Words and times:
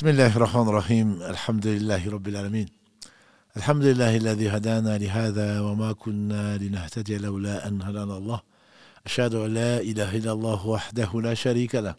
بسم 0.00 0.08
الله 0.08 0.36
الرحمن 0.36 0.68
الرحيم 0.68 1.22
الحمد 1.22 1.66
لله 1.66 2.10
رب 2.10 2.28
العالمين 2.28 2.66
الحمد 3.56 3.84
لله 3.84 4.16
الذي 4.16 4.48
هدانا 4.48 4.98
لهذا 4.98 5.60
وما 5.60 5.92
كنا 5.92 6.58
لنهتدي 6.58 7.18
لولا 7.18 7.68
أن 7.68 7.82
هدانا 7.82 8.16
الله 8.16 8.40
أشهد 9.06 9.34
أن 9.34 9.54
لا 9.54 9.80
إله 9.80 10.16
إلا 10.16 10.32
الله 10.32 10.66
وحده 10.66 11.20
لا 11.20 11.34
شريك 11.34 11.74
له 11.74 11.94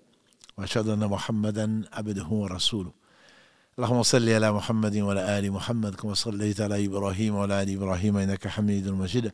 وأشهد 0.58 0.88
أن 0.88 1.08
محمدا 1.08 1.82
عبده 1.94 2.28
ورسوله 2.28 2.92
اللهم 3.78 4.04
صل 4.04 4.30
على 4.30 4.52
محمد 4.52 4.98
وعلى 4.98 5.40
آل 5.40 5.52
محمد 5.52 5.96
كما 5.96 6.14
صليت 6.14 6.62
على 6.62 6.86
إبراهيم 6.86 7.36
وعلى 7.36 7.64
آل 7.64 7.74
إبراهيم 7.74 8.18
إنك 8.18 8.48
حميد 8.48 8.90
مجيد 8.90 9.32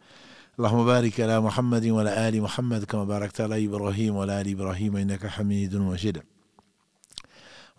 اللهم 0.59 0.85
بارك 0.85 1.19
على 1.19 1.39
محمد 1.41 1.85
وعلى 1.85 2.29
آل 2.29 2.41
محمد 2.41 2.83
كما 2.83 3.03
باركت 3.03 3.41
على 3.41 3.65
إبراهيم 3.65 4.15
وعلى 4.15 4.41
آل 4.41 4.51
إبراهيم 4.51 4.95
إنك 4.97 5.27
حميد 5.27 5.75
مجيد 5.75 6.21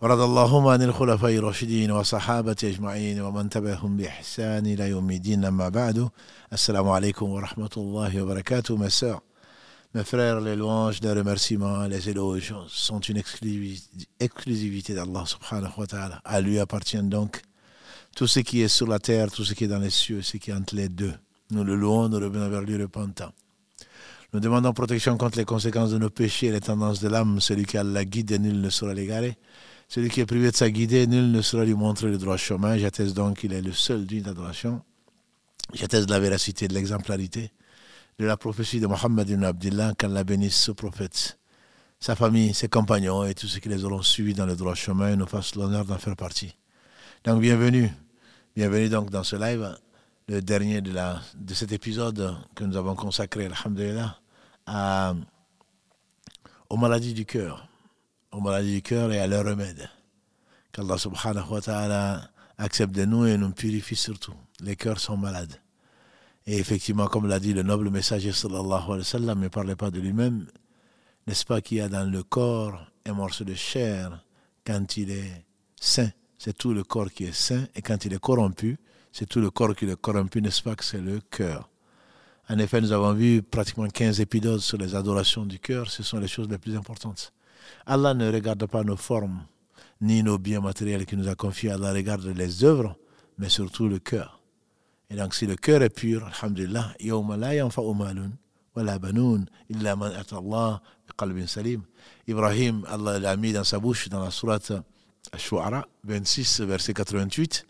ورضى 0.02 0.24
اللهم 0.24 0.66
عن 0.66 0.82
الخلفاء 0.82 1.34
الراشدين 1.36 1.90
وصحابة 1.90 2.56
أجمعين 2.64 3.20
ومن 3.20 3.48
تبعهم 3.48 3.96
بإحسان 3.96 4.66
إلى 4.66 4.88
يوم 4.88 5.10
الدين 5.10 5.44
أما 5.44 5.68
بعد 5.68 6.08
السلام 6.52 6.88
عليكم 6.88 7.30
ورحمة 7.30 7.70
الله 7.76 8.22
وبركاته 8.22 8.76
mes 8.76 8.90
sœurs 8.90 9.20
mes 9.94 10.04
frères 10.04 10.40
les 10.40 10.56
louanges 10.56 11.00
les 11.00 11.12
remerciements 11.12 11.84
les 11.86 12.10
éloges 12.10 12.54
sont 12.68 13.00
une 13.00 13.22
exclusivité 14.20 14.94
d'Allah 14.94 15.24
subhanahu 15.24 15.72
wa 15.78 15.86
ta'ala 15.86 16.20
à 16.24 16.40
lui 16.40 16.58
appartient 16.58 17.02
donc 17.02 17.40
tout 18.16 18.26
ce 18.26 18.40
qui 18.40 18.62
est 18.62 18.68
sur 18.68 18.86
la 18.88 18.98
terre 18.98 19.30
tout 19.30 19.44
ce 19.44 19.54
qui 19.54 19.64
est 19.64 19.68
dans 19.68 19.78
les 19.78 19.90
cieux 19.90 20.20
ce 20.22 20.36
qui 20.36 20.50
est 20.50 20.54
entre 20.54 20.74
les 20.74 20.88
deux 20.88 21.14
nous 21.50 21.64
le 21.64 21.76
louons 21.76 22.08
nous 22.08 22.18
revenons 22.18 22.48
vers 22.50 22.62
lui 22.62 22.76
repentant 22.82 23.32
nous 24.34 24.40
demandons 24.40 24.72
protection 24.72 25.16
contre 25.16 25.38
les 25.38 25.44
conséquences 25.44 25.92
de 25.92 25.98
nos 25.98 26.10
péchés 26.10 26.48
et 26.48 26.52
les 26.52 26.60
tendances 26.60 27.00
de 27.00 27.08
l'âme 27.08 27.40
celui 27.40 27.64
qui 27.64 27.78
a 27.78 27.84
la 27.84 28.04
guide 28.04 28.32
nul 28.40 28.60
ne 28.60 28.68
sera 28.68 28.92
l'égarer 28.92 29.38
celui 29.89 30.09
qui 30.09 30.21
est 30.21 30.25
privé 30.27 30.51
de 30.51 30.55
sa 30.55 30.69
guidée, 30.69 31.07
nul 31.07 31.31
ne 31.31 31.41
sera 31.41 31.65
lui 31.65 31.73
montrer 31.73 32.07
le 32.07 32.19
droit 32.19 32.37
chemin. 32.37 32.77
J'atteste 32.77 33.15
donc 33.15 33.39
qu'il 33.39 33.53
est 33.53 33.61
le 33.61 33.73
seul 33.73 34.05
digne 34.05 34.21
d'adoration. 34.21 34.83
J'atteste 35.73 36.05
de 36.05 36.13
la 36.13 36.19
véracité, 36.19 36.67
de 36.67 36.75
l'exemplarité, 36.75 37.51
de 38.19 38.25
la 38.25 38.37
prophétie 38.37 38.79
de 38.79 38.85
Mohammed 38.85 39.27
ibn 39.27 39.43
Abdullah, 39.43 39.93
qu'Allah 39.97 40.23
bénisse 40.23 40.55
ce 40.55 40.71
prophète, 40.71 41.39
sa 41.99 42.15
famille, 42.15 42.53
ses 42.53 42.69
compagnons 42.69 43.25
et 43.25 43.33
tous 43.33 43.47
ceux 43.47 43.59
qui 43.59 43.69
les 43.69 43.83
auront 43.83 44.03
suivis 44.03 44.35
dans 44.35 44.45
le 44.45 44.55
droit 44.55 44.75
chemin 44.75 45.13
et 45.13 45.15
nous 45.15 45.25
fassent 45.25 45.55
l'honneur 45.55 45.85
d'en 45.85 45.97
faire 45.97 46.15
partie. 46.15 46.55
Donc 47.23 47.41
bienvenue, 47.41 47.91
bienvenue 48.55 48.89
donc 48.89 49.09
dans 49.09 49.23
ce 49.23 49.35
live, 49.35 49.75
le 50.27 50.41
dernier 50.43 50.81
de, 50.81 50.91
la, 50.91 51.19
de 51.35 51.53
cet 51.55 51.71
épisode 51.71 52.35
que 52.53 52.63
nous 52.63 52.77
avons 52.77 52.93
consacré, 52.93 53.47
alhamdulillah, 53.47 54.19
à, 54.67 55.15
aux 56.69 56.77
maladies 56.77 57.15
du 57.15 57.25
cœur 57.25 57.68
aux 58.31 58.41
maladies 58.41 58.75
du 58.75 58.81
cœur 58.81 59.11
et 59.11 59.19
à 59.19 59.27
leur 59.27 59.45
remède. 59.45 59.89
Qu'Allah 60.71 60.97
subhanahu 60.97 61.49
wa 61.49 61.61
ta'ala 61.61 62.31
accepte 62.57 62.93
de 62.93 63.05
nous 63.05 63.25
et 63.25 63.37
nous 63.37 63.51
purifie 63.51 63.95
surtout. 63.95 64.33
Les 64.61 64.75
cœurs 64.75 64.99
sont 64.99 65.17
malades. 65.17 65.59
Et 66.45 66.57
effectivement, 66.57 67.07
comme 67.07 67.27
l'a 67.27 67.39
dit 67.39 67.53
le 67.53 67.63
noble 67.63 67.89
messager 67.89 68.31
sallallahu 68.31 68.83
alayhi 68.83 68.99
wa 68.99 69.03
sallam, 69.03 69.39
ne 69.39 69.47
parlait 69.47 69.75
pas 69.75 69.91
de 69.91 69.99
lui-même, 69.99 70.47
n'est-ce 71.27 71.45
pas 71.45 71.61
qu'il 71.61 71.77
y 71.77 71.81
a 71.81 71.89
dans 71.89 72.09
le 72.09 72.23
corps 72.23 72.85
un 73.05 73.13
morceau 73.13 73.43
de 73.43 73.53
chair 73.53 74.23
quand 74.65 74.97
il 74.97 75.11
est 75.11 75.45
sain, 75.79 76.09
c'est 76.37 76.57
tout 76.57 76.73
le 76.73 76.83
corps 76.83 77.11
qui 77.11 77.25
est 77.25 77.33
sain, 77.33 77.67
et 77.75 77.81
quand 77.81 78.05
il 78.05 78.13
est 78.13 78.19
corrompu, 78.19 78.77
c'est 79.11 79.27
tout 79.27 79.39
le 79.39 79.49
corps 79.49 79.75
qui 79.75 79.85
est 79.85 79.99
corrompu, 79.99 80.41
n'est-ce 80.41 80.61
pas 80.61 80.75
que 80.75 80.83
c'est 80.83 81.01
le 81.01 81.19
cœur? 81.31 81.69
En 82.49 82.57
effet, 82.57 82.81
nous 82.81 82.91
avons 82.91 83.13
vu 83.13 83.41
pratiquement 83.43 83.87
15 83.87 84.19
épisodes 84.19 84.59
sur 84.59 84.77
les 84.77 84.95
adorations 84.95 85.45
du 85.45 85.59
cœur, 85.59 85.89
ce 85.89 86.03
sont 86.03 86.19
les 86.19 86.27
choses 86.27 86.49
les 86.49 86.57
plus 86.57 86.75
importantes. 86.75 87.31
Allah 87.91 88.13
ne 88.13 88.31
regarde 88.31 88.67
pas 88.67 88.83
nos 88.83 88.95
formes 88.95 89.41
ni 89.99 90.21
nos 90.21 90.37
biens 90.37 90.61
matériels 90.61 91.07
qu'il 91.07 91.17
nous 91.17 91.27
a 91.27 91.33
confiés. 91.33 91.71
Allah 91.71 91.91
regarde 91.91 92.23
les 92.23 92.63
œuvres, 92.63 92.95
mais 93.39 93.49
surtout 93.49 93.87
le 93.87 93.97
cœur. 93.97 94.39
Et 95.09 95.15
donc, 95.15 95.33
si 95.33 95.47
le 95.47 95.55
cœur 95.55 95.81
est 95.81 95.89
pur, 95.89 96.23
alhamdulillah. 96.23 96.93
Ibrahim, 102.27 102.85
Allah 102.87 103.19
l'a 103.19 103.35
mis 103.35 103.53
dans 103.53 103.63
sa 103.63 103.79
bouche 103.79 104.07
dans 104.09 104.23
la 104.23 104.29
sourate 104.29 104.71
Ash-Shu'ara 105.31 105.87
26, 106.03 106.61
verset 106.61 106.93
88. 106.93 107.65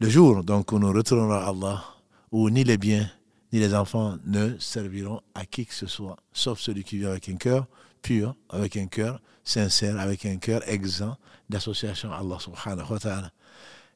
Le 0.00 0.08
jour 0.10 0.44
donc 0.44 0.70
où 0.70 0.78
nous 0.78 0.92
retournerons 0.92 1.32
à 1.32 1.48
Allah, 1.48 1.82
où 2.30 2.50
ni 2.50 2.62
les 2.62 2.76
biens 2.76 3.10
ni 3.54 3.58
les 3.58 3.74
enfants 3.74 4.18
ne 4.26 4.58
serviront 4.58 5.22
à 5.34 5.46
qui 5.46 5.64
que 5.64 5.74
ce 5.74 5.86
soit, 5.86 6.16
sauf 6.30 6.60
celui 6.60 6.84
qui 6.84 6.98
vient 6.98 7.08
avec 7.10 7.28
un 7.30 7.36
cœur 7.36 7.66
pur, 8.02 8.36
avec 8.50 8.76
un 8.76 8.86
cœur 8.86 9.20
sincère, 9.44 9.98
avec 9.98 10.26
un 10.26 10.36
cœur 10.36 10.66
exempt 10.68 11.16
d'association 11.48 12.12
à 12.12 12.18
Allah 12.18 12.38
subhanahu 12.38 12.92
wa 12.92 12.98
ta'ala. 12.98 13.30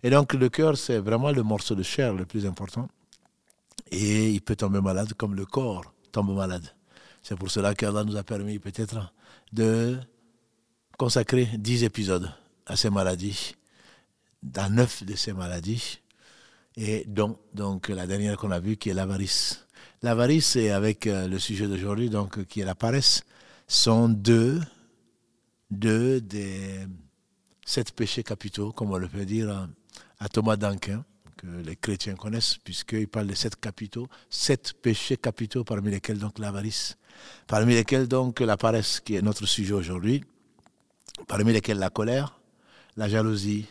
Et 0.03 0.11
donc 0.11 0.35
le 0.35 0.49
cœur, 0.49 0.77
c'est 0.77 0.99
vraiment 0.99 1.33
le 1.33 1.43
morceau 1.43 1.75
de 1.75 1.83
chair 1.83 2.13
le 2.13 2.27
plus 2.27 2.47
important. 2.47 2.89
Et 3.91 4.31
il 4.31 4.41
peut 4.41 4.57
tomber 4.57 4.81
malade 4.81 5.15
comme 5.15 5.35
le 5.35 5.47
corps 5.47 5.95
tombe 6.15 6.35
malade. 6.35 6.65
C'est 7.23 7.37
pour 7.37 7.51
cela 7.51 7.75
qu'Allah 7.75 8.05
nous 8.05 8.17
a 8.17 8.23
permis 8.23 8.59
peut-être 8.59 9.13
de 9.53 9.99
consacrer 10.97 11.49
dix 11.59 11.83
épisodes 11.83 12.31
à 12.67 12.77
ces 12.77 12.91
maladies, 12.91 13.55
dans 14.43 14.73
neuf 14.73 15.03
de 15.05 15.15
ces 15.17 15.33
maladies, 15.33 15.99
et 16.77 17.05
dont 17.07 17.39
donc 17.53 17.89
la 17.89 18.07
dernière 18.07 18.37
qu'on 18.37 18.51
a 18.51 18.61
vue 18.61 18.77
qui 18.77 18.91
est 18.91 18.95
l'avarice. 18.95 19.67
L'avarice, 20.03 20.51
c'est 20.51 20.71
avec 20.71 21.07
euh, 21.07 21.27
le 21.27 21.39
sujet 21.39 21.67
d'aujourd'hui, 21.67 22.11
donc 22.11 22.45
qui 22.47 22.61
est 22.61 22.65
la 22.65 22.75
paresse, 22.75 23.25
sont 23.67 24.09
deux, 24.09 24.61
deux 25.71 26.21
des 26.21 26.87
sept 27.65 27.93
péchés 27.93 28.23
capitaux, 28.23 28.73
comme 28.73 28.91
on 28.91 28.99
le 28.99 29.09
peut 29.09 29.25
dire 29.25 29.69
à 30.19 30.29
Thomas 30.29 30.57
d'Anquin, 30.57 31.05
que 31.37 31.47
les 31.47 31.77
chrétiens 31.77 32.15
connaissent, 32.15 32.59
puisqu'il 32.59 33.09
parle 33.09 33.27
de 33.27 33.35
sept 33.35 33.57
capitaux, 33.57 34.09
sept 34.31 34.75
péchés 34.75 35.17
capitaux 35.17 35.65
parmi 35.65 35.91
lesquels 35.91 36.19
donc 36.19 36.39
l'avarice, 36.39 36.97
parmi 37.47 37.75
lesquels 37.75 38.09
donc 38.09 38.41
la 38.41 38.57
paresse, 38.57 39.01
qui 39.01 39.17
est 39.17 39.23
notre 39.23 39.47
sujet 39.47 39.75
aujourd'hui, 39.75 40.25
parmi 41.27 41.53
lesquels 41.53 41.79
la 41.79 41.91
colère, 41.91 42.41
la 42.97 43.09
jalousie, 43.09 43.67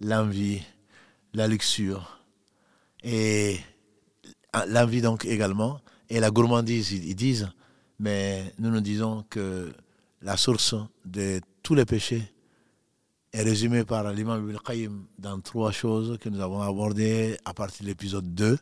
l'envie, 0.00 0.62
la 1.32 1.48
luxure, 1.48 2.20
et 3.02 3.58
l'envie 4.68 5.00
donc 5.00 5.24
également, 5.24 5.80
et 6.08 6.20
la 6.20 6.30
gourmandise, 6.30 6.92
ils 6.92 7.14
disent, 7.14 7.48
mais 7.98 8.52
nous 8.58 8.70
nous 8.70 8.80
disons 8.80 9.24
que 9.30 9.72
la 10.22 10.36
source 10.36 10.74
de 11.04 11.40
tous 11.62 11.74
les 11.74 11.84
péchés 11.84 12.22
est 13.32 13.42
résumée 13.42 13.84
par 13.84 14.10
l'imam 14.12 14.48
Ibn 14.48 14.58
Qayyim 14.64 15.04
dans 15.18 15.40
trois 15.40 15.72
choses 15.72 16.18
que 16.18 16.28
nous 16.28 16.40
avons 16.40 16.62
abordées 16.62 17.36
à 17.44 17.52
partir 17.52 17.82
de 17.82 17.88
l'épisode 17.88 18.34
2, 18.34 18.58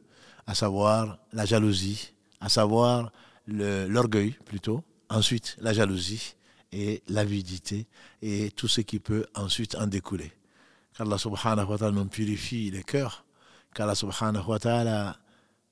à 0.47 0.55
savoir 0.55 1.19
la 1.33 1.45
jalousie, 1.45 2.13
à 2.41 2.49
savoir 2.49 3.13
l'orgueil 3.47 4.37
plutôt, 4.45 4.83
ensuite 5.09 5.57
la 5.61 5.73
jalousie 5.73 6.35
et 6.73 7.03
l'avidité 7.09 7.87
et 8.21 8.51
tout 8.51 8.69
ce 8.69 8.81
qui 8.81 8.99
peut 8.99 9.27
ensuite 9.35 9.77
en 9.77 9.87
découler. 9.87 10.33
Qu'Allah 10.97 11.19
subhanahu 11.19 11.67
wa 11.69 11.79
ta'ala 11.79 11.93
nous 11.93 12.07
purifie 12.07 12.71
les 12.71 12.83
cœurs, 12.83 13.25
qu'Allah 13.75 13.95
subhanahu 13.95 14.45
wa 14.49 14.59
ta'ala, 14.59 15.17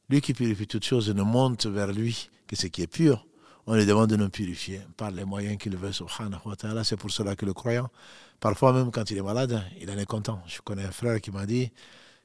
lui 0.08 0.20
qui 0.20 0.32
purifie 0.32 0.66
toutes 0.66 0.84
choses, 0.84 1.10
ne 1.10 1.22
monte 1.22 1.66
vers 1.66 1.92
lui 1.92 2.28
que 2.46 2.56
ce 2.56 2.66
qui 2.66 2.82
est 2.82 2.86
pur 2.86 3.26
on 3.66 3.74
lui 3.74 3.86
demande 3.86 4.10
de 4.10 4.16
nous 4.16 4.28
purifier 4.28 4.80
par 4.96 5.10
les 5.10 5.24
moyens 5.24 5.56
qu'il 5.58 5.76
veut, 5.76 5.92
subhanahu 5.92 6.40
wa 6.44 6.56
ta'ala. 6.56 6.84
C'est 6.84 6.96
pour 6.96 7.10
cela 7.10 7.36
que 7.36 7.46
le 7.46 7.52
croyant, 7.52 7.90
parfois 8.40 8.72
même 8.72 8.90
quand 8.90 9.10
il 9.10 9.18
est 9.18 9.22
malade, 9.22 9.62
il 9.80 9.90
en 9.90 9.96
est 9.96 10.06
content. 10.06 10.42
Je 10.46 10.60
connais 10.60 10.84
un 10.84 10.90
frère 10.90 11.20
qui 11.20 11.30
m'a 11.30 11.46
dit, 11.46 11.70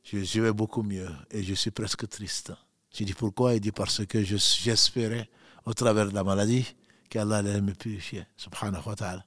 je, 0.04 0.42
vais 0.42 0.54
beaucoup 0.54 0.84
mieux 0.84 1.10
et 1.32 1.44
je 1.44 1.54
suis 1.54 1.72
presque 1.72 2.08
triste. 2.10 2.54
Je 2.94 3.04
dis 3.04 3.14
pourquoi? 3.14 3.54
Il 3.54 3.60
dit 3.60 3.72
parce 3.72 4.06
que 4.06 4.24
j'espérais, 4.24 5.30
au 5.66 5.74
travers 5.74 6.10
de 6.10 6.16
la 6.16 6.24
maladie, 6.24 6.66
qu'Allah 7.10 7.38
allait 7.38 7.62
me 7.62 7.74
purifier, 7.74 8.24
subhanahu 8.36 8.82
wa 8.86 8.96
ta'ala. 8.96 9.26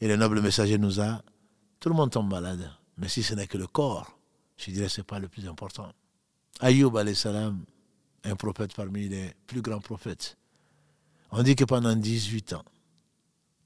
Et 0.00 0.06
le 0.06 0.16
noble 0.16 0.40
messager 0.40 0.78
nous 0.78 1.00
a, 1.00 1.22
tout 1.80 1.88
le 1.88 1.94
monde 1.94 2.10
tombe 2.10 2.30
malade, 2.30 2.70
mais 2.96 3.08
si 3.08 3.22
ce 3.22 3.34
n'est 3.34 3.46
que 3.46 3.58
le 3.58 3.66
corps, 3.66 4.18
je 4.56 4.70
dirais 4.70 4.86
que 4.86 4.92
ce 4.92 5.00
n'est 5.00 5.04
pas 5.04 5.18
le 5.18 5.28
plus 5.28 5.48
important. 5.48 5.92
Alayhi 6.60 7.14
salam, 7.14 7.64
un 8.22 8.36
prophète 8.36 8.74
parmi 8.74 9.08
les 9.08 9.34
plus 9.46 9.60
grands 9.60 9.80
prophètes, 9.80 10.36
on 11.36 11.42
dit 11.42 11.56
que 11.56 11.64
pendant 11.64 11.96
18 11.96 12.52
ans, 12.52 12.64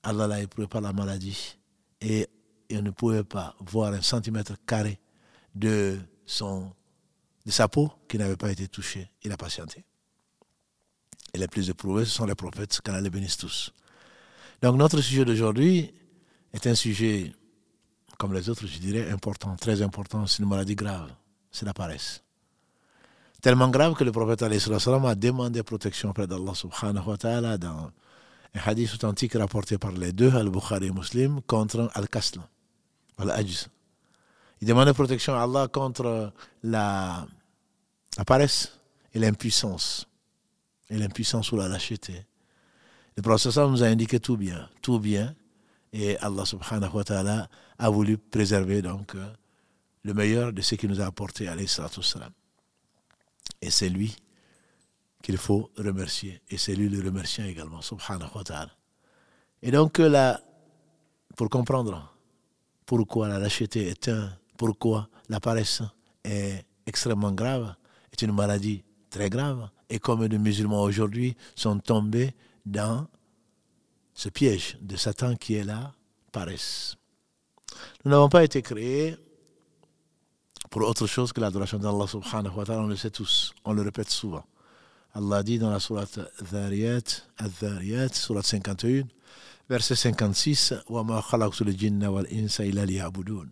Allah 0.03 0.27
l'a 0.27 0.41
éprouvé 0.41 0.67
par 0.67 0.81
la 0.81 0.95
maladie 0.95 1.59
et 2.01 2.27
il 2.71 2.83
ne 2.83 2.91
pouvait 2.91 3.25
pas 3.25 3.55
voir 3.61 3.93
un 3.93 4.01
centimètre 4.01 4.55
carré 4.67 4.99
de, 5.55 5.99
son, 6.25 6.73
de 7.45 7.51
sa 7.51 7.69
peau 7.69 7.93
qui 8.09 8.17
n'avait 8.17 8.39
pas 8.39 8.51
été 8.51 8.69
touchée. 8.69 9.11
Il 9.23 9.33
a 9.33 9.37
patienté. 9.37 9.85
Et 11.35 11.39
les 11.39 11.47
plus 11.47 11.69
éprouvés, 11.69 12.07
ce 12.07 12.13
sont 12.13 12.25
les 12.25 12.35
prophètes, 12.35 12.81
qu'Allah 12.81 13.03
les 13.03 13.11
bénisse 13.11 13.37
tous. 13.37 13.75
Donc 14.63 14.77
notre 14.77 15.03
sujet 15.03 15.27
d'aujourd'hui 15.27 15.93
est 16.55 16.67
un 16.67 16.75
sujet, 16.75 17.33
comme 18.17 18.33
les 18.33 18.49
autres, 18.49 18.67
je 18.67 18.79
dirais, 18.79 19.11
important, 19.11 19.55
très 19.57 19.83
important. 19.83 20.27
C'est 20.27 20.43
une 20.43 20.49
maladie 20.49 20.75
grave. 20.75 21.13
C'est 21.51 21.67
la 21.67 21.75
paresse. 21.75 22.23
Tellement 23.41 23.69
grave 23.69 23.95
que 23.95 24.03
le 24.03 24.11
prophète 24.11 24.43
a 24.43 25.15
demandé 25.15 25.63
protection 25.63 26.11
auprès 26.11 26.27
d'Allah 26.27 26.55
subhanahu 26.55 27.07
wa 27.07 27.17
ta'ala 27.17 27.57
dans 27.57 27.91
un 28.55 28.61
hadith 28.67 28.95
authentique 28.95 29.35
rapporté 29.35 29.79
par 29.79 29.93
les 29.93 30.13
deux, 30.13 30.35
Al-Bukhari 30.35 30.87
et 30.87 30.91
Muslim, 30.91 31.41
contre 31.43 31.89
Al-Kasla, 31.95 32.43
Al-Ajz, 33.19 33.69
Il 34.61 34.67
demandait 34.67 34.93
protection 34.93 35.35
à 35.35 35.43
Allah 35.43 35.69
contre 35.69 36.33
la, 36.65 37.27
paresse 38.27 38.77
et 39.15 39.21
l'impuissance. 39.21 40.09
Et 40.91 40.97
l'impuissance 40.97 41.53
ou 41.53 41.57
la 41.57 41.69
lâcheté. 41.69 42.27
Le 43.17 43.23
professeur 43.23 43.71
nous 43.71 43.85
a 43.85 43.87
indiqué 43.87 44.19
tout 44.19 44.37
bien, 44.37 44.69
tout 44.83 44.99
bien. 44.99 45.35
Et 45.93 46.17
Allah 46.19 46.45
subhanahu 46.45 46.93
wa 46.93 47.05
ta'ala 47.05 47.49
a 47.79 47.89
voulu 47.89 48.19
préserver 48.19 48.83
donc 48.83 49.15
euh, 49.15 49.27
le 50.03 50.13
meilleur 50.15 50.53
de 50.53 50.61
ce 50.61 50.75
qu'il 50.75 50.91
nous 50.91 51.01
a 51.01 51.05
apporté, 51.07 51.47
alayhi 51.47 51.69
salam. 51.69 52.33
Et 53.61 53.71
c'est 53.71 53.89
lui 53.89 54.17
qu'il 55.23 55.37
faut 55.37 55.71
remercier. 55.77 56.41
Et 56.49 56.59
c'est 56.59 56.75
lui 56.75 56.89
le 56.89 57.05
remerciant 57.05 57.45
également, 57.45 57.83
subhanahu 57.83 58.31
wa 58.35 58.45
ta'ala. 58.45 58.71
Et 59.63 59.71
donc 59.71 59.99
euh, 59.99 60.35
pour 61.37 61.49
comprendre 61.49 62.15
pourquoi 62.87 63.29
la 63.29 63.39
lâcheté 63.39 63.89
est 63.89 64.09
un, 64.09 64.33
pourquoi 64.57 65.09
la 65.29 65.41
paresse 65.41 65.83
est 66.25 66.65
extrêmement 66.87 67.33
grave, 67.33 67.75
est 68.13 68.23
une 68.23 68.33
maladie 68.33 68.83
très 69.11 69.29
grave, 69.29 69.69
et 69.91 69.99
comme 69.99 70.25
les 70.25 70.39
musulmans 70.39 70.83
aujourd'hui 70.83 71.37
sont 71.55 71.79
tombés 71.79 72.35
dans 72.65 73.07
ce 74.15 74.29
piège 74.29 74.79
de 74.81 74.97
Satan 74.97 75.37
qui 75.37 75.55
est 75.55 75.65
la 75.65 75.93
paresse. 76.33 76.97
Nous 78.05 78.11
n'avons 78.11 78.29
pas 78.29 78.45
été 78.45 78.63
créés 78.63 79.17
pour 80.71 80.83
autre 80.89 81.07
chose 81.07 81.33
que 81.33 81.41
l'adoration 81.41 81.79
d'Allah 81.79 82.07
subhanahu 82.07 82.55
wa 82.57 82.65
ta'ala, 82.65 82.83
on 82.83 82.87
le 82.87 82.97
sait 82.97 83.11
tous, 83.11 83.55
on 83.65 83.73
le 83.73 83.83
répète 83.83 84.11
souvent. 84.11 84.45
Allah 85.15 85.43
dit 85.43 85.59
dans 85.59 85.71
la 85.71 85.81
sourate 85.81 86.21
Dhariyat, 86.53 87.01
Al-Dhariyat, 87.39 88.11
sourate 88.13 88.47
51, 88.47 89.05
verset 89.69 89.97
56, 89.97 90.75
وَمَا 90.89 91.21
خَلَقْتُ 91.21 91.63
الْجِنَّ 91.63 92.05
وَالْإِنسَ 92.05 92.61
إِلَّا 92.61 92.85
لِيَعْبُدُونَ 92.85 93.51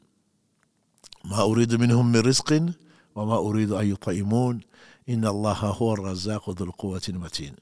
ما 1.24 1.42
أريد 1.42 1.74
منهم 1.74 2.12
من 2.12 2.20
رزق 2.20 2.72
وما 3.14 3.36
أريد 3.36 3.72
أن 3.72 3.90
يطعمون 3.90 4.60
إن 5.08 5.26
الله 5.26 5.52
هو 5.52 5.94
الرزاق 5.94 6.50
ذو 6.50 6.64
القوة 6.64 7.02
المتين 7.08 7.54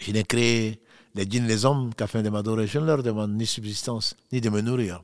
Je 0.00 0.12
n'ai 0.12 0.24
créé 0.24 0.80
les 1.14 1.28
djinns, 1.28 1.46
les 1.46 1.64
hommes, 1.64 1.92
qu'afin 1.94 2.22
de 2.22 2.30
m'adorer. 2.30 2.66
Je 2.68 2.78
ne 2.78 2.86
leur 2.86 3.02
demande 3.02 3.32
ni 3.32 3.46
subsistance, 3.46 4.14
ni 4.30 4.40
de 4.40 4.48
me 4.48 4.60
nourrir. 4.60 5.02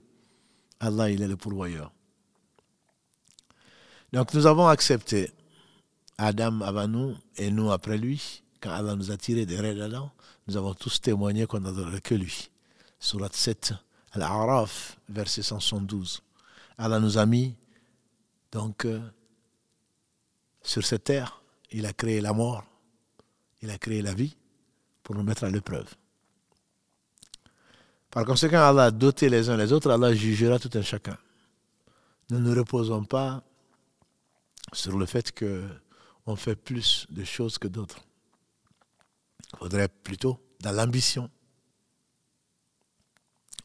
Allah, 0.78 1.10
il 1.10 1.20
est 1.20 1.26
le 1.26 1.36
pourvoyeur. 1.36 1.92
Donc 4.14 4.32
nous 4.32 4.46
avons 4.46 4.68
accepté 4.68 5.32
Adam 6.18 6.60
avant 6.60 6.86
nous 6.86 7.16
et 7.36 7.50
nous 7.50 7.72
après 7.72 7.98
lui. 7.98 8.42
Quand 8.60 8.70
Allah 8.70 8.94
nous 8.94 9.10
a 9.10 9.16
tiré 9.16 9.44
des 9.44 9.58
raies 9.58 9.74
d'Adam, 9.74 10.12
nous 10.46 10.56
avons 10.56 10.72
tous 10.72 11.00
témoigné 11.00 11.46
qu'on 11.46 11.58
n'adorait 11.58 12.00
que 12.00 12.14
lui. 12.14 12.48
Surat 13.00 13.30
7, 13.32 13.74
Al-Araf, 14.12 15.00
verset 15.08 15.42
172. 15.42 16.22
Allah 16.78 17.00
nous 17.00 17.18
a 17.18 17.26
mis 17.26 17.56
donc 18.52 18.84
euh, 18.84 19.00
sur 20.62 20.84
cette 20.84 21.02
terre. 21.02 21.42
Il 21.72 21.84
a 21.84 21.92
créé 21.92 22.20
la 22.20 22.32
mort, 22.32 22.64
il 23.62 23.70
a 23.70 23.78
créé 23.78 24.00
la 24.00 24.14
vie 24.14 24.36
pour 25.02 25.16
nous 25.16 25.24
mettre 25.24 25.42
à 25.42 25.50
l'épreuve. 25.50 25.92
Par 28.12 28.24
conséquent, 28.24 28.62
Allah 28.62 28.84
a 28.84 28.90
doté 28.92 29.28
les 29.28 29.50
uns 29.50 29.56
les 29.56 29.72
autres, 29.72 29.90
Allah 29.90 30.14
jugera 30.14 30.60
tout 30.60 30.70
un 30.74 30.82
chacun. 30.82 31.18
Nous 32.30 32.38
ne 32.38 32.56
reposons 32.56 33.02
pas 33.02 33.42
sur 34.74 34.98
le 34.98 35.06
fait 35.06 35.32
qu'on 35.32 36.36
fait 36.36 36.56
plus 36.56 37.06
de 37.10 37.24
choses 37.24 37.58
que 37.58 37.68
d'autres. 37.68 38.04
Il 39.52 39.58
faudrait 39.58 39.88
plutôt 39.88 40.40
dans 40.60 40.72
l'ambition 40.72 41.30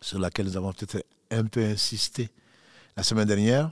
sur 0.02 0.20
laquelle 0.20 0.46
nous 0.46 0.58
avons 0.58 0.72
peut-être 0.72 1.06
un 1.32 1.46
peu 1.46 1.64
insisté 1.64 2.30
la 2.96 3.04
semaine 3.04 3.28
dernière, 3.28 3.72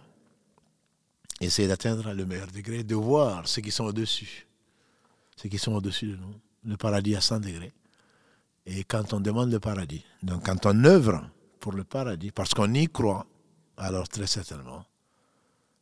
essayer 1.39 1.67
d'atteindre 1.67 2.13
le 2.13 2.25
meilleur 2.25 2.47
degré, 2.47 2.83
de 2.83 2.95
voir 2.95 3.47
ceux 3.47 3.61
qui 3.61 3.71
sont 3.71 3.85
au-dessus, 3.85 4.47
ceux 5.35 5.49
qui 5.49 5.57
sont 5.57 5.73
au-dessus 5.73 6.07
de 6.07 6.15
nous 6.15 6.33
le 6.65 6.77
paradis 6.77 7.15
à 7.15 7.21
100 7.21 7.39
degrés. 7.39 7.73
Et 8.65 8.83
quand 8.83 9.13
on 9.13 9.21
demande 9.21 9.51
le 9.51 9.59
paradis, 9.59 10.03
donc 10.23 10.45
quand 10.45 10.65
on 10.65 10.83
œuvre 10.83 11.29
pour 11.59 11.73
le 11.73 11.83
paradis, 11.83 12.31
parce 12.31 12.53
qu'on 12.53 12.73
y 12.73 12.87
croit, 12.87 13.25
alors 13.77 14.09
très 14.09 14.27
certainement, 14.27 14.85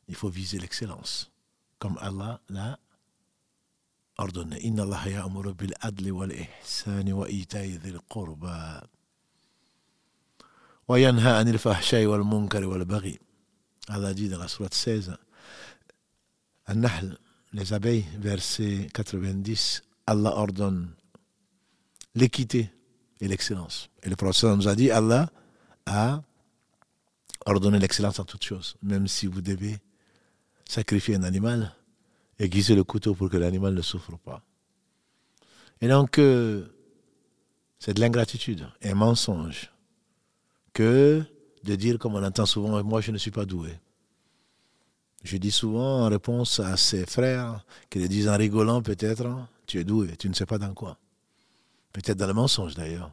il 0.08 0.16
faut 0.16 0.30
viser 0.30 0.60
l'excellence, 0.60 1.32
comme 1.80 1.98
Allah 2.02 2.40
l'a 2.50 2.80
ordonné. 4.18 4.60
Inna 4.66 4.84
Allah 4.84 5.10
ya'muru 5.10 5.54
bil 5.54 5.74
adli 5.82 6.12
wal 6.12 6.32
ihsani 6.32 7.14
wa 7.14 7.28
ita'i 7.30 7.78
dhil 7.78 8.00
qurba 8.10 8.84
wa 10.88 11.00
yanha 11.00 11.38
anil 11.38 11.58
fahsha'i 11.58 12.06
wal 12.06 12.24
munkari 12.24 12.66
wal 12.66 12.86
baghi. 12.86 13.20
Allah 13.90 14.14
dit 14.14 14.30
dans 14.30 14.40
la 14.40 14.48
sourate 14.48 14.74
16, 14.74 15.16
An-Nahl, 16.68 17.18
les 17.54 17.74
abeilles, 17.74 18.06
verset 18.18 18.88
90, 18.94 19.84
Allah 20.08 20.36
ordonne 20.36 20.90
l'équité 22.16 22.72
et 23.22 23.28
l'excellence. 23.28 23.90
Et 24.02 24.10
le 24.10 24.16
professeur 24.16 24.58
nous 24.58 24.68
a 24.68 24.76
dit, 24.76 24.90
Allah 24.90 25.30
a 25.86 26.22
ordonné 27.46 27.78
l'excellence 27.78 28.20
en 28.20 28.26
toutes 28.26 28.44
choses, 28.44 28.76
même 28.82 29.08
si 29.08 29.28
vous 29.28 29.42
devez 29.42 29.78
sacrifier 30.68 31.16
un 31.16 31.24
animal, 31.24 31.74
aiguiser 32.40 32.76
le 32.76 32.84
couteau 32.84 33.16
pour 33.16 33.30
que 33.30 33.38
l'animal 33.38 33.74
ne 33.74 33.82
souffre 33.82 34.18
pas. 34.18 34.42
Et 35.82 35.88
donc, 35.88 36.20
euh, 36.20 36.66
c'est 37.80 37.94
de 37.94 38.02
l'ingratitude, 38.02 38.68
un 38.84 38.96
mensonge, 38.96 39.72
que 40.74 41.24
de 41.64 41.76
dire, 41.76 41.98
comme 42.00 42.16
on 42.16 42.24
entend 42.24 42.46
souvent, 42.46 42.84
moi 42.84 43.02
je 43.02 43.12
ne 43.12 43.18
suis 43.18 43.32
pas 43.32 43.46
doué. 43.46 43.72
Je 45.24 45.38
dis 45.38 45.52
souvent 45.52 46.06
en 46.06 46.10
réponse 46.10 46.60
à 46.60 46.78
ses 46.78 47.06
frères, 47.06 47.66
qui 47.90 48.00
le 48.00 48.08
disent 48.08 48.28
en 48.28 48.38
rigolant 48.38 48.82
peut-être, 48.82 49.48
tu 49.66 49.80
es 49.80 49.84
doué, 49.84 50.16
tu 50.18 50.30
ne 50.30 50.34
sais 50.34 50.46
pas 50.46 50.60
dans 50.60 50.74
quoi. 50.74 50.98
Peut-être 51.94 52.18
dans 52.18 52.28
le 52.28 52.34
mensonge 52.34 52.76
d'ailleurs. 52.76 53.12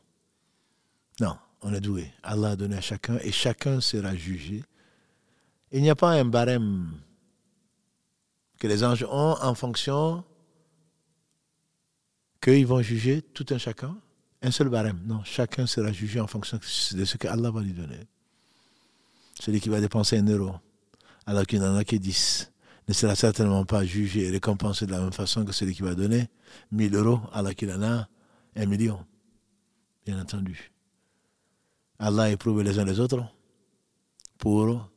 Non, 1.20 1.37
on 1.62 1.72
est 1.72 1.81
doué. 1.81 2.12
Allah 2.22 2.50
a 2.50 2.56
donné 2.56 2.76
à 2.76 2.81
chacun 2.81 3.19
et 3.22 3.32
chacun 3.32 3.81
sera 3.81 4.14
jugé. 4.14 4.62
Il 5.70 5.82
n'y 5.82 5.90
a 5.90 5.94
pas 5.94 6.10
un 6.10 6.25
barème 6.25 6.90
que 8.62 8.69
les 8.69 8.85
anges 8.85 9.05
ont 9.11 9.37
en 9.43 9.56
fonction 9.56 10.23
qu'ils 12.41 12.64
vont 12.64 12.81
juger 12.81 13.20
tout 13.20 13.44
un 13.50 13.59
chacun. 13.59 13.99
Un 14.41 14.53
seul 14.53 14.69
barème. 14.69 15.00
Non, 15.05 15.25
chacun 15.25 15.67
sera 15.67 15.91
jugé 15.91 16.20
en 16.20 16.29
fonction 16.29 16.59
de 16.59 17.05
ce 17.05 17.17
que 17.17 17.26
Allah 17.26 17.50
va 17.50 17.61
lui 17.61 17.73
donner. 17.73 17.99
Celui 19.41 19.61
qui 19.61 19.69
va 19.69 19.81
dépenser 19.81 20.19
un 20.19 20.26
euro, 20.29 20.55
alors 21.26 21.45
qu'il 21.45 21.59
n'en 21.59 21.75
a 21.75 21.83
que 21.83 21.97
dix 21.97 22.52
ne 22.87 22.92
sera 22.92 23.16
certainement 23.16 23.64
pas 23.64 23.85
jugé 23.85 24.28
et 24.28 24.31
récompensé 24.31 24.87
de 24.87 24.92
la 24.92 25.00
même 25.00 25.12
façon 25.12 25.45
que 25.45 25.50
celui 25.50 25.75
qui 25.75 25.83
va 25.83 25.97
donner 25.97 26.28
1000 26.71 26.95
euros 26.95 27.21
alors 27.33 27.57
qu'il 27.57 27.71
en 27.73 27.83
a 27.83 28.07
un 28.54 28.66
million. 28.66 29.04
Bien 30.07 30.21
entendu. 30.21 30.71
Allah 31.99 32.31
éprouve 32.31 32.62
les 32.62 32.78
uns 32.78 32.85
les 32.85 33.00
autres 33.00 33.25
pour 34.38 34.88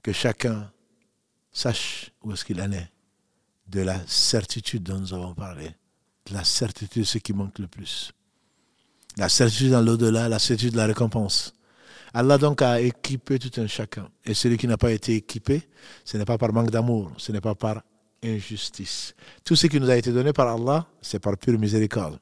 que 0.00 0.12
chacun 0.12 0.70
sache 1.54 2.10
où 2.22 2.32
est-ce 2.32 2.44
qu'il 2.44 2.60
en 2.60 2.70
est 2.72 2.90
de 3.66 3.80
la 3.80 3.98
certitude 4.06 4.82
dont 4.82 4.98
nous 4.98 5.14
avons 5.14 5.34
parlé. 5.34 5.70
De 6.26 6.34
la 6.34 6.44
certitude, 6.44 7.04
ce 7.04 7.18
qui 7.18 7.32
manque 7.32 7.58
le 7.58 7.66
plus. 7.66 8.12
La 9.16 9.28
certitude 9.28 9.70
dans 9.70 9.80
l'au-delà, 9.80 10.28
la 10.28 10.38
certitude 10.38 10.72
de 10.72 10.76
la 10.76 10.86
récompense. 10.86 11.54
Allah 12.12 12.38
donc 12.38 12.62
a 12.62 12.80
équipé 12.80 13.38
tout 13.38 13.60
un 13.60 13.66
chacun. 13.66 14.08
Et 14.24 14.34
celui 14.34 14.56
qui 14.56 14.66
n'a 14.66 14.76
pas 14.76 14.92
été 14.92 15.14
équipé, 15.14 15.68
ce 16.04 16.16
n'est 16.16 16.24
pas 16.24 16.38
par 16.38 16.52
manque 16.52 16.70
d'amour, 16.70 17.12
ce 17.16 17.32
n'est 17.32 17.40
pas 17.40 17.54
par 17.54 17.82
injustice. 18.22 19.14
Tout 19.44 19.56
ce 19.56 19.66
qui 19.66 19.80
nous 19.80 19.90
a 19.90 19.96
été 19.96 20.12
donné 20.12 20.32
par 20.32 20.48
Allah, 20.48 20.86
c'est 21.00 21.18
par 21.18 21.36
pure 21.36 21.58
miséricorde. 21.58 22.18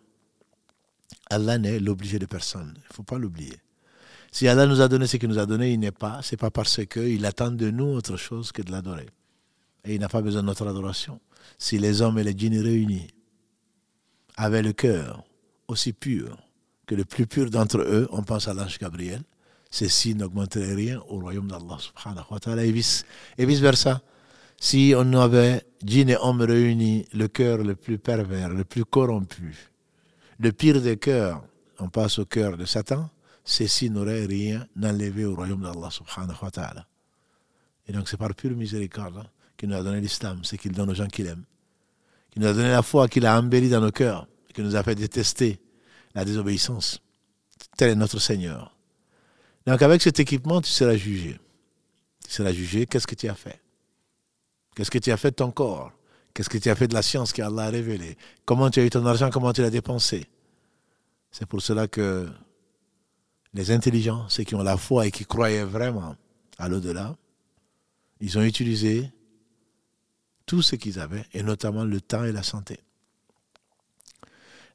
Allah 1.30 1.58
n'est 1.58 1.78
l'obligé 1.78 2.18
de 2.18 2.26
personne. 2.26 2.74
Il 2.76 2.88
ne 2.88 2.94
faut 2.94 3.02
pas 3.02 3.18
l'oublier. 3.18 3.56
Si 4.30 4.48
Allah 4.48 4.66
nous 4.66 4.80
a 4.80 4.88
donné 4.88 5.06
ce 5.06 5.16
qu'il 5.18 5.28
nous 5.28 5.38
a 5.38 5.46
donné, 5.46 5.72
il 5.72 5.78
n'est 5.78 5.92
pas, 5.92 6.20
c'est 6.22 6.36
pas 6.36 6.50
parce 6.50 6.84
qu'il 6.86 7.24
attend 7.26 7.50
de 7.50 7.70
nous 7.70 7.88
autre 7.94 8.16
chose 8.16 8.50
que 8.50 8.62
de 8.62 8.72
l'adorer. 8.72 9.06
Et 9.84 9.94
il 9.94 10.00
n'a 10.00 10.08
pas 10.08 10.22
besoin 10.22 10.42
de 10.42 10.46
notre 10.46 10.66
adoration. 10.66 11.20
Si 11.58 11.78
les 11.78 12.02
hommes 12.02 12.18
et 12.18 12.24
les 12.24 12.36
djinns 12.36 12.62
réunis 12.62 13.08
avaient 14.36 14.62
le 14.62 14.72
cœur 14.72 15.24
aussi 15.68 15.92
pur 15.92 16.36
que 16.86 16.94
le 16.94 17.04
plus 17.04 17.26
pur 17.26 17.50
d'entre 17.50 17.78
eux, 17.78 18.08
on 18.12 18.22
pense 18.22 18.48
à 18.48 18.54
l'ange 18.54 18.78
Gabriel, 18.78 19.22
ceci 19.70 20.14
n'augmenterait 20.14 20.74
rien 20.74 21.00
au 21.08 21.18
royaume 21.18 21.48
d'Allah 21.48 21.78
subhanahu 21.78 22.24
wa 22.30 22.38
ta'ala 22.38 22.64
et 22.64 22.72
vice, 22.72 23.04
versa. 23.38 24.02
Si 24.58 24.94
on 24.96 25.12
avait 25.14 25.64
djinn 25.84 26.10
et 26.10 26.16
hommes 26.16 26.42
réunis, 26.42 27.06
le 27.12 27.26
cœur 27.28 27.58
le 27.58 27.74
plus 27.74 27.98
pervers, 27.98 28.50
le 28.50 28.64
plus 28.64 28.84
corrompu, 28.84 29.70
le 30.38 30.52
pire 30.52 30.80
des 30.80 30.96
cœurs, 30.96 31.42
on 31.78 31.88
passe 31.88 32.18
au 32.18 32.26
cœur 32.26 32.56
de 32.56 32.64
Satan, 32.64 33.10
ceci 33.44 33.90
n'aurait 33.90 34.26
rien 34.26 34.66
enlevé 34.80 35.24
au 35.24 35.34
royaume 35.34 35.62
d'Allah 35.62 35.90
subhanahu 35.90 36.36
wa 36.42 36.50
ta'ala. 36.50 36.86
Et 37.88 37.92
donc 37.92 38.08
c'est 38.08 38.16
par 38.16 38.34
pure 38.34 38.56
miséricorde 38.56 39.24
qu'il 39.62 39.68
nous 39.68 39.76
a 39.76 39.82
donné 39.84 40.00
l'islam, 40.00 40.40
c'est 40.42 40.58
qu'il 40.58 40.72
donne 40.72 40.90
aux 40.90 40.94
gens 40.94 41.06
qu'il 41.06 41.24
aime. 41.28 41.44
Qu'il 42.32 42.42
nous 42.42 42.48
a 42.48 42.52
donné 42.52 42.70
la 42.70 42.82
foi, 42.82 43.06
qu'il 43.06 43.24
a 43.26 43.38
embelli 43.38 43.68
dans 43.68 43.80
nos 43.80 43.92
cœurs, 43.92 44.26
qu'il 44.52 44.64
nous 44.64 44.74
a 44.74 44.82
fait 44.82 44.96
détester 44.96 45.60
la 46.16 46.24
désobéissance. 46.24 47.00
Tel 47.76 47.90
est 47.90 47.94
notre 47.94 48.18
Seigneur. 48.18 48.76
Donc 49.68 49.80
avec 49.80 50.02
cet 50.02 50.18
équipement, 50.18 50.60
tu 50.60 50.68
seras 50.68 50.96
jugé. 50.96 51.38
Tu 52.26 52.32
seras 52.32 52.50
jugé. 52.52 52.86
Qu'est-ce 52.86 53.06
que 53.06 53.14
tu 53.14 53.28
as 53.28 53.36
fait? 53.36 53.60
Qu'est-ce 54.74 54.90
que 54.90 54.98
tu 54.98 55.12
as 55.12 55.16
fait 55.16 55.30
de 55.30 55.36
ton 55.36 55.52
corps? 55.52 55.92
Qu'est-ce 56.34 56.50
que 56.50 56.58
tu 56.58 56.68
as 56.68 56.74
fait 56.74 56.88
de 56.88 56.94
la 56.94 57.02
science 57.02 57.32
qu'Allah 57.32 57.66
a 57.66 57.70
révélée 57.70 58.18
Comment 58.44 58.68
tu 58.68 58.80
as 58.80 58.84
eu 58.84 58.90
ton 58.90 59.06
argent? 59.06 59.30
Comment 59.30 59.52
tu 59.52 59.62
l'as 59.62 59.70
dépensé? 59.70 60.26
C'est 61.30 61.46
pour 61.46 61.62
cela 61.62 61.86
que 61.86 62.28
les 63.54 63.70
intelligents, 63.70 64.28
ceux 64.28 64.42
qui 64.42 64.56
ont 64.56 64.62
la 64.64 64.76
foi 64.76 65.06
et 65.06 65.12
qui 65.12 65.24
croyaient 65.24 65.62
vraiment 65.62 66.16
à 66.58 66.68
l'au-delà, 66.68 67.16
ils 68.20 68.36
ont 68.38 68.42
utilisé 68.42 69.12
tout 70.46 70.62
ce 70.62 70.76
qu'ils 70.76 70.98
avaient, 70.98 71.24
et 71.32 71.42
notamment 71.42 71.84
le 71.84 72.00
temps 72.00 72.24
et 72.24 72.32
la 72.32 72.42
santé. 72.42 72.80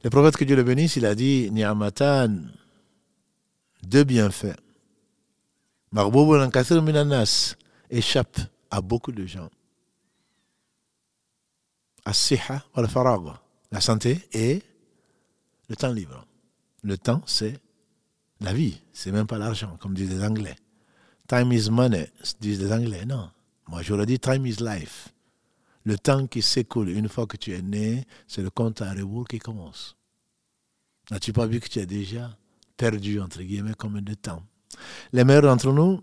Le 0.04 0.10
prophète 0.10 0.38
que 0.38 0.46
Dieu 0.46 0.56
le 0.56 0.64
bénisse, 0.64 0.96
il 0.96 1.06
a 1.06 1.16
dit 1.16 1.50
Ni'amatan, 1.52 2.34
deux 3.84 4.04
bienfaits. 4.04 4.58
Marboubun 5.92 6.50
kathir 6.50 6.82
minanas 6.82 7.56
échappe 7.90 8.40
à 8.70 8.82
beaucoup 8.82 9.12
de 9.12 9.26
gens. 9.26 9.50
As-siha 12.06 12.64
wal 12.76 12.88
la 13.72 13.82
santé 13.82 14.28
et 14.32 14.62
le 15.70 15.76
temps 15.76 15.92
libre. 15.92 16.26
Le 16.84 16.98
temps, 16.98 17.22
c'est 17.26 17.60
la 18.40 18.54
vie, 18.54 18.80
c'est 18.94 19.12
même 19.12 19.28
pas 19.28 19.38
l'argent, 19.38 19.78
comme 19.82 19.94
disent 19.94 20.12
les 20.12 20.24
Anglais. 20.24 20.56
Time 21.28 21.52
is 21.52 21.70
money, 21.70 22.10
disent 22.40 22.62
les 22.62 22.72
Anglais. 22.72 23.06
Non. 23.06 23.30
Moi, 23.68 23.82
j'aurais 23.82 24.06
dit 24.06 24.20
time 24.20 24.46
is 24.46 24.58
life. 24.62 25.10
Le 25.88 25.98
temps 25.98 26.28
qui 26.28 26.42
s'écoule 26.42 26.90
une 26.90 27.08
fois 27.08 27.28
que 27.28 27.38
tu 27.38 27.54
es 27.54 27.62
né, 27.62 28.06
c'est 28.28 28.42
le 28.42 28.50
compte 28.50 28.82
à 28.82 28.92
rebours 28.92 29.26
qui 29.26 29.40
commence. 29.40 29.96
N'as-tu 31.10 31.32
pas 31.32 31.46
vu 31.46 31.62
que 31.62 31.70
tu 31.70 31.80
as 31.80 31.86
déjà 31.86 32.38
perdu, 32.76 33.22
entre 33.22 33.42
guillemets, 33.42 33.72
combien 33.78 34.02
de 34.02 34.14
temps? 34.14 34.44
Les 35.14 35.24
meilleurs 35.24 35.44
d'entre 35.44 35.72
nous 35.72 36.02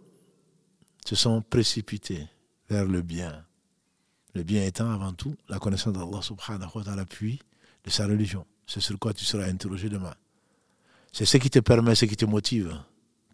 se 1.04 1.14
sont 1.14 1.42
précipités 1.42 2.26
vers 2.70 2.86
le 2.86 3.02
bien. 3.02 3.44
Le 4.34 4.42
bien 4.42 4.64
étant 4.64 4.90
avant 4.90 5.12
tout 5.12 5.36
la 5.50 5.58
connaissance 5.58 5.92
d'Allah 5.92 6.22
subhanahu 6.22 6.70
wa 6.76 6.82
ta'ala, 6.82 7.04
puis 7.04 7.42
de 7.84 7.90
sa 7.90 8.06
religion. 8.06 8.46
C'est 8.66 8.80
sur 8.80 8.98
quoi 8.98 9.12
tu 9.12 9.26
seras 9.26 9.44
interrogé 9.44 9.90
demain. 9.90 10.14
C'est 11.12 11.26
ce 11.26 11.36
qui 11.36 11.50
te 11.50 11.58
permet, 11.58 11.94
ce 11.94 12.06
qui 12.06 12.16
te 12.16 12.24
motive 12.24 12.74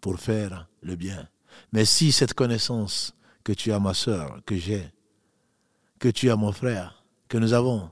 pour 0.01 0.19
faire 0.19 0.67
le 0.81 0.97
bien. 0.97 1.29
Mais 1.71 1.85
si 1.85 2.11
cette 2.11 2.33
connaissance 2.33 3.15
que 3.45 3.53
tu 3.53 3.71
as, 3.71 3.79
ma 3.79 3.93
soeur, 3.93 4.41
que 4.45 4.57
j'ai, 4.57 4.91
que 6.01 6.09
tu 6.09 6.31
as, 6.31 6.35
mon 6.35 6.51
frère, 6.51 7.05
que 7.29 7.37
nous 7.37 7.53
avons, 7.53 7.89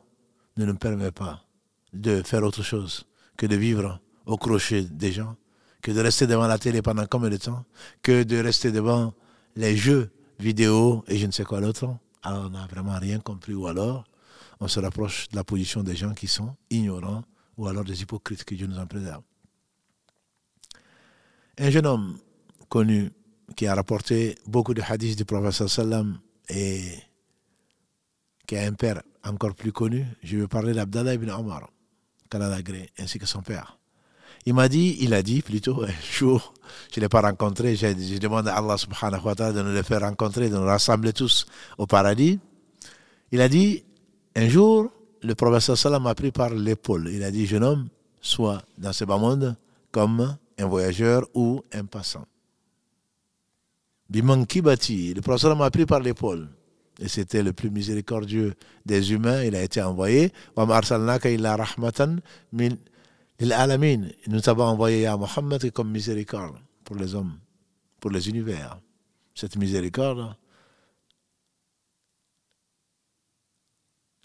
ne 0.58 0.66
nous 0.66 0.76
permet 0.76 1.12
pas 1.12 1.46
de 1.94 2.24
faire 2.24 2.44
autre 2.44 2.64
chose 2.64 3.06
que 3.38 3.46
de 3.46 3.56
vivre 3.56 4.02
au 4.26 4.36
crochet 4.36 4.82
des 4.82 5.12
gens, 5.12 5.38
que 5.82 5.92
de 5.92 6.02
rester 6.02 6.26
devant 6.26 6.48
la 6.48 6.58
télé 6.58 6.82
pendant 6.82 7.06
combien 7.06 7.30
de 7.30 7.38
temps, 7.38 7.64
que 8.02 8.24
de 8.24 8.38
rester 8.38 8.72
devant 8.72 9.14
les 9.56 9.78
jeux 9.78 10.12
vidéo 10.40 11.06
et 11.08 11.18
je 11.20 11.28
ne 11.28 11.32
sais 11.32 11.44
quoi 11.44 11.62
d'autre, 11.62 11.88
alors 12.24 12.48
on 12.48 12.50
n'a 12.50 12.66
vraiment 12.66 12.98
rien 12.98 13.20
compris 13.20 13.54
ou 13.54 13.68
alors 13.68 14.04
on 14.60 14.68
se 14.68 14.80
rapproche 14.80 15.30
de 15.30 15.36
la 15.36 15.44
position 15.44 15.84
des 15.84 15.96
gens 15.96 16.16
qui 16.16 16.28
sont 16.28 16.56
ignorants 16.72 17.24
ou 17.58 17.68
alors 17.68 17.84
des 17.84 18.02
hypocrites 18.02 18.44
que 18.44 18.56
Dieu 18.56 18.66
nous 18.66 18.80
en 18.80 18.88
préserve. 18.88 19.22
Un 21.60 21.70
jeune 21.70 21.86
homme 21.86 22.18
connu 22.70 23.12
qui 23.56 23.68
a 23.68 23.76
rapporté 23.76 24.36
beaucoup 24.48 24.74
de 24.74 24.82
hadiths 24.82 25.16
du 25.16 25.26
prophète 25.26 25.68
sallam 25.68 26.20
et 26.50 26.96
qui 28.50 28.58
a 28.58 28.64
un 28.64 28.74
père 28.74 29.04
encore 29.24 29.54
plus 29.54 29.72
connu, 29.72 30.08
je 30.24 30.38
vais 30.38 30.48
parler 30.48 30.74
d'Abdallah 30.74 31.14
ibn 31.14 31.30
Omar, 31.30 31.70
Kalalagré, 32.32 32.90
ainsi 32.98 33.20
que 33.20 33.28
son 33.28 33.44
père. 33.44 33.78
Il 34.48 34.56
m'a 34.56 34.68
dit, 34.68 34.98
il 35.02 35.14
a 35.14 35.22
dit 35.22 35.44
plutôt, 35.44 35.84
un 35.84 36.02
jour, 36.12 36.56
je 36.92 37.00
ne 37.00 37.06
l'ai 37.06 37.10
pas 37.10 37.22
rencontré, 37.22 37.76
j'ai 37.76 37.94
demandé 37.94 38.50
à 38.50 38.56
Allah 38.56 38.76
subhanahu 38.76 39.24
wa 39.24 39.36
ta'ala 39.36 39.54
de 39.54 39.62
nous 39.62 39.72
le 39.72 39.84
faire 39.84 40.02
rencontrer, 40.02 40.50
de 40.50 40.58
nous 40.58 40.66
rassembler 40.66 41.14
tous 41.14 41.46
au 41.78 41.86
paradis. 41.86 42.40
Il 43.32 43.40
a 43.40 43.48
dit, 43.48 43.84
un 44.36 44.50
jour, 44.50 44.90
le 45.22 45.36
prophète 45.36 45.76
sallam 45.76 46.02
m'a 46.02 46.16
pris 46.16 46.32
par 46.32 46.50
l'épaule. 46.50 47.08
Il 47.14 47.24
a 47.24 47.30
dit, 47.30 47.46
jeune 47.46 47.64
homme, 47.64 47.88
sois 48.20 48.64
dans 48.80 48.94
ce 48.94 49.06
bas 49.06 49.20
monde 49.20 49.56
comme 49.92 50.36
un 50.58 50.66
voyageur 50.66 51.28
ou 51.36 51.62
un 51.72 51.86
passant. 51.86 52.26
Bimankibati, 54.10 55.14
le 55.14 55.22
professeur 55.22 55.56
m'a 55.56 55.70
pris 55.70 55.86
par 55.86 56.00
l'épaule. 56.00 56.48
Et 57.00 57.08
c'était 57.08 57.44
le 57.44 57.54
plus 57.54 57.70
miséricordieux 57.70 58.56
des 58.86 59.14
humains. 59.14 59.44
Il 59.44 59.56
a 59.56 59.64
été 59.64 59.82
envoyé. 59.82 60.34
Nous 60.58 60.68
t'avons 64.42 64.64
envoyé 64.64 65.08
à 65.08 65.16
Mohammed 65.16 65.72
comme 65.72 65.92
miséricorde 65.92 66.58
pour 66.84 66.98
les 66.98 67.16
hommes, 67.16 67.40
pour 68.00 68.12
les 68.12 68.28
univers. 68.28 68.82
Cette 69.34 69.56
miséricorde 69.56 70.36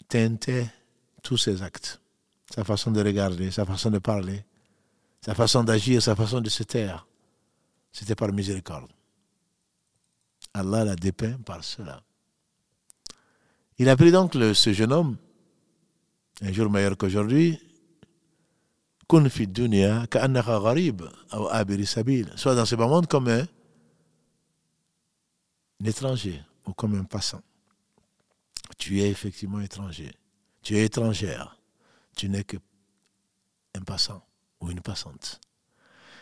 teintait 0.09 0.69
tous 1.23 1.37
ses 1.37 1.63
actes, 1.63 2.01
sa 2.53 2.63
façon 2.63 2.91
de 2.91 3.01
regarder, 3.01 3.51
sa 3.51 3.65
façon 3.65 3.89
de 3.89 3.99
parler, 3.99 4.43
sa 5.21 5.33
façon 5.33 5.63
d'agir, 5.63 6.01
sa 6.01 6.15
façon 6.15 6.41
de 6.41 6.49
se 6.49 6.63
taire, 6.63 7.07
c'était 7.91 8.15
par 8.15 8.31
miséricorde. 8.31 8.91
Allah 10.53 10.85
l'a 10.85 10.95
dépeint 10.95 11.37
par 11.37 11.63
cela. 11.63 12.01
Il 13.77 13.89
a 13.89 13.97
pris 13.97 14.11
donc 14.11 14.33
ce 14.33 14.73
jeune 14.73 14.93
homme, 14.93 15.17
un 16.41 16.51
jour 16.51 16.69
meilleur 16.69 16.97
qu'aujourd'hui, 16.97 17.59
soit 22.37 22.55
dans 22.55 22.65
ce 22.65 22.75
monde 22.75 23.07
comme 23.07 23.27
un, 23.27 23.45
un 25.81 25.85
étranger 25.85 26.41
ou 26.65 26.73
comme 26.73 26.95
un 26.95 27.03
passant. 27.03 27.41
Tu 28.77 29.01
es 29.01 29.09
effectivement 29.09 29.59
étranger. 29.59 30.11
Tu 30.61 30.77
es 30.77 30.85
étrangère. 30.85 31.57
Tu 32.15 32.29
n'es 32.29 32.43
que 32.43 32.57
un 33.75 33.81
passant 33.81 34.23
ou 34.61 34.71
une 34.71 34.81
passante. 34.81 35.39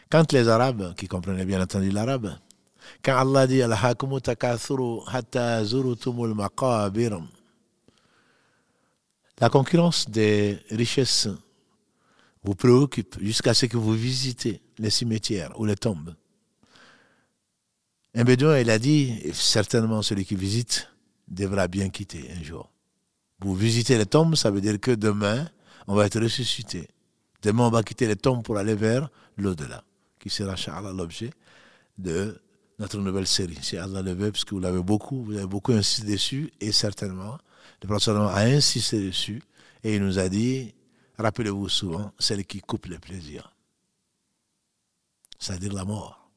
Quand 0.09 0.31
les 0.33 0.47
Arabes, 0.49 0.93
qui 0.95 1.07
comprenaient 1.07 1.45
bien 1.45 1.61
entendu 1.61 1.91
l'arabe, 1.91 2.35
quand 3.03 3.17
Allah 3.17 3.47
dit 3.47 3.61
la 9.39 9.49
concurrence 9.49 10.09
des 10.09 10.59
richesses 10.69 11.27
vous 12.43 12.55
préoccupe 12.55 13.17
jusqu'à 13.21 13.53
ce 13.53 13.65
que 13.65 13.77
vous 13.77 13.93
visitez 13.93 14.61
les 14.77 14.89
cimetières 14.89 15.59
ou 15.59 15.65
les 15.65 15.75
tombes. 15.75 16.15
Un 18.15 18.23
bédouin, 18.23 18.59
il 18.59 18.69
a 18.69 18.77
dit, 18.77 19.21
certainement 19.33 20.01
celui 20.01 20.25
qui 20.25 20.35
visite 20.35 20.89
devra 21.27 21.67
bien 21.67 21.89
quitter 21.89 22.29
un 22.37 22.43
jour. 22.43 22.69
Vous 23.39 23.55
visitez 23.55 23.97
les 23.97 24.05
tombes, 24.05 24.35
ça 24.35 24.51
veut 24.51 24.61
dire 24.61 24.79
que 24.79 24.91
demain, 24.91 25.49
on 25.87 25.95
va 25.95 26.05
être 26.05 26.19
ressuscité. 26.19 26.87
Demain, 27.41 27.67
on 27.67 27.71
va 27.71 27.81
quitter 27.81 28.07
les 28.07 28.15
tombes 28.15 28.43
pour 28.43 28.57
aller 28.57 28.75
vers 28.75 29.09
l'au-delà, 29.37 29.83
qui 30.19 30.29
sera, 30.29 30.55
l'objet 30.93 31.31
de 31.97 32.39
notre 32.77 32.99
nouvelle 32.99 33.27
série. 33.27 33.57
Si 33.61 33.77
Allah 33.77 34.01
le 34.01 34.13
veut, 34.13 34.31
parce 34.31 34.45
que 34.45 34.53
vous 34.53 34.61
l'avez 34.61 34.81
beaucoup, 34.81 35.23
vous 35.23 35.35
avez 35.35 35.47
beaucoup 35.47 35.71
insisté 35.71 36.11
dessus, 36.11 36.51
et 36.61 36.71
certainement, 36.71 37.37
le 37.83 37.87
prophète 37.87 38.15
a 38.15 38.37
insisté 38.39 39.05
dessus, 39.05 39.41
et 39.83 39.95
il 39.95 40.01
nous 40.01 40.17
a 40.17 40.29
dit, 40.29 40.73
rappelez-vous 41.17 41.69
souvent, 41.69 42.11
celle 42.17 42.45
qui 42.45 42.61
coupe 42.61 42.85
le 42.85 42.97
plaisir, 42.97 43.53
c'est-à-dire 45.37 45.73
la 45.73 45.83
mort. 45.83 46.31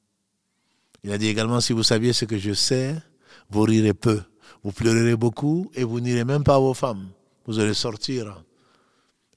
Il 1.04 1.12
a 1.12 1.18
dit 1.18 1.28
également, 1.28 1.60
si 1.60 1.72
vous 1.72 1.84
saviez 1.84 2.12
ce 2.12 2.24
que 2.24 2.36
je 2.36 2.52
sais, 2.52 3.00
vous 3.50 3.62
rirez 3.62 3.94
peu, 3.94 4.22
vous 4.64 4.72
pleurerez 4.72 5.16
beaucoup, 5.16 5.70
et 5.74 5.84
vous 5.84 6.00
n'irez 6.00 6.24
même 6.24 6.42
pas 6.42 6.56
à 6.56 6.58
vos 6.58 6.74
femmes. 6.74 7.08
Vous 7.46 7.60
allez 7.60 7.74
sortir 7.74 8.42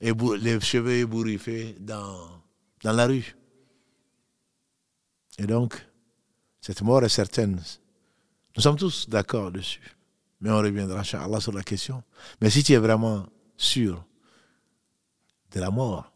et 0.01 0.13
les 0.39 0.59
cheveux 0.61 0.93
ébouriffés 0.93 1.75
dans, 1.79 2.41
dans 2.83 2.93
la 2.93 3.05
rue. 3.05 3.35
Et 5.37 5.45
donc, 5.45 5.85
cette 6.61 6.81
mort 6.81 7.03
est 7.03 7.09
certaine. 7.09 7.61
Nous 8.55 8.61
sommes 8.61 8.77
tous 8.77 9.09
d'accord 9.09 9.51
dessus. 9.51 9.98
Mais 10.41 10.49
on 10.51 10.57
reviendra, 10.57 11.01
Allah 11.13 11.39
sur 11.39 11.51
la 11.51 11.63
question. 11.63 12.03
Mais 12.41 12.49
si 12.49 12.63
tu 12.63 12.73
es 12.73 12.77
vraiment 12.77 13.25
sûr 13.57 14.03
de 15.51 15.59
la 15.59 15.69
mort, 15.69 16.11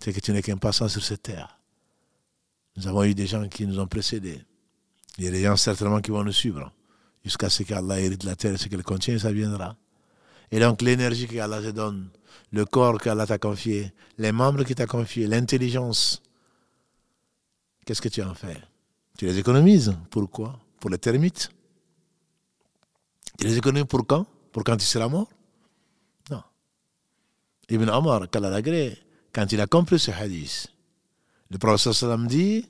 c'est 0.00 0.12
que 0.12 0.20
tu 0.20 0.32
n'es 0.32 0.42
qu'un 0.42 0.56
passant 0.56 0.88
sur 0.88 1.02
cette 1.02 1.22
terre. 1.22 1.58
Nous 2.76 2.88
avons 2.88 3.04
eu 3.04 3.14
des 3.14 3.26
gens 3.26 3.46
qui 3.48 3.66
nous 3.66 3.78
ont 3.78 3.86
précédés. 3.86 4.42
Il 5.18 5.24
y 5.24 5.28
a 5.28 5.30
des 5.30 5.42
gens 5.42 5.56
certainement 5.56 6.00
qui 6.00 6.10
vont 6.10 6.24
nous 6.24 6.32
suivre. 6.32 6.72
Jusqu'à 7.24 7.50
ce 7.50 7.62
qu'Allah 7.62 8.00
hérite 8.00 8.24
la 8.24 8.34
terre, 8.34 8.58
ce 8.58 8.68
qu'elle 8.68 8.82
contient, 8.82 9.18
ça 9.18 9.30
viendra. 9.30 9.76
Et 10.50 10.58
donc 10.58 10.82
l'énergie 10.82 11.28
qu'Allah 11.28 11.62
te 11.62 11.70
donne, 11.70 12.10
le 12.50 12.64
corps 12.64 12.98
qu'Allah 12.98 13.26
t'a 13.26 13.38
confié, 13.38 13.92
les 14.18 14.32
membres 14.32 14.64
qu'il 14.64 14.74
t'a 14.74 14.86
confiés, 14.86 15.26
l'intelligence, 15.26 16.22
qu'est-ce 17.86 18.02
que 18.02 18.08
tu 18.08 18.22
en 18.22 18.34
fais? 18.34 18.60
Tu 19.16 19.26
les 19.26 19.38
économises. 19.38 19.94
Pourquoi? 20.10 20.58
Pour 20.80 20.90
les 20.90 20.98
termites? 20.98 21.50
Tu 23.38 23.46
les 23.46 23.56
économises 23.56 23.86
pour 23.88 24.06
quand? 24.06 24.26
Pour 24.52 24.64
quand 24.64 24.76
tu 24.76 24.84
seras 24.84 25.08
mort? 25.08 25.28
Non. 26.30 26.42
Ibn 27.68 27.88
Omar, 27.88 28.28
quand 28.30 29.52
il 29.52 29.60
a 29.60 29.66
compris 29.66 29.98
ce 29.98 30.10
hadith, 30.10 30.68
le 31.50 31.58
prophète 31.58 31.92
sallam 31.92 32.26
dit 32.26 32.68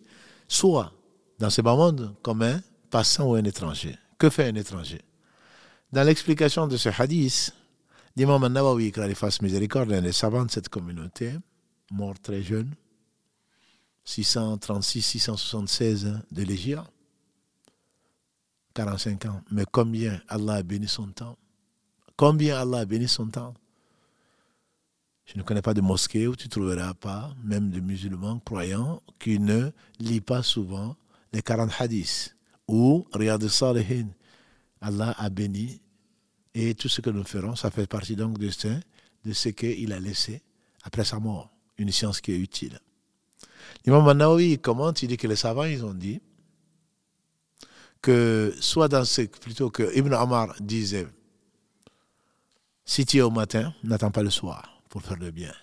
Sois 0.48 0.92
dans 1.38 1.50
ce 1.50 1.62
bas 1.62 1.74
monde 1.74 2.14
comme 2.22 2.42
un 2.42 2.60
passant 2.90 3.30
ou 3.30 3.34
un 3.34 3.44
étranger. 3.44 3.98
Que 4.18 4.30
fait 4.30 4.48
un 4.48 4.54
étranger? 4.54 5.02
Dans 5.92 6.04
l'explication 6.04 6.66
de 6.66 6.76
ce 6.76 6.88
hadith, 6.88 7.54
l'imam 8.16 8.46
Nawawi, 8.46 8.92
qu'il 8.92 9.14
fasse 9.14 9.42
miséricorde, 9.42 9.92
un 9.92 10.02
des 10.02 10.12
savants 10.12 10.44
de 10.44 10.50
cette 10.50 10.68
communauté, 10.68 11.32
mort 11.90 12.18
très 12.20 12.42
jeune, 12.42 12.74
636-676 14.06 16.20
de 16.30 16.42
l'Égypte, 16.42 16.82
45 18.74 19.26
ans. 19.26 19.42
Mais 19.50 19.64
combien 19.70 20.20
Allah 20.28 20.54
a 20.54 20.62
béni 20.62 20.88
son 20.88 21.08
temps? 21.08 21.36
Combien 22.16 22.58
Allah 22.58 22.78
a 22.80 22.84
béni 22.84 23.08
son 23.08 23.26
temps? 23.26 23.54
Je 25.24 25.38
ne 25.38 25.42
connais 25.42 25.62
pas 25.62 25.74
de 25.74 25.80
mosquée 25.80 26.26
où 26.26 26.36
tu 26.36 26.46
ne 26.46 26.50
trouveras 26.50 26.94
pas, 26.94 27.34
même 27.44 27.70
de 27.70 27.80
musulmans 27.80 28.40
croyants, 28.40 29.02
qui 29.18 29.38
ne 29.38 29.70
lisent 29.98 30.20
pas 30.20 30.42
souvent 30.42 30.96
les 31.32 31.42
40 31.42 31.70
hadiths 31.78 32.36
ou 32.68 33.06
Riyad 33.12 33.46
Salihin. 33.48 34.08
Allah 34.80 35.14
a 35.16 35.30
béni 35.30 35.80
et 36.54 36.74
tout 36.74 36.88
ce 36.88 37.00
que 37.00 37.10
nous 37.10 37.24
ferons, 37.24 37.56
ça 37.56 37.70
fait 37.70 37.86
partie 37.86 38.16
donc 38.16 38.38
de 38.38 38.50
ce, 38.50 38.68
de 39.24 39.32
ce 39.32 39.48
qu'il 39.50 39.92
a 39.92 40.00
laissé 40.00 40.42
après 40.82 41.04
sa 41.04 41.18
mort, 41.18 41.50
une 41.78 41.90
science 41.90 42.20
qui 42.20 42.32
est 42.32 42.38
utile. 42.38 42.78
L'imam 43.86 44.04
Manaoui 44.04 44.58
commente, 44.58 45.02
il 45.02 45.08
dit 45.08 45.16
que 45.16 45.26
les 45.26 45.36
savants, 45.36 45.64
ils 45.64 45.84
ont 45.84 45.94
dit 45.94 46.20
que 48.02 48.52
soit 48.60 48.88
dans 48.88 49.04
ce, 49.04 49.22
plutôt 49.22 49.70
que 49.70 49.96
Ibn 49.96 50.12
Omar 50.14 50.54
disait, 50.60 51.06
si 52.84 53.06
tu 53.06 53.18
es 53.18 53.20
au 53.22 53.30
matin, 53.30 53.72
n'attends 53.84 54.10
pas 54.10 54.22
le 54.22 54.30
soir 54.30 54.82
pour 54.88 55.02
faire 55.02 55.16
le 55.16 55.30
bien. 55.30 55.54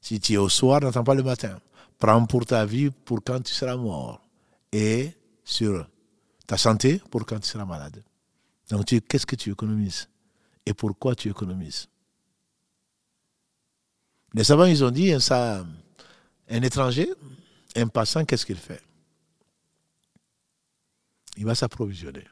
Si 0.00 0.20
tu 0.20 0.34
es 0.34 0.36
au 0.36 0.48
soir, 0.48 0.80
n'attends 0.80 1.02
pas 1.02 1.14
le 1.14 1.24
matin. 1.24 1.58
Prends 1.98 2.24
pour 2.24 2.46
ta 2.46 2.64
vie 2.64 2.90
pour 2.90 3.22
quand 3.24 3.40
tu 3.42 3.52
seras 3.52 3.76
mort. 3.76 4.22
Et 4.70 5.10
sur 5.44 5.88
ta 6.46 6.56
santé 6.56 7.00
pour 7.10 7.26
quand 7.26 7.40
tu 7.40 7.48
seras 7.48 7.64
malade. 7.64 8.02
Donc, 8.70 8.84
qu'est-ce 9.08 9.26
que 9.26 9.36
tu 9.36 9.50
économises 9.50 10.08
Et 10.64 10.72
pourquoi 10.74 11.14
tu 11.16 11.28
économises? 11.28 11.88
Les 14.34 14.44
savants, 14.44 14.66
ils 14.66 14.84
ont 14.84 14.90
dit, 14.90 15.12
un 15.12 16.62
étranger, 16.62 17.12
un 17.74 17.88
passant, 17.88 18.24
qu'est-ce 18.24 18.46
qu'il 18.46 18.56
fait? 18.56 18.82
Il 21.36 21.44
va 21.44 21.54
s'approvisionner. 21.54 22.24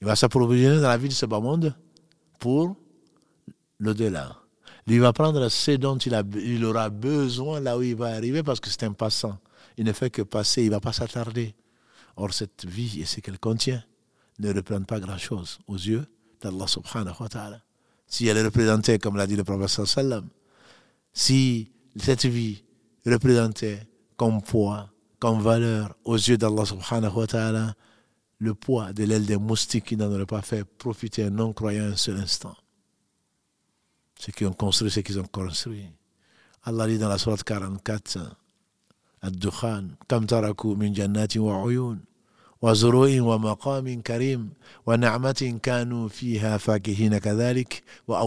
Il 0.00 0.06
va 0.06 0.16
s'approvisionner 0.16 0.80
dans 0.80 0.88
la 0.88 0.98
vie 0.98 1.08
de 1.08 1.14
ce 1.14 1.26
bas 1.26 1.40
monde 1.40 1.74
pour 2.38 2.76
l'au-delà. 3.78 4.36
Il 4.86 5.00
va 5.00 5.12
prendre 5.12 5.48
ce 5.48 5.72
dont 5.72 5.96
il, 5.96 6.64
aura 6.64 6.90
besoin 6.90 7.60
là 7.60 7.78
où 7.78 7.82
il 7.82 7.94
va 7.94 8.08
arriver 8.08 8.42
parce 8.42 8.58
que 8.58 8.68
c'est 8.68 8.82
un 8.82 8.92
passant. 8.92 9.38
Il 9.76 9.84
ne 9.84 9.92
fait 9.92 10.10
que 10.10 10.22
passer, 10.22 10.62
il 10.62 10.66
ne 10.66 10.72
va 10.72 10.80
pas 10.80 10.92
s'attarder. 10.92 11.54
Or, 12.16 12.34
cette 12.34 12.66
vie 12.66 13.00
et 13.00 13.04
ce 13.04 13.20
qu'elle 13.20 13.38
contient 13.38 13.82
ne 14.40 14.52
représente 14.52 14.86
pas 14.86 14.98
grand-chose 14.98 15.60
aux 15.66 15.76
yeux 15.76 16.04
d'Allah 16.40 16.66
subhanahu 16.66 17.14
wa 17.20 17.28
ta'ala. 17.28 17.62
Si 18.06 18.26
elle 18.26 18.36
est 18.36 18.44
représentée, 18.44 18.98
comme 18.98 19.16
l'a 19.16 19.26
dit 19.26 19.36
le 19.36 19.44
prophète 19.44 19.86
sallam, 19.86 20.28
si 21.12 21.70
cette 21.96 22.26
vie 22.26 22.64
représentait 23.06 23.86
comme 24.16 24.42
poids, 24.42 24.90
comme 25.18 25.40
valeur 25.40 25.94
aux 26.04 26.16
yeux 26.16 26.36
d'Allah 26.36 26.64
subhanahu 26.64 27.14
wa 27.14 27.26
ta'ala, 27.26 27.74
le 28.42 28.54
poids 28.54 28.92
de 28.92 29.04
l'aile 29.04 29.24
des 29.24 29.36
moustiques 29.36 29.84
qui 29.84 29.96
n'en 29.96 30.10
aurait 30.12 30.26
pas 30.26 30.42
fait 30.42 30.64
profiter 30.64 31.22
un 31.22 31.30
non-croyant 31.30 31.84
un 31.84 31.96
seul 31.96 32.16
instant. 32.16 32.56
Ceux 34.18 34.32
qui 34.32 34.44
ont 34.44 34.52
construit 34.52 34.90
ce 34.90 34.98
qu'ils 34.98 35.20
ont 35.20 35.30
construit. 35.30 35.86
Allah 36.64 36.88
dit 36.88 36.98
dans 36.98 37.08
la 37.08 37.18
Sourate 37.18 37.44
44, 37.44 38.18
Ad-Dukhan, 39.22 39.90
Kam 40.08 40.26
taraku 40.26 40.74
min 40.74 40.92
jannatin 40.92 41.40
wa 41.40 41.64
uyun, 41.64 42.00
wa 42.60 42.74
zuru'in 42.74 43.20
wa 43.20 43.38
maqamin 43.38 44.00
karim, 44.00 44.50
wa 44.86 44.96
fiha 46.10 46.58
fakihina 46.58 47.20
kadhalik, 47.20 47.84
wa. 48.08 48.24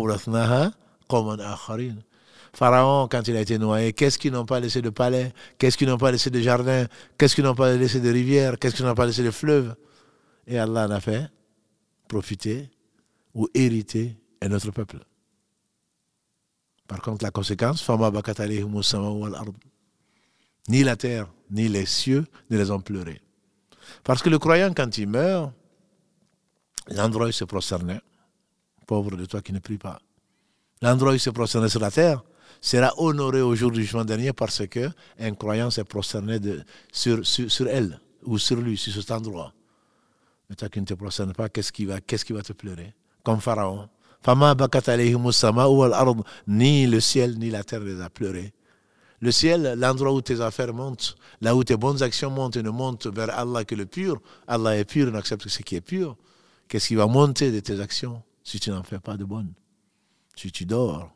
Pharaon, 2.54 3.10
quand 3.10 3.28
il 3.28 3.36
a 3.36 3.42
été 3.42 3.58
noyé, 3.58 3.92
qu'est-ce 3.92 4.18
qu'ils 4.18 4.32
n'ont 4.32 4.46
pas 4.46 4.62
laissé 4.62 4.82
de 4.82 4.90
palais? 4.90 5.34
Qu'est-ce 5.58 5.78
qu'ils 5.78 5.90
n'ont 5.90 5.98
pas 5.98 6.10
laissé 6.10 6.30
de 6.30 6.40
jardins 6.40 6.86
Qu'est-ce 7.18 7.36
qu'ils 7.36 7.44
n'ont 7.44 7.54
pas 7.54 7.76
laissé 7.76 8.00
de 8.00 8.10
rivières 8.10 8.58
Qu'est-ce 8.58 8.76
qu'ils 8.76 8.86
n'ont 8.86 8.96
pas 8.96 9.06
laissé 9.06 9.24
de 9.24 9.32
fleuves 9.32 9.76
et 10.48 10.58
Allah 10.58 10.88
en 10.88 10.92
a 10.92 11.00
fait 11.00 11.30
profiter 12.08 12.70
ou 13.34 13.48
hériter 13.54 14.18
un 14.42 14.52
autre 14.52 14.72
peuple. 14.72 15.00
Par 16.88 17.02
contre, 17.02 17.24
la 17.24 17.32
conséquence. 17.32 17.86
Ni 20.68 20.84
la 20.84 20.96
terre, 20.96 21.28
ni 21.52 21.68
les 21.68 21.86
cieux 21.86 22.26
ne 22.50 22.58
les 22.58 22.72
ont 22.72 22.80
pleurés. 22.80 23.22
Parce 24.04 24.22
que 24.22 24.30
le 24.30 24.40
croyant, 24.40 24.74
quand 24.74 24.98
il 24.98 25.08
meurt, 25.08 25.52
l'endroit 26.88 27.26
où 27.26 27.30
il 27.30 27.34
se 27.34 27.44
prosternait, 27.44 28.02
pauvre 28.88 29.16
de 29.16 29.26
toi 29.26 29.42
qui 29.42 29.54
ne 29.54 29.60
prie 29.60 29.78
pas, 29.78 30.00
l'endroit 30.82 31.12
où 31.12 31.16
il 31.16 31.20
se 31.20 31.30
prosternait 31.30 31.70
sur 31.70 31.80
la 31.80 31.92
terre 31.92 32.24
sera 32.62 32.94
honoré 32.98 33.42
au 33.42 33.56
jour 33.56 33.72
du 33.72 33.82
jugement 33.82 34.06
dernier 34.06 34.34
parce 34.34 34.66
que 34.68 34.90
un 35.20 35.34
croyant 35.34 35.70
s'est 35.70 35.84
prosterné 35.84 36.40
sur, 36.92 37.22
elle 37.68 38.00
ou 38.24 38.38
sur 38.38 38.58
lui, 38.58 38.78
sur 38.78 38.94
cet 38.94 39.12
endroit. 39.12 39.54
Mais 40.50 40.56
toi 40.56 40.70
qui 40.70 40.80
ne 40.80 40.86
te 40.86 40.94
prosternes 40.94 41.34
pas, 41.34 41.50
qu'est-ce 41.50 41.72
qui 41.72 41.86
va, 41.86 41.96
va 41.96 42.42
te 42.42 42.54
pleurer? 42.54 42.94
Comme 43.24 43.42
Pharaon. 43.42 43.90
Ni 46.48 46.88
le 46.88 47.00
ciel 47.00 47.38
ni 47.38 47.50
la 47.50 47.64
terre 47.64 47.82
les 47.82 48.02
a 48.02 48.10
pleurés. 48.10 48.54
Le 49.22 49.32
ciel, 49.32 49.76
l'endroit 49.78 50.14
où 50.14 50.22
tes 50.22 50.42
affaires 50.42 50.74
montent, 50.74 51.16
là 51.42 51.56
où 51.56 51.64
tes 51.64 51.78
bonnes 51.78 52.04
actions 52.04 52.30
montent 52.30 52.58
et 52.58 52.64
ne 52.64 52.70
montent 52.70 53.08
vers 53.08 53.38
Allah 53.38 53.64
que 53.64 53.76
le 53.76 53.86
pur, 53.86 54.22
Allah 54.48 54.78
est 54.78 54.86
pur, 54.86 55.12
n'accepte 55.12 55.48
ce 55.48 55.62
qui 55.62 55.76
est 55.76 55.82
pur. 55.82 56.18
Qu'est-ce 56.68 56.90
qui 56.90 56.96
va 56.96 57.08
monter 57.08 57.52
de 57.52 57.60
tes 57.60 57.80
actions? 57.80 58.22
Si 58.44 58.60
tu 58.60 58.70
n'en 58.72 58.84
fais 58.84 59.00
pas 59.00 59.18
de 59.18 59.24
bonnes 59.24 59.54
Si 60.36 60.52
tu 60.52 60.66
dors, 60.66 61.12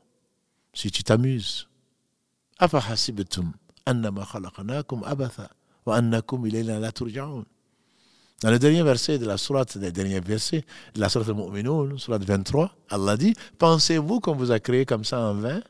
si 0.73 0.89
tu 0.91 1.03
t'amuses. 1.03 1.67
Dans 8.41 8.51
le 8.51 8.59
dernier 8.59 8.83
verset 8.83 9.17
de 9.17 9.25
la 9.25 9.37
sourate, 9.37 9.75
le 9.75 9.91
dernier 9.91 10.21
verset 10.21 10.63
de 10.93 10.99
la 11.01 11.09
sourate 11.09 11.35
Mu'minun, 11.35 11.97
sourate 11.97 12.23
23, 12.23 12.73
Allah 12.89 13.17
dit 13.17 13.33
Pensez-vous 13.57 14.21
qu'on 14.21 14.35
vous 14.35 14.51
a 14.51 14.59
créé 14.61 14.85
comme 14.85 15.03
ça 15.03 15.19
en 15.19 15.33
vain 15.33 15.61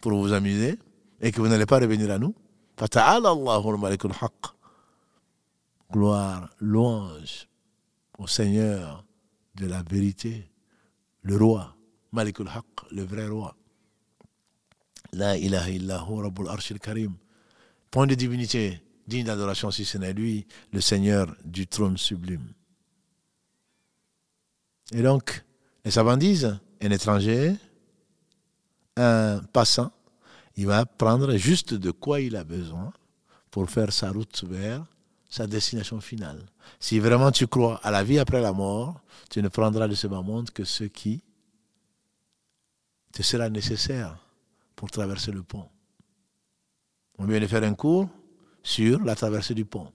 pour 0.00 0.12
vous 0.12 0.32
amuser 0.32 0.78
et 1.20 1.30
que 1.30 1.40
vous 1.40 1.46
n'allez 1.46 1.66
pas 1.66 1.78
revenir 1.78 2.10
à 2.10 2.18
nous? 2.18 2.34
Gloire, 5.92 6.50
louange 6.58 7.46
au 8.18 8.26
Seigneur 8.26 9.04
de 9.54 9.66
la 9.66 9.82
vérité, 9.82 10.50
le 11.22 11.36
roi, 11.36 11.76
Malikul 12.10 12.48
Haq, 12.48 12.64
le 12.90 13.04
vrai 13.04 13.28
roi. 13.28 13.54
La 15.12 15.36
ilaha 15.36 15.70
illahu 15.70 16.22
rabbul 16.22 16.48
arshil 16.48 16.80
karim. 16.80 17.14
Point 17.90 18.06
de 18.06 18.14
divinité 18.14 18.82
digne 19.12 19.26
d'adoration 19.26 19.70
si 19.70 19.84
ce 19.84 19.98
n'est 19.98 20.14
lui, 20.14 20.46
le 20.72 20.80
Seigneur 20.80 21.34
du 21.44 21.66
trône 21.66 21.98
sublime. 21.98 22.52
Et 24.92 25.02
donc, 25.02 25.44
les 25.84 25.90
savants 25.90 26.16
disent, 26.16 26.58
un 26.80 26.90
étranger, 26.90 27.54
un 28.96 29.40
passant, 29.52 29.92
il 30.56 30.66
va 30.66 30.86
prendre 30.86 31.36
juste 31.36 31.74
de 31.74 31.90
quoi 31.90 32.20
il 32.20 32.36
a 32.36 32.44
besoin 32.44 32.92
pour 33.50 33.68
faire 33.68 33.92
sa 33.92 34.10
route 34.10 34.44
vers 34.44 34.84
sa 35.28 35.46
destination 35.46 36.00
finale. 36.00 36.44
Si 36.78 36.98
vraiment 36.98 37.30
tu 37.30 37.46
crois 37.46 37.80
à 37.82 37.90
la 37.90 38.04
vie 38.04 38.18
après 38.18 38.40
la 38.40 38.52
mort, 38.52 39.00
tu 39.30 39.42
ne 39.42 39.48
prendras 39.48 39.88
de 39.88 39.94
ce 39.94 40.06
bas 40.06 40.22
monde 40.22 40.50
que 40.50 40.64
ce 40.64 40.84
qui 40.84 41.22
te 43.12 43.22
sera 43.22 43.48
nécessaire 43.50 44.16
pour 44.74 44.90
traverser 44.90 45.32
le 45.32 45.42
pont. 45.42 45.68
On 47.18 47.26
vient 47.26 47.40
de 47.40 47.46
faire 47.46 47.62
un 47.62 47.74
cours 47.74 48.08
sur 48.62 49.02
la 49.02 49.14
traversée 49.14 49.54
du 49.54 49.64
pont. 49.64 49.92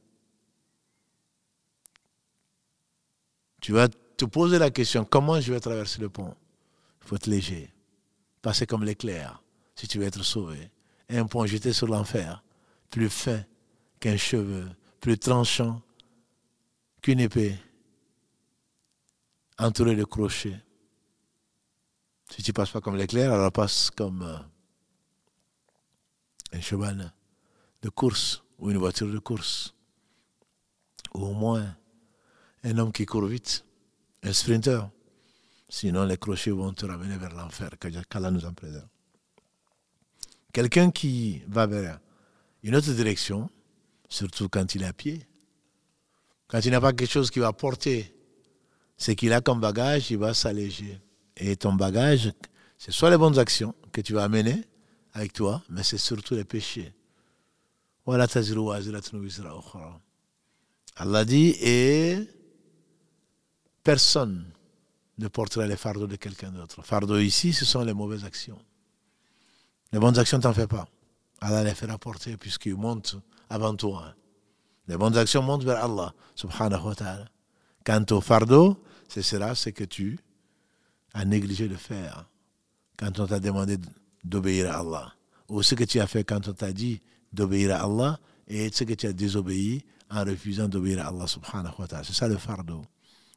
Tu 3.61 3.71
vas 3.71 3.87
te 3.87 4.25
poser 4.25 4.59
la 4.59 4.69
question, 4.69 5.05
comment 5.05 5.39
je 5.39 5.53
vais 5.53 5.59
traverser 5.59 5.99
le 6.01 6.09
pont? 6.09 6.35
Il 7.01 7.07
faut 7.07 7.15
être 7.15 7.27
léger, 7.27 7.73
passer 8.41 8.65
comme 8.65 8.83
l'éclair 8.83 9.41
si 9.75 9.87
tu 9.87 9.99
veux 9.99 10.05
être 10.05 10.23
sauvé. 10.23 10.71
un 11.09 11.25
point 11.25 11.45
jeté 11.45 11.71
sur 11.71 11.87
l'enfer, 11.87 12.43
plus 12.89 13.09
fin 13.09 13.43
qu'un 13.99 14.17
cheveu, 14.17 14.67
plus 14.99 15.17
tranchant 15.17 15.81
qu'une 17.01 17.19
épée, 17.19 17.55
entouré 19.57 19.95
de 19.95 20.03
crochets. 20.03 20.59
Si 22.29 22.43
tu 22.43 22.51
passes 22.51 22.71
pas 22.71 22.81
comme 22.81 22.97
l'éclair, 22.97 23.31
alors 23.31 23.51
passe 23.51 23.89
comme 23.91 24.21
euh, 24.23 24.37
un 26.51 26.61
cheval 26.61 27.13
de 27.81 27.89
course 27.89 28.43
ou 28.59 28.71
une 28.71 28.77
voiture 28.77 29.11
de 29.11 29.19
course. 29.19 29.73
Ou 31.13 31.25
au 31.25 31.33
moins 31.33 31.75
un 32.63 32.77
homme 32.77 32.91
qui 32.91 33.05
court 33.05 33.25
vite, 33.25 33.65
un 34.23 34.33
sprinter. 34.33 34.81
Sinon, 35.69 36.05
les 36.05 36.17
crochets 36.17 36.51
vont 36.51 36.73
te 36.73 36.85
ramener 36.85 37.17
vers 37.17 37.33
l'enfer, 37.33 37.71
qu'Allah 38.09 38.31
nous 38.31 38.45
en 38.45 38.53
préserve. 38.53 38.87
Quelqu'un 40.53 40.91
qui 40.91 41.41
va 41.47 41.67
vers 41.67 41.99
une 42.63 42.75
autre 42.75 42.91
direction, 42.91 43.49
surtout 44.09 44.49
quand 44.49 44.75
il 44.75 44.83
est 44.83 44.87
à 44.87 44.93
pied, 44.93 45.27
quand 46.47 46.61
il 46.63 46.71
n'a 46.71 46.81
pas 46.81 46.93
quelque 46.93 47.11
chose 47.11 47.29
qui 47.29 47.39
va 47.39 47.51
porter 47.53 48.13
Ce 48.97 49.11
qu'il 49.11 49.33
a 49.33 49.41
comme 49.41 49.59
bagage, 49.59 50.09
il 50.11 50.17
va 50.17 50.33
s'alléger. 50.33 50.99
Et 51.35 51.55
ton 51.55 51.73
bagage, 51.73 52.31
c'est 52.77 52.91
soit 52.91 53.11
les 53.11 53.17
bonnes 53.17 53.37
actions 53.37 53.75
que 53.91 54.01
tu 54.01 54.13
vas 54.13 54.23
amener 54.23 54.63
avec 55.13 55.33
toi, 55.33 55.61
mais 55.69 55.83
c'est 55.83 55.97
surtout 55.97 56.33
les 56.33 56.45
péchés. 56.45 56.93
Allah 60.95 61.25
dit, 61.25 61.55
et 61.61 62.19
personne 63.83 64.45
ne 65.17 65.27
portera 65.27 65.67
les 65.67 65.75
fardeaux 65.75 66.07
de 66.07 66.15
quelqu'un 66.15 66.51
d'autre. 66.51 66.81
Fardeau 66.83 67.17
ici, 67.17 67.53
ce 67.53 67.65
sont 67.65 67.81
les 67.81 67.93
mauvaises 67.93 68.23
actions. 68.23 68.59
Les 69.91 69.99
bonnes 69.99 70.17
actions, 70.17 70.39
t'en 70.39 70.53
fais 70.53 70.67
pas. 70.67 70.87
Allah 71.41 71.63
les 71.63 71.75
fera 71.75 71.97
porter 71.97 72.37
puisqu'ils 72.37 72.75
montent 72.75 73.17
avant 73.49 73.75
toi. 73.75 74.15
Les 74.87 74.97
bonnes 74.97 75.17
actions 75.17 75.41
montent 75.41 75.63
vers 75.63 75.83
Allah, 75.83 76.13
subhanahu 76.35 76.85
wa 76.85 76.95
ta'ala. 76.95 77.25
Quant 77.85 78.05
au 78.11 78.21
fardeau, 78.21 78.81
ce 79.07 79.21
sera 79.21 79.53
ce 79.53 79.69
que 79.69 79.83
tu 79.83 80.17
as 81.13 81.25
négligé 81.25 81.67
de 81.67 81.75
faire 81.75 82.29
quand 82.97 83.19
on 83.19 83.27
t'a 83.27 83.39
demandé 83.39 83.77
d'obéir 84.23 84.71
à 84.71 84.79
Allah. 84.79 85.13
Ou 85.49 85.61
ce 85.61 85.75
que 85.75 85.83
tu 85.83 85.99
as 85.99 86.07
fait 86.07 86.23
quand 86.23 86.47
on 86.47 86.53
t'a 86.53 86.71
dit 86.71 87.01
d'obéir 87.33 87.75
à 87.75 87.83
Allah 87.83 88.19
et 88.47 88.71
ce 88.71 88.83
que 88.83 88.93
tu 88.93 89.07
as 89.07 89.13
désobéi 89.13 89.83
en 90.09 90.23
refusant 90.23 90.67
d'obéir 90.67 91.05
à 91.05 91.09
Allah 91.09 91.27
subhanahu 91.27 91.73
wa 91.79 91.87
ta'ala. 91.87 92.03
C'est 92.03 92.13
ça 92.13 92.27
le 92.27 92.37
fardeau. 92.37 92.81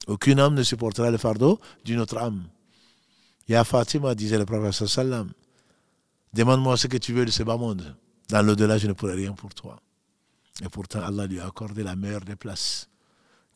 Aucune 0.06 0.40
âme 0.40 0.54
ne 0.54 0.62
supportera 0.62 1.10
le 1.10 1.18
fardeau 1.18 1.60
d'une 1.84 2.00
autre 2.00 2.18
âme. 2.18 2.44
Ya 3.48 3.64
Fatima, 3.64 4.14
disait 4.14 4.38
le 4.38 4.46
prophète 4.46 4.86
sallam, 4.86 5.32
demande-moi 6.32 6.76
ce 6.76 6.86
que 6.86 6.96
tu 6.96 7.12
veux 7.12 7.24
de 7.24 7.30
ce 7.30 7.42
bas 7.42 7.56
monde. 7.56 7.96
Dans 8.28 8.42
l'au-delà, 8.42 8.78
je 8.78 8.86
ne 8.86 8.92
pourrai 8.92 9.14
rien 9.14 9.32
pour 9.32 9.52
toi. 9.54 9.80
Et 10.64 10.68
pourtant, 10.68 11.02
Allah 11.02 11.26
lui 11.26 11.40
a 11.40 11.46
accordé 11.46 11.82
la 11.82 11.96
meilleure 11.96 12.20
des 12.20 12.36
places, 12.36 12.88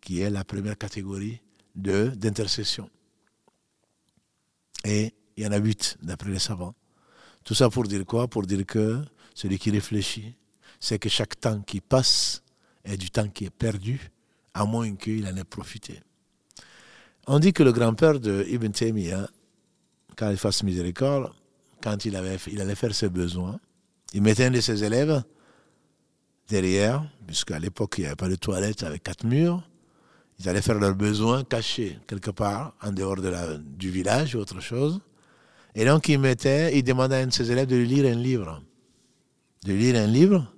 qui 0.01 0.21
est 0.21 0.31
la 0.31 0.43
première 0.45 0.77
catégorie 0.77 1.41
d'intercession. 1.77 2.91
Et 4.85 5.15
il 5.37 5.45
y 5.45 5.47
en 5.47 5.53
a 5.53 5.59
huit, 5.59 5.97
d'après 6.03 6.31
les 6.31 6.39
savants. 6.39 6.75
Tout 7.45 7.55
ça 7.55 7.69
pour 7.71 7.85
dire 7.85 8.05
quoi? 8.05 8.27
Pour 8.27 8.47
dire 8.47 8.67
que 8.67 9.03
celui 9.35 9.59
qui 9.59 9.71
réfléchit, 9.71 10.35
c'est 10.81 10.99
que 10.99 11.09
chaque 11.09 11.39
temps 11.39 11.61
qui 11.61 11.81
passe 11.81 12.43
est 12.85 12.97
du 12.97 13.11
temps 13.11 13.29
qui 13.29 13.47
est 13.47 13.51
perdu, 13.51 14.11
à 14.55 14.65
moins 14.65 14.95
qu'il 14.95 15.27
en 15.27 15.37
ait 15.37 15.45
profité. 15.45 16.01
On 17.27 17.39
dit 17.39 17.53
que 17.53 17.63
le 17.63 17.73
grand-père 17.73 18.21
de 18.21 18.45
Ibn 18.49 18.71
Taymiyyah, 18.71 19.29
quand 20.17 20.31
il 20.31 20.37
fasse 20.37 20.63
miséricorde, 20.63 21.33
quand 21.83 22.05
il, 22.05 22.17
allait 22.17 22.75
faire 22.75 22.95
ses 22.95 23.09
besoins, 23.09 23.59
il 24.13 24.23
mettait 24.23 24.45
un 24.45 24.51
de 24.51 24.61
ses 24.61 24.85
élèves 24.85 25.23
derrière, 26.49 27.05
puisqu'à 27.27 27.59
l'époque 27.59 27.97
il 27.99 28.03
n'y 28.03 28.07
avait 28.07 28.17
pas 28.17 28.29
de 28.29 28.37
toilette 28.37 28.83
avec 28.83 29.03
quatre 29.03 29.25
murs. 29.25 29.69
Ils 30.39 30.49
allaient 30.49 30.63
faire 30.63 30.79
leurs 30.79 30.95
besoins 30.95 31.45
cachés 31.45 31.99
quelque 32.07 32.31
part, 32.31 32.75
en 32.83 32.93
dehors 32.93 33.17
du 33.59 33.91
village 33.91 34.35
ou 34.35 34.39
autre 34.39 34.61
chose. 34.61 35.01
Et 35.75 35.85
donc 35.85 36.09
il 36.09 36.19
mettait, 36.19 36.77
il 36.79 36.83
demandait 36.83 37.17
à 37.17 37.19
un 37.21 37.27
de 37.27 37.33
ses 37.33 37.51
élèves 37.51 37.67
de 37.67 37.77
lui 37.77 37.87
lire 37.87 38.07
un 38.07 38.17
livre. 38.17 38.63
De 39.65 39.73
lire 39.73 39.97
un 39.97 40.07
livre 40.07 40.55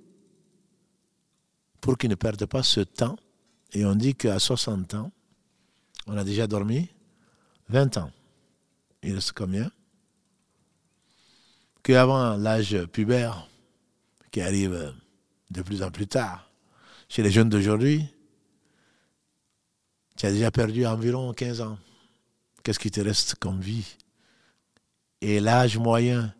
pour 1.79 1.97
qu'il 1.97 2.09
ne 2.09 2.15
perde 2.15 2.45
pas 2.45 2.61
ce 2.61 2.81
temps. 2.81 3.17
Et 3.71 3.85
on 3.85 3.95
dit 3.95 4.15
qu'à 4.15 4.37
60 4.37 4.95
ans, 4.95 5.11
on 6.07 6.17
a 6.17 6.25
déjà 6.25 6.45
dormi 6.45 6.89
20 7.69 7.97
ans. 7.97 8.11
Il 9.03 9.15
reste 9.15 9.31
combien? 9.31 9.71
Qu'avant 11.83 12.35
l'âge 12.35 12.85
pubère, 12.87 13.47
qui 14.29 14.41
arrive 14.41 14.93
de 15.51 15.61
plus 15.61 15.83
en 15.83 15.89
plus 15.89 16.07
tard, 16.07 16.51
chez 17.07 17.23
les 17.23 17.31
jeunes 17.31 17.47
d'aujourd'hui, 17.47 18.05
tu 20.17 20.25
as 20.25 20.31
déjà 20.31 20.51
perdu 20.51 20.85
environ 20.85 21.31
15 21.31 21.61
ans. 21.61 21.77
Qu'est-ce 22.61 22.79
qui 22.79 22.91
te 22.91 22.99
reste 22.99 23.35
comme 23.35 23.61
vie? 23.61 23.95
Et 25.21 25.39
l'âge 25.39 25.77
moyen 25.77 26.33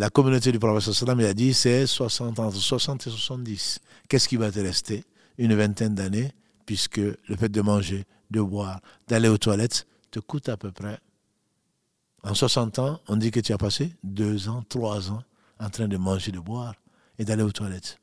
la 0.00 0.10
communauté 0.10 0.50
du 0.50 0.58
prophète 0.58 0.92
sallam, 0.92 1.20
il 1.20 1.26
a 1.26 1.34
dit, 1.34 1.54
c'est 1.54 1.86
60, 1.86 2.38
entre 2.40 2.56
60 2.56 3.06
et 3.06 3.10
70. 3.10 3.80
Qu'est-ce 4.08 4.28
qui 4.28 4.36
va 4.36 4.50
te 4.50 4.58
rester? 4.58 5.04
Une 5.38 5.54
vingtaine 5.54 5.94
d'années, 5.94 6.32
puisque 6.66 6.98
le 6.98 7.36
fait 7.36 7.48
de 7.48 7.60
manger, 7.60 8.04
de 8.30 8.40
boire, 8.40 8.80
d'aller 9.08 9.28
aux 9.28 9.38
toilettes, 9.38 9.86
te 10.10 10.18
coûte 10.20 10.48
à 10.48 10.56
peu 10.56 10.72
près. 10.72 10.98
En 12.22 12.34
60 12.34 12.78
ans, 12.78 13.00
on 13.08 13.16
dit 13.16 13.30
que 13.30 13.40
tu 13.40 13.52
as 13.52 13.58
passé 13.58 13.94
deux 14.02 14.48
ans, 14.48 14.64
trois 14.68 15.10
ans 15.10 15.22
en 15.60 15.70
train 15.70 15.88
de 15.88 15.96
manger, 15.96 16.32
de 16.32 16.40
boire 16.40 16.74
et 17.18 17.24
d'aller 17.24 17.42
aux 17.42 17.52
toilettes. 17.52 18.00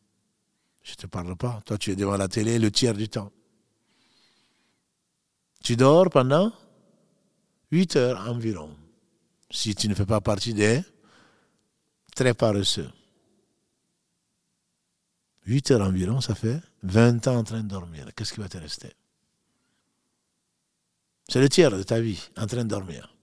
Je 0.84 0.92
ne 0.92 0.96
te 0.96 1.08
parle 1.08 1.36
pas. 1.36 1.62
Toi, 1.66 1.78
tu 1.78 1.92
es 1.92 1.96
devant 1.96 2.18
la 2.18 2.28
télé 2.28 2.60
le 2.60 2.72
tiers 2.72 2.94
du 2.94 3.10
temps. 3.10 3.32
Tu 5.64 5.76
dors 5.76 6.10
pendant 6.10 6.52
8 7.72 7.96
heures 7.96 8.30
environ. 8.30 8.76
Si 9.50 9.76
tu 9.76 9.88
ne 9.90 9.94
fais 9.94 10.06
pas 10.06 10.22
partie 10.22 10.54
des 10.54 10.82
très 12.16 12.34
paresseux. 12.34 12.90
8 15.46 15.72
heures 15.72 15.82
environ, 15.82 16.22
ça 16.22 16.36
fait 16.36 16.62
20 16.84 17.28
ans 17.28 17.38
en 17.38 17.44
train 17.44 17.64
de 17.64 17.68
dormir. 17.68 18.08
Qu'est-ce 18.16 18.34
qui 18.34 18.40
va 18.40 18.50
te 18.50 18.58
rester? 18.58 18.92
C'est 21.28 21.42
le 21.42 21.50
tiers 21.50 21.72
de 21.72 21.84
ta 21.84 22.00
vie 22.00 22.30
en 22.38 22.46
train 22.46 22.64
de 22.64 22.70
dormir. 22.70 23.16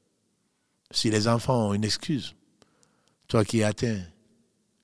Si 0.90 1.10
les 1.10 1.28
enfants 1.28 1.68
ont 1.68 1.74
une 1.74 1.84
excuse, 1.84 2.34
toi 3.28 3.44
qui 3.44 3.62
atteins 3.62 4.02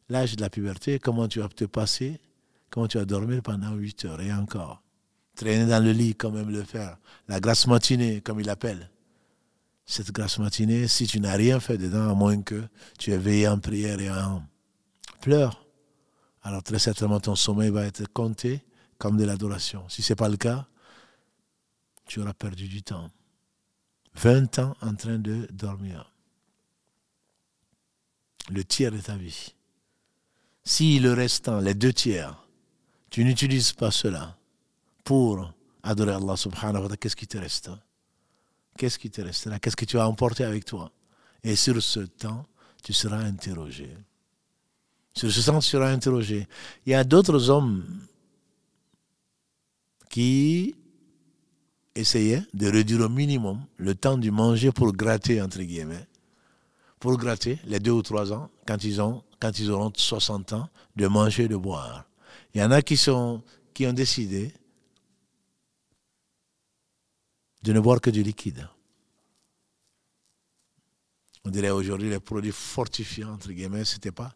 l'âge 0.09 0.37
de 0.37 0.43
la 0.43 0.51
puberté, 0.51 0.99
comment 0.99 1.27
tu 1.27 1.40
vas 1.40 1.49
te 1.49 1.64
passer 1.64 2.21
Comment 2.75 2.88
tu 2.88 2.99
vas 2.99 3.05
dormir 3.05 3.40
pendant 3.40 3.73
8 3.73 4.05
heures? 4.07 4.21
Et 4.21 4.33
encore 4.33 4.83
Traîner 5.37 5.67
dans 5.67 5.83
le 5.83 5.93
lit, 5.93 6.17
quand 6.17 6.33
même 6.33 6.51
le 6.51 6.64
faire. 6.64 6.97
La 7.29 7.38
grâce 7.38 7.69
matinée, 7.69 8.21
comme 8.21 8.40
il 8.40 8.51
appelle. 8.51 8.90
Cette 9.87 10.12
grâce 10.12 10.38
matinée, 10.38 10.88
si 10.88 11.07
tu 11.07 11.20
n'as 11.20 11.37
rien 11.37 11.61
fait 11.61 11.77
dedans, 11.77 12.11
à 12.11 12.14
moins 12.14 12.40
que 12.42 12.64
tu 12.99 13.12
aies 13.12 13.18
veillé 13.18 13.49
en 13.49 13.59
prière 13.59 14.01
et 14.01 14.11
en 14.11 14.42
pleurs, 15.20 15.66
alors 16.42 16.62
très 16.62 16.79
certainement 16.79 17.20
ton 17.20 17.35
sommeil 17.35 17.70
va 17.70 17.85
être 17.85 18.07
compté 18.12 18.62
comme 18.99 19.16
de 19.16 19.25
l'adoration. 19.25 19.88
Si 19.88 20.03
ce 20.03 20.12
n'est 20.12 20.16
pas 20.16 20.29
le 20.29 20.37
cas, 20.37 20.66
tu 22.07 22.20
auras 22.20 22.35
perdu 22.35 22.68
du 22.68 22.83
temps. 22.83 23.11
20 24.14 24.59
ans 24.59 24.77
en 24.81 24.94
train 24.94 25.18
de 25.18 25.49
dormir. 25.51 26.12
Le 28.51 28.62
tiers 28.62 28.92
de 28.92 28.99
ta 28.99 29.16
vie. 29.16 29.55
Si 30.64 30.99
le 30.99 31.12
restant, 31.12 31.61
les 31.61 31.75
deux 31.75 31.92
tiers, 31.92 32.47
tu 33.11 33.25
n'utilises 33.25 33.73
pas 33.73 33.90
cela 33.90 34.37
pour 35.03 35.53
adorer 35.83 36.12
Allah 36.12 36.37
subhanahu 36.37 36.75
wa 36.75 36.81
ta'ala, 36.81 36.97
qu'est-ce 36.97 37.16
qui 37.16 37.27
te 37.27 37.38
reste? 37.38 37.70
Qu'est-ce 38.77 38.99
qui 38.99 39.11
te 39.11 39.21
restera 39.21 39.59
Qu'est-ce 39.59 39.77
que 39.77 39.85
tu 39.85 39.97
vas 39.97 40.09
emporter 40.09 40.45
avec 40.45 40.65
toi? 40.65 40.91
Et 41.43 41.57
sur 41.57 41.81
ce 41.83 42.01
temps, 42.01 42.47
tu 42.83 42.93
seras 42.93 43.19
interrogé. 43.19 43.89
Sur 45.15 45.31
ce 45.31 45.41
temps, 45.47 45.61
tu 45.61 45.69
seras 45.69 45.91
interrogé. 45.91 46.49
Il 46.87 46.91
y 46.91 46.95
a 46.95 47.05
d'autres 47.05 47.51
hommes 47.51 47.85
qui 50.11 50.75
essayaient 51.95 52.43
de 52.53 52.69
réduire 52.69 53.03
au 53.03 53.09
minimum 53.09 53.61
le 53.77 53.95
temps 53.95 54.19
du 54.19 54.31
manger 54.31 54.73
pour 54.73 54.93
gratter, 54.93 55.41
entre 55.41 55.61
guillemets, 55.61 56.07
pour 56.99 57.17
gratter 57.17 57.59
les 57.67 57.79
deux 57.79 57.93
ou 57.93 58.03
trois 58.03 58.33
ans, 58.33 58.51
quand 58.67 58.83
ils, 58.83 59.01
ont, 59.01 59.23
quand 59.39 59.59
ils 59.59 59.71
auront 59.71 59.93
60 59.95 60.53
ans, 60.55 60.69
de 60.97 61.07
manger 61.07 61.45
et 61.45 61.49
de 61.49 61.57
boire. 61.57 62.05
Il 62.55 62.61
y 62.61 62.65
en 62.65 62.71
a 62.71 62.83
qui, 62.83 62.97
sont, 62.97 63.43
qui 63.73 63.87
ont 63.87 63.93
décidé 63.93 64.53
de 67.64 67.72
ne 67.72 67.81
boire 67.81 68.00
que 68.00 68.11
du 68.11 68.22
liquide. 68.22 68.68
On 71.46 71.50
dirait 71.50 71.70
aujourd'hui 71.70 72.11
les 72.11 72.20
produits 72.20 72.53
fortifiants, 72.53 73.33
entre 73.33 73.53
guillemets, 73.53 73.87
c'était 73.87 74.12
pas. 74.12 74.35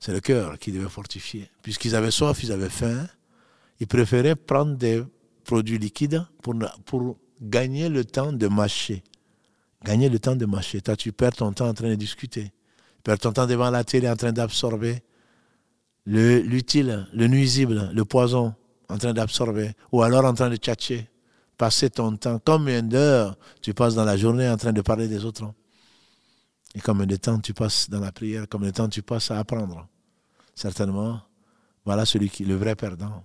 C'est 0.00 0.12
le 0.12 0.20
cœur 0.20 0.58
qui 0.58 0.72
devait 0.72 0.88
fortifier. 0.88 1.50
Puisqu'ils 1.62 1.94
avaient 1.94 2.10
soif, 2.10 2.42
ils 2.42 2.52
avaient 2.52 2.70
faim, 2.70 3.06
ils 3.80 3.86
préféraient 3.86 4.34
prendre 4.34 4.76
des 4.76 5.02
produits 5.44 5.78
liquides 5.78 6.24
pour, 6.42 7.18
gagner 7.40 7.90
le 7.90 8.04
temps 8.04 8.32
de 8.32 8.48
mâcher. 8.48 9.02
Gagner 9.84 10.08
le 10.08 10.18
temps 10.18 10.36
de 10.36 10.46
mâcher. 10.46 10.80
Toi, 10.80 10.96
tu 10.96 11.12
perds 11.12 11.36
ton 11.36 11.52
temps 11.52 11.68
en 11.68 11.74
train 11.74 11.90
de 11.90 11.94
discuter. 11.96 12.44
Tu 12.44 13.02
perds 13.02 13.18
ton 13.18 13.32
temps 13.32 13.46
devant 13.46 13.70
la 13.70 13.84
télé 13.84 14.08
en 14.08 14.16
train 14.16 14.32
d'absorber 14.32 15.02
l'utile, 16.06 17.06
le, 17.12 17.26
nuisible, 17.26 17.90
le 17.92 18.04
poison 18.06 18.54
en 18.88 18.96
train 18.96 19.12
d'absorber, 19.12 19.72
ou 19.92 20.02
alors 20.02 20.24
en 20.24 20.34
train 20.34 20.48
de 20.48 20.56
tchatcher, 20.56 21.08
passer 21.56 21.90
ton 21.90 22.16
temps, 22.16 22.40
combien 22.44 22.82
d'heures 22.82 23.36
tu 23.60 23.74
passes 23.74 23.94
dans 23.94 24.04
la 24.04 24.16
journée 24.16 24.48
en 24.48 24.56
train 24.56 24.72
de 24.72 24.80
parler 24.80 25.08
des 25.08 25.24
autres 25.24 25.52
Et 26.74 26.80
combien 26.80 27.06
de 27.06 27.16
temps 27.16 27.38
tu 27.38 27.54
passes 27.54 27.88
dans 27.88 28.00
la 28.00 28.12
prière, 28.12 28.46
combien 28.50 28.70
de 28.70 28.74
temps 28.74 28.88
tu 28.88 29.02
passes 29.02 29.30
à 29.30 29.38
apprendre 29.38 29.88
Certainement, 30.54 31.20
voilà 31.84 32.04
celui 32.04 32.30
qui 32.30 32.44
est 32.44 32.46
le 32.46 32.56
vrai 32.56 32.74
perdant. 32.76 33.24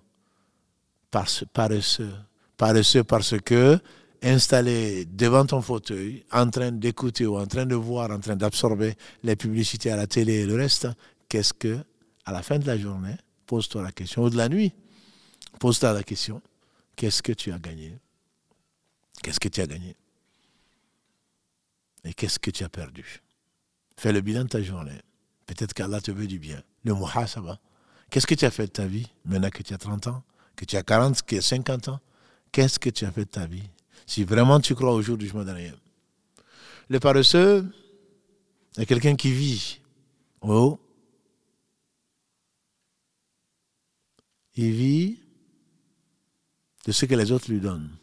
Paresseux. 1.11 2.13
Paresseux 2.57 3.03
parce 3.03 3.39
que 3.39 3.79
installé 4.21 5.05
devant 5.05 5.45
ton 5.45 5.61
fauteuil, 5.61 6.25
en 6.31 6.49
train 6.49 6.71
d'écouter 6.71 7.25
ou 7.25 7.37
en 7.37 7.45
train 7.45 7.65
de 7.65 7.75
voir, 7.75 8.11
en 8.11 8.19
train 8.19 8.35
d'absorber 8.35 8.95
les 9.23 9.35
publicités 9.35 9.91
à 9.91 9.95
la 9.95 10.07
télé 10.07 10.41
et 10.41 10.45
le 10.45 10.55
reste, 10.55 10.87
qu'est-ce 11.29 11.53
que 11.53 11.77
à 12.25 12.31
la 12.31 12.41
fin 12.41 12.59
de 12.59 12.67
la 12.67 12.77
journée, 12.77 13.15
pose-toi 13.45 13.81
la 13.81 13.91
question, 13.91 14.23
ou 14.23 14.29
de 14.29 14.37
la 14.37 14.49
nuit, 14.49 14.73
pose-toi 15.59 15.93
la 15.93 16.03
question, 16.03 16.41
qu'est-ce 16.95 17.23
que 17.23 17.31
tu 17.31 17.51
as 17.51 17.59
gagné? 17.59 17.97
Qu'est-ce 19.21 19.39
que 19.39 19.49
tu 19.49 19.61
as 19.61 19.67
gagné? 19.67 19.95
Et 22.03 22.13
qu'est-ce 22.13 22.39
que 22.39 22.51
tu 22.51 22.63
as 22.63 22.69
perdu? 22.69 23.21
Fais 23.97 24.13
le 24.13 24.21
bilan 24.21 24.43
de 24.43 24.49
ta 24.49 24.61
journée. 24.61 25.01
Peut-être 25.45 25.73
qu'Allah 25.73 25.99
te 25.99 26.11
veut 26.11 26.27
du 26.27 26.39
bien. 26.39 26.63
Le 26.85 26.93
muhasaba. 26.93 27.59
Qu'est-ce 28.09 28.25
que 28.25 28.35
tu 28.35 28.45
as 28.45 28.51
fait 28.51 28.67
de 28.67 28.71
ta 28.71 28.87
vie 28.87 29.07
maintenant 29.25 29.49
que 29.49 29.61
tu 29.61 29.73
as 29.73 29.77
30 29.77 30.07
ans, 30.07 30.23
que 30.55 30.65
tu 30.65 30.77
as 30.77 30.83
40, 30.83 31.21
que 31.21 31.35
tu 31.35 31.37
as 31.37 31.41
50 31.41 31.89
ans? 31.89 31.99
Qu'est-ce 32.51 32.79
que 32.79 32.89
tu 32.89 33.05
as 33.05 33.11
fait 33.11 33.25
de 33.25 33.29
ta 33.29 33.45
vie? 33.45 33.69
Si 34.07 34.23
vraiment 34.23 34.59
tu 34.59 34.73
crois 34.73 34.93
au 34.93 35.01
jour 35.01 35.17
du 35.17 35.25
jugement 35.25 35.43
dernier. 35.43 35.73
Le 36.87 36.99
paresseux, 36.99 37.69
c'est 38.71 38.85
quelqu'un 38.85 39.15
qui 39.15 39.31
vit. 39.31 39.79
Il 44.55 44.71
vit 44.71 45.19
de 46.85 46.91
ce 46.91 47.05
que 47.05 47.13
les 47.13 47.31
autres 47.31 47.51
lui 47.51 47.59
donnent. 47.59 47.95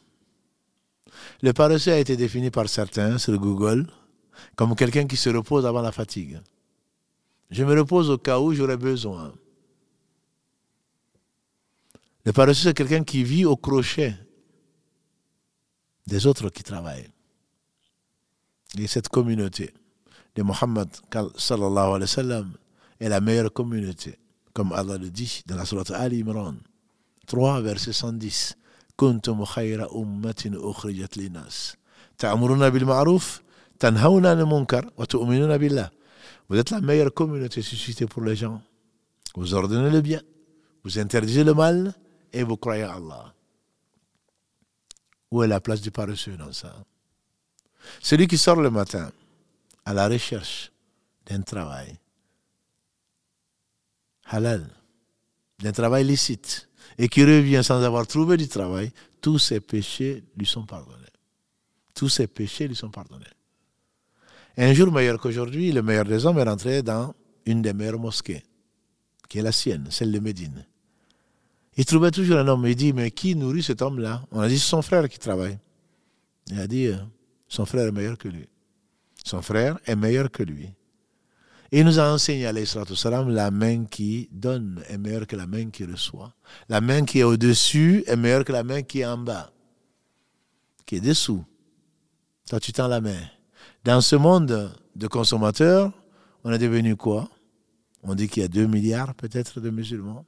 Le 1.42 1.52
paresseux 1.52 1.92
a 1.92 1.98
été 1.98 2.16
défini 2.16 2.50
par 2.50 2.68
certains 2.68 3.18
sur 3.18 3.36
Google 3.38 3.86
comme 4.54 4.74
quelqu'un 4.74 5.06
qui 5.06 5.16
se 5.16 5.30
repose 5.30 5.66
avant 5.66 5.82
la 5.82 5.92
fatigue. 5.92 6.40
Je 7.50 7.64
me 7.64 7.78
repose 7.78 8.10
au 8.10 8.18
cas 8.18 8.38
où 8.38 8.52
j'aurais 8.52 8.76
besoin. 8.76 9.32
Le 12.24 12.32
paresseux, 12.32 12.68
c'est 12.68 12.74
quelqu'un 12.74 13.04
qui 13.04 13.22
vit 13.22 13.44
au 13.44 13.56
crochet 13.56 14.14
des 16.06 16.26
autres 16.26 16.50
qui 16.50 16.62
travaillent. 16.62 17.08
Et 18.78 18.86
cette 18.86 19.08
communauté 19.08 19.72
de 20.34 20.42
Mohammed 20.42 20.88
sallallahu 21.36 21.94
alayhi 21.94 22.44
est 23.00 23.08
la 23.08 23.20
meilleure 23.20 23.52
communauté, 23.52 24.18
comme 24.52 24.72
Allah 24.72 24.98
le 24.98 25.10
dit 25.10 25.42
dans 25.46 25.56
la 25.56 25.64
sourate 25.64 25.92
Ali 25.92 26.22
Imran 26.22 26.54
3, 27.26 27.60
verset 27.60 27.92
110. 27.92 28.56
كنتم 28.96 29.44
خير 29.44 29.94
أمة 29.94 30.50
أخرجت 30.54 31.16
للناس 31.16 31.76
تأمرون 32.18 32.70
بالمعروف 32.70 33.40
تنهون 33.78 34.26
عن 34.26 34.40
المنكر 34.40 34.90
وتؤمنون 34.96 35.58
بالله 35.58 35.90
Vous 36.48 36.56
êtes 36.56 36.70
la 36.70 36.80
meilleure 36.80 37.12
communauté 37.12 37.60
suscitée 37.60 38.06
pour 38.06 38.22
les 38.22 38.36
gens. 38.36 38.62
Vous 39.34 39.54
ordonnez 39.54 39.90
le 39.90 40.00
bien, 40.00 40.22
vous 40.84 40.96
interdisez 41.00 41.42
le 41.42 41.54
mal 41.54 41.92
et 42.32 42.44
vous 42.44 42.56
croyez 42.56 42.84
à 42.84 42.94
Allah. 42.94 43.34
Où 45.32 45.42
est 45.42 45.48
la 45.48 45.60
place 45.60 45.80
du 45.80 45.90
paresseux 45.90 46.36
dans 46.36 46.52
ça 46.52 46.72
Celui 48.00 48.28
qui 48.28 48.38
sort 48.38 48.60
le 48.60 48.70
matin 48.70 49.10
à 49.84 49.92
la 49.92 50.06
recherche 50.08 50.70
d'un 51.26 51.42
travail 51.42 51.98
halal, 54.28 54.66
d'un 55.58 55.72
travail 55.72 56.04
licite, 56.04 56.68
et 56.98 57.08
qui 57.08 57.24
revient 57.24 57.62
sans 57.62 57.82
avoir 57.82 58.06
trouvé 58.06 58.36
du 58.36 58.48
travail, 58.48 58.92
tous 59.20 59.38
ses 59.38 59.60
péchés 59.60 60.24
lui 60.36 60.46
sont 60.46 60.64
pardonnés. 60.64 61.02
Tous 61.94 62.08
ses 62.08 62.26
péchés 62.26 62.68
lui 62.68 62.76
sont 62.76 62.90
pardonnés. 62.90 63.24
Un 64.56 64.72
jour 64.72 64.90
meilleur 64.90 65.20
qu'aujourd'hui, 65.20 65.72
le 65.72 65.82
meilleur 65.82 66.04
des 66.04 66.24
hommes 66.24 66.38
est 66.38 66.44
rentré 66.44 66.82
dans 66.82 67.14
une 67.44 67.62
des 67.62 67.72
meilleures 67.72 67.98
mosquées, 67.98 68.42
qui 69.28 69.38
est 69.38 69.42
la 69.42 69.52
sienne, 69.52 69.86
celle 69.90 70.12
de 70.12 70.18
Médine. 70.18 70.64
Il 71.76 71.84
trouvait 71.84 72.10
toujours 72.10 72.38
un 72.38 72.48
homme. 72.48 72.66
Il 72.66 72.74
dit, 72.74 72.92
mais 72.92 73.10
qui 73.10 73.36
nourrit 73.36 73.62
cet 73.62 73.82
homme-là? 73.82 74.24
On 74.32 74.40
a 74.40 74.48
dit, 74.48 74.58
c'est 74.58 74.70
son 74.70 74.82
frère 74.82 75.08
qui 75.08 75.18
travaille. 75.18 75.58
Il 76.50 76.58
a 76.58 76.66
dit, 76.66 76.86
euh, 76.86 76.96
son 77.48 77.66
frère 77.66 77.86
est 77.86 77.92
meilleur 77.92 78.16
que 78.16 78.28
lui. 78.28 78.48
Son 79.24 79.42
frère 79.42 79.78
est 79.84 79.96
meilleur 79.96 80.30
que 80.30 80.42
lui. 80.42 80.70
Il 81.72 81.84
nous 81.84 81.98
a 81.98 82.12
enseigné, 82.12 82.50
salam, 82.64 83.28
la 83.30 83.50
main 83.50 83.84
qui 83.84 84.28
donne 84.30 84.82
est 84.88 84.98
meilleure 84.98 85.26
que 85.26 85.36
la 85.36 85.46
main 85.46 85.70
qui 85.70 85.84
reçoit. 85.84 86.34
La 86.68 86.80
main 86.80 87.04
qui 87.04 87.18
est 87.20 87.24
au-dessus 87.24 88.04
est 88.06 88.16
meilleure 88.16 88.44
que 88.44 88.52
la 88.52 88.62
main 88.62 88.82
qui 88.82 89.00
est 89.00 89.06
en 89.06 89.18
bas, 89.18 89.52
qui 90.84 90.96
est 90.96 91.00
dessous. 91.00 91.44
Toi, 92.48 92.60
tu 92.60 92.72
tends 92.72 92.86
la 92.86 93.00
main. 93.00 93.20
Dans 93.84 94.00
ce 94.00 94.14
monde 94.14 94.72
de 94.94 95.06
consommateurs, 95.08 95.92
on 96.44 96.52
est 96.52 96.58
devenu 96.58 96.94
quoi? 96.96 97.28
On 98.02 98.14
dit 98.14 98.28
qu'il 98.28 98.42
y 98.42 98.46
a 98.46 98.48
2 98.48 98.66
milliards 98.66 99.14
peut-être 99.16 99.60
de 99.60 99.70
musulmans. 99.70 100.24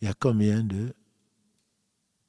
Il 0.00 0.08
y 0.08 0.10
a 0.10 0.14
combien 0.18 0.62
de 0.62 0.94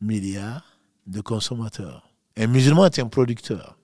milliards 0.01 0.79
de 1.07 1.21
consommateurs? 1.21 2.11
Un 2.35 2.47
musulman 2.47 2.85
est 2.85 2.99
un 2.99 3.07
producteur. 3.07 3.78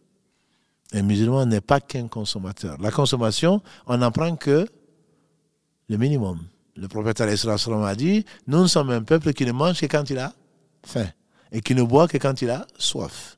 Un 0.95 1.03
musulman 1.03 1.45
n'est 1.45 1.60
pas 1.60 1.81
qu'un 1.81 2.08
consommateur. 2.08 2.79
La 2.79 2.89
consommation, 2.89 3.62
on 3.86 3.97
n'en 3.97 4.12
prend 4.12 4.34
que 4.38 4.65
le 5.89 5.97
minimum. 5.97 6.39
Le 6.77 6.88
prophète 6.88 7.19
a 7.19 7.95
dit, 7.95 8.25
nous 8.47 8.67
sommes 8.69 8.91
un 8.91 9.03
peuple 9.03 9.34
qui 9.34 9.45
ne 9.45 9.51
mange 9.51 9.81
que 9.81 9.88
quand 9.88 10.10
il 10.10 10.17
a 10.17 10.34
faim 10.84 11.08
et 11.51 11.60
qui 11.60 11.75
ne 11.75 11.84
boit 11.84 12.08
que 12.08 12.17
quand 12.17 12.41
il 12.41 12.49
a 12.49 12.65
soif. 12.77 13.38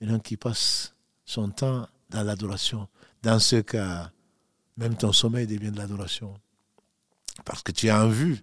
Et 0.00 0.06
donc 0.06 0.22
qui 0.22 0.36
passe 0.36 0.94
son 1.24 1.48
temps 1.48 1.88
dans 2.10 2.22
l'adoration. 2.22 2.86
Dans 3.20 3.40
ce 3.40 3.56
cas, 3.56 4.12
même 4.76 4.96
ton 4.96 5.12
sommeil 5.12 5.48
devient 5.48 5.72
de 5.72 5.78
l'adoration. 5.78 6.32
Parce 7.44 7.60
que 7.64 7.72
tu 7.72 7.90
as 7.90 8.04
en 8.04 8.08
vue 8.08 8.40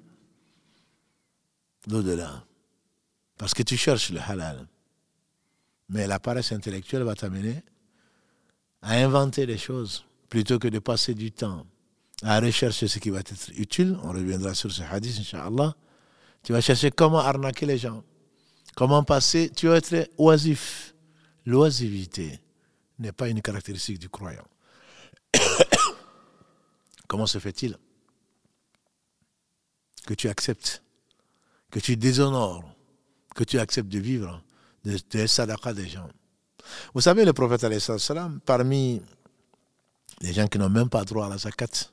l'au-delà. 1.88 2.44
Parce 3.38 3.54
que 3.54 3.64
tu 3.64 3.78
cherches 3.78 4.10
le 4.10 4.20
halal. 4.20 4.68
Mais 5.92 6.08
la 6.08 6.20
paresse 6.20 6.54
intellectuelle 6.54 7.04
va 7.04 7.16
t'amener 7.16 7.64
à 8.82 8.94
inventer 8.94 9.46
des 9.46 9.58
choses 9.58 10.06
plutôt 10.30 10.58
que 10.58 10.70
de 10.70 10.80
passer 10.80 11.14
du 11.14 11.34
temps 11.34 11.66
à 12.24 12.40
rechercher 12.40 12.88
ce 12.88 12.98
qui 13.00 13.10
va 13.10 13.20
être 13.20 13.34
utile. 13.58 13.98
On 14.04 14.12
reviendra 14.12 14.54
sur 14.54 14.72
ce 14.72 14.84
hadith, 14.84 15.20
Inch'Allah. 15.20 15.76
Tu 16.44 16.54
vas 16.54 16.62
chercher 16.62 16.92
comment 16.92 17.20
arnaquer 17.20 17.66
les 17.66 17.78
gens. 17.78 18.04
Comment 18.76 19.04
passer. 19.04 19.52
Tu 19.54 19.68
vas 19.68 19.76
être 19.78 20.10
oisif. 20.18 20.96
L'oisivité 21.46 22.40
n'est 22.98 23.12
pas 23.12 23.28
une 23.28 23.42
caractéristique 23.42 24.00
du 24.00 24.08
croyant. 24.08 24.48
comment 27.08 27.26
se 27.26 27.40
fait-il 27.40 27.78
que 30.06 30.14
tu 30.14 30.30
acceptes, 30.30 30.84
que 31.70 31.80
tu 31.80 31.98
déshonores, 31.98 32.64
que 33.36 33.44
tu 33.44 33.60
acceptes 33.60 33.90
de 33.90 34.00
vivre 34.00 34.42
de, 34.84 34.98
de 35.12 35.28
sadaqa 35.28 35.74
des 35.74 35.88
gens. 35.88 36.10
Vous 36.94 37.02
savez, 37.02 37.26
le 37.26 37.34
prophète, 37.34 37.66
parmi 38.46 39.02
les 40.22 40.34
gens 40.34 40.48
qui 40.48 40.58
n'ont 40.58 40.70
même 40.70 40.90
pas 40.90 41.04
droit 41.04 41.26
à 41.26 41.30
la 41.30 41.38
zakat, 41.38 41.90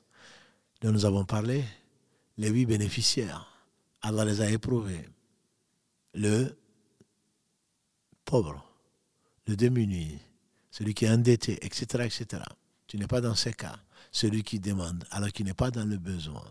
dont 0.81 0.91
nous 0.91 1.05
avons 1.05 1.25
parlé, 1.25 1.63
les 2.37 2.49
huit 2.49 2.65
bénéficiaires, 2.65 3.47
Allah 4.01 4.25
les 4.25 4.41
a 4.41 4.49
éprouvés. 4.49 5.07
Le 6.13 6.55
pauvre, 8.25 8.63
le 9.47 9.55
démuni, 9.55 10.19
celui 10.71 10.93
qui 10.93 11.05
est 11.05 11.09
endetté, 11.09 11.63
etc., 11.65 12.05
etc. 12.05 12.43
Tu 12.87 12.97
n'es 12.97 13.07
pas 13.07 13.21
dans 13.21 13.35
ces 13.35 13.53
cas. 13.53 13.75
Celui 14.11 14.43
qui 14.43 14.59
demande 14.59 15.05
alors 15.11 15.29
qu'il 15.31 15.45
n'est 15.45 15.53
pas 15.53 15.69
dans 15.69 15.85
le 15.85 15.97
besoin, 15.97 16.45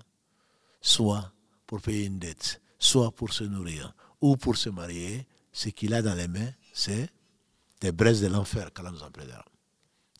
soit 0.80 1.32
pour 1.66 1.80
payer 1.80 2.06
une 2.06 2.18
dette, 2.18 2.60
soit 2.78 3.10
pour 3.10 3.32
se 3.32 3.44
nourrir, 3.44 3.94
ou 4.20 4.36
pour 4.36 4.56
se 4.56 4.68
marier, 4.68 5.26
ce 5.58 5.70
qu'il 5.70 5.92
a 5.92 6.02
dans 6.02 6.14
les 6.14 6.28
mains, 6.28 6.52
c'est 6.72 7.08
des 7.80 7.90
braises 7.90 8.20
de 8.20 8.28
l'enfer. 8.28 8.70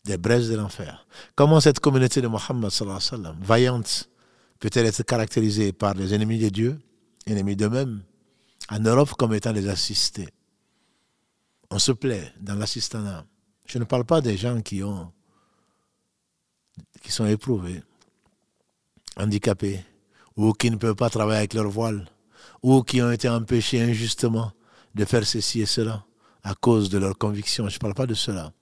Des 0.03 0.17
braises 0.17 0.49
de 0.49 0.57
l'enfer. 0.57 1.07
Comment 1.33 1.61
cette 1.61 1.79
communauté 1.79 2.21
de 2.21 2.27
Mohammed, 2.27 2.69
vaillante, 3.39 4.09
peut-elle 4.59 4.87
être 4.87 5.01
caractérisée 5.03 5.71
par 5.71 5.93
les 5.93 6.13
ennemis 6.13 6.39
de 6.39 6.49
Dieu, 6.49 6.81
ennemis 7.25 7.55
d'eux-mêmes, 7.55 8.03
en 8.69 8.79
Europe 8.79 9.11
comme 9.11 9.33
étant 9.33 9.53
des 9.53 9.69
assistés? 9.69 10.27
On 11.69 11.79
se 11.79 11.93
plaît 11.93 12.33
dans 12.41 12.55
l'assistanat. 12.55 13.25
Je 13.65 13.77
ne 13.79 13.85
parle 13.85 14.03
pas 14.03 14.19
des 14.19 14.35
gens 14.35 14.61
qui 14.61 14.83
ont 14.83 15.09
qui 17.01 17.13
sont 17.13 17.25
éprouvés, 17.25 17.81
handicapés, 19.15 19.85
ou 20.35 20.51
qui 20.51 20.69
ne 20.69 20.75
peuvent 20.75 20.95
pas 20.95 21.09
travailler 21.09 21.39
avec 21.39 21.53
leur 21.53 21.69
voile, 21.69 22.09
ou 22.61 22.83
qui 22.83 23.01
ont 23.01 23.11
été 23.11 23.29
empêchés 23.29 23.81
injustement 23.81 24.51
de 24.95 25.05
faire 25.05 25.25
ceci 25.25 25.61
et 25.61 25.65
cela 25.65 26.05
à 26.43 26.55
cause 26.55 26.89
de 26.89 26.97
leur 26.97 27.17
conviction. 27.17 27.67
Je 27.69 27.75
ne 27.75 27.79
parle 27.79 27.93
pas 27.93 28.07
de 28.07 28.13
cela. 28.13 28.53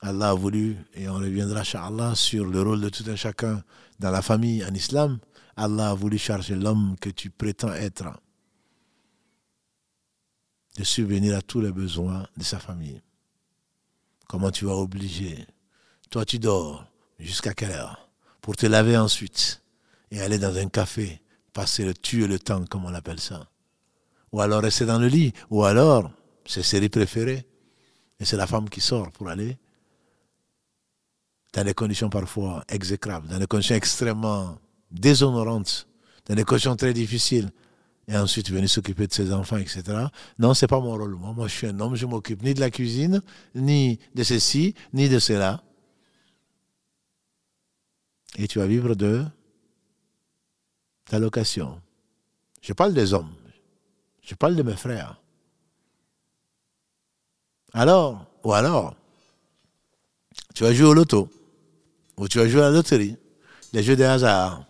Allah 0.00 0.30
a 0.30 0.34
voulu, 0.34 0.76
et 0.94 1.08
on 1.08 1.14
reviendra, 1.14 1.62
Allah 1.74 2.14
sur 2.14 2.46
le 2.46 2.62
rôle 2.62 2.80
de 2.80 2.88
tout 2.88 3.04
un 3.08 3.16
chacun 3.16 3.62
dans 3.98 4.10
la 4.10 4.22
famille 4.22 4.64
en 4.64 4.72
islam. 4.72 5.18
Allah 5.56 5.90
a 5.90 5.94
voulu 5.94 6.16
charger 6.16 6.54
l'homme 6.54 6.96
que 7.00 7.10
tu 7.10 7.30
prétends 7.30 7.72
être 7.72 8.08
de 10.76 10.84
subvenir 10.84 11.36
à 11.36 11.42
tous 11.42 11.60
les 11.60 11.72
besoins 11.72 12.26
de 12.36 12.42
sa 12.42 12.58
famille. 12.58 13.02
Comment 14.26 14.50
tu 14.50 14.64
vas 14.64 14.76
obliger? 14.76 15.46
Toi, 16.08 16.24
tu 16.24 16.38
dors 16.38 16.86
jusqu'à 17.18 17.52
quelle 17.52 17.72
heure? 17.72 18.08
Pour 18.40 18.56
te 18.56 18.64
laver 18.64 18.96
ensuite 18.96 19.62
et 20.10 20.20
aller 20.22 20.38
dans 20.38 20.56
un 20.56 20.68
café, 20.68 21.20
passer 21.52 21.84
le 21.84 21.92
tuer 21.92 22.26
le 22.26 22.38
temps, 22.38 22.64
comme 22.64 22.86
on 22.86 22.94
appelle 22.94 23.20
ça 23.20 23.46
ou 24.32 24.40
alors 24.40 24.62
rester 24.62 24.86
dans 24.86 24.98
le 24.98 25.08
lit, 25.08 25.32
ou 25.50 25.64
alors 25.64 26.10
ses 26.46 26.62
séries 26.62 26.88
préférées, 26.88 27.46
et 28.18 28.24
c'est 28.24 28.36
la 28.36 28.46
femme 28.46 28.68
qui 28.68 28.80
sort 28.80 29.10
pour 29.12 29.28
aller 29.28 29.56
dans 31.52 31.64
des 31.64 31.74
conditions 31.74 32.10
parfois 32.10 32.64
exécrables, 32.68 33.28
dans 33.28 33.38
des 33.38 33.46
conditions 33.46 33.74
extrêmement 33.74 34.58
déshonorantes, 34.90 35.88
dans 36.26 36.34
des 36.34 36.44
conditions 36.44 36.76
très 36.76 36.92
difficiles, 36.92 37.50
et 38.06 38.16
ensuite 38.16 38.50
venir 38.50 38.68
s'occuper 38.68 39.06
de 39.06 39.12
ses 39.12 39.32
enfants, 39.32 39.56
etc. 39.56 39.82
Non, 40.38 40.52
c'est 40.52 40.66
pas 40.66 40.80
mon 40.80 40.96
rôle. 40.96 41.14
Moi, 41.14 41.32
moi, 41.32 41.46
je 41.46 41.54
suis 41.54 41.66
un 41.68 41.78
homme, 41.78 41.94
je 41.94 42.06
m'occupe 42.06 42.42
ni 42.42 42.54
de 42.54 42.60
la 42.60 42.70
cuisine, 42.70 43.22
ni 43.54 44.00
de 44.14 44.22
ceci, 44.24 44.74
ni 44.92 45.08
de 45.08 45.18
cela. 45.20 45.62
Et 48.36 48.48
tu 48.48 48.58
vas 48.58 48.66
vivre 48.66 48.94
de 48.94 49.24
ta 51.04 51.18
location. 51.18 51.80
Je 52.60 52.72
parle 52.72 52.94
des 52.94 53.12
hommes. 53.12 53.30
Je 54.22 54.34
parle 54.34 54.56
de 54.56 54.62
mes 54.62 54.76
frères. 54.76 55.20
Alors, 57.72 58.26
ou 58.44 58.52
alors, 58.52 58.94
tu 60.54 60.64
vas 60.64 60.72
jouer 60.72 60.86
au 60.86 60.94
loto, 60.94 61.28
ou 62.16 62.28
tu 62.28 62.38
vas 62.38 62.48
jouer 62.48 62.62
à 62.62 62.64
la 62.64 62.70
loterie, 62.70 63.16
les 63.72 63.82
jeux 63.82 63.96
de 63.96 64.04
hasard, 64.04 64.64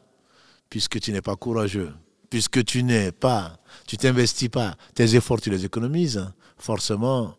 puisque 0.68 1.00
tu 1.00 1.12
n'es 1.12 1.22
pas 1.22 1.36
courageux, 1.36 1.92
puisque 2.28 2.64
tu 2.64 2.82
n'es 2.82 3.12
pas, 3.12 3.58
tu 3.86 3.96
t'investis 3.96 4.48
pas, 4.48 4.76
tes 4.94 5.14
efforts 5.16 5.40
tu 5.40 5.50
les 5.50 5.64
économises, 5.64 6.30
forcément, 6.58 7.34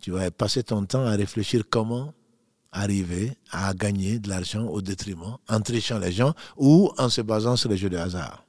tu 0.00 0.12
vas 0.12 0.30
passer 0.30 0.62
ton 0.62 0.86
temps 0.86 1.04
à 1.04 1.16
réfléchir 1.16 1.64
comment 1.68 2.14
arriver 2.70 3.36
à 3.50 3.74
gagner 3.74 4.18
de 4.18 4.28
l'argent 4.28 4.66
au 4.66 4.80
détriment, 4.80 5.38
en 5.48 5.60
trichant 5.60 5.98
les 5.98 6.12
gens 6.12 6.34
ou 6.56 6.92
en 6.98 7.08
se 7.08 7.20
basant 7.20 7.56
sur 7.56 7.70
les 7.70 7.76
jeux 7.76 7.90
de 7.90 7.96
hasard. 7.96 8.44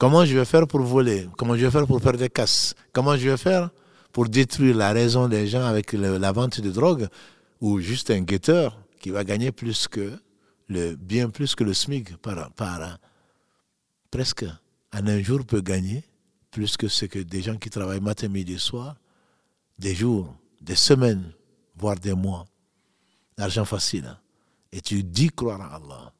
Comment 0.00 0.24
je 0.24 0.34
vais 0.34 0.46
faire 0.46 0.66
pour 0.66 0.80
voler? 0.80 1.28
Comment 1.36 1.54
je 1.54 1.66
vais 1.66 1.70
faire 1.70 1.86
pour 1.86 2.00
faire 2.00 2.14
des 2.16 2.30
casses? 2.30 2.74
Comment 2.90 3.18
je 3.18 3.28
vais 3.28 3.36
faire 3.36 3.68
pour 4.12 4.30
détruire 4.30 4.74
la 4.74 4.92
raison 4.92 5.28
des 5.28 5.46
gens 5.46 5.66
avec 5.66 5.92
la 5.92 6.32
vente 6.32 6.58
de 6.62 6.70
drogue 6.70 7.06
ou 7.60 7.80
juste 7.80 8.10
un 8.10 8.22
guetteur 8.22 8.80
qui 8.98 9.10
va 9.10 9.24
gagner 9.24 9.52
plus 9.52 9.88
que 9.88 10.18
le, 10.68 10.96
bien 10.96 11.28
plus 11.28 11.54
que 11.54 11.64
le 11.64 11.74
SMIC 11.74 12.16
par, 12.16 12.50
par 12.52 12.96
presque 14.10 14.46
en 14.94 15.06
un 15.06 15.22
jour 15.22 15.44
peut 15.44 15.60
gagner 15.60 16.02
plus 16.50 16.78
que 16.78 16.88
ce 16.88 17.04
que 17.04 17.18
des 17.18 17.42
gens 17.42 17.58
qui 17.58 17.68
travaillent 17.68 18.00
matin, 18.00 18.28
midi, 18.28 18.58
soir, 18.58 18.96
des 19.78 19.94
jours, 19.94 20.34
des 20.62 20.76
semaines, 20.76 21.30
voire 21.76 21.96
des 21.96 22.14
mois. 22.14 22.46
L'argent 23.36 23.66
facile. 23.66 24.06
Hein. 24.06 24.18
Et 24.72 24.80
tu 24.80 25.02
dis 25.02 25.28
croire 25.28 25.60
à 25.60 25.76
Allah. 25.76 26.10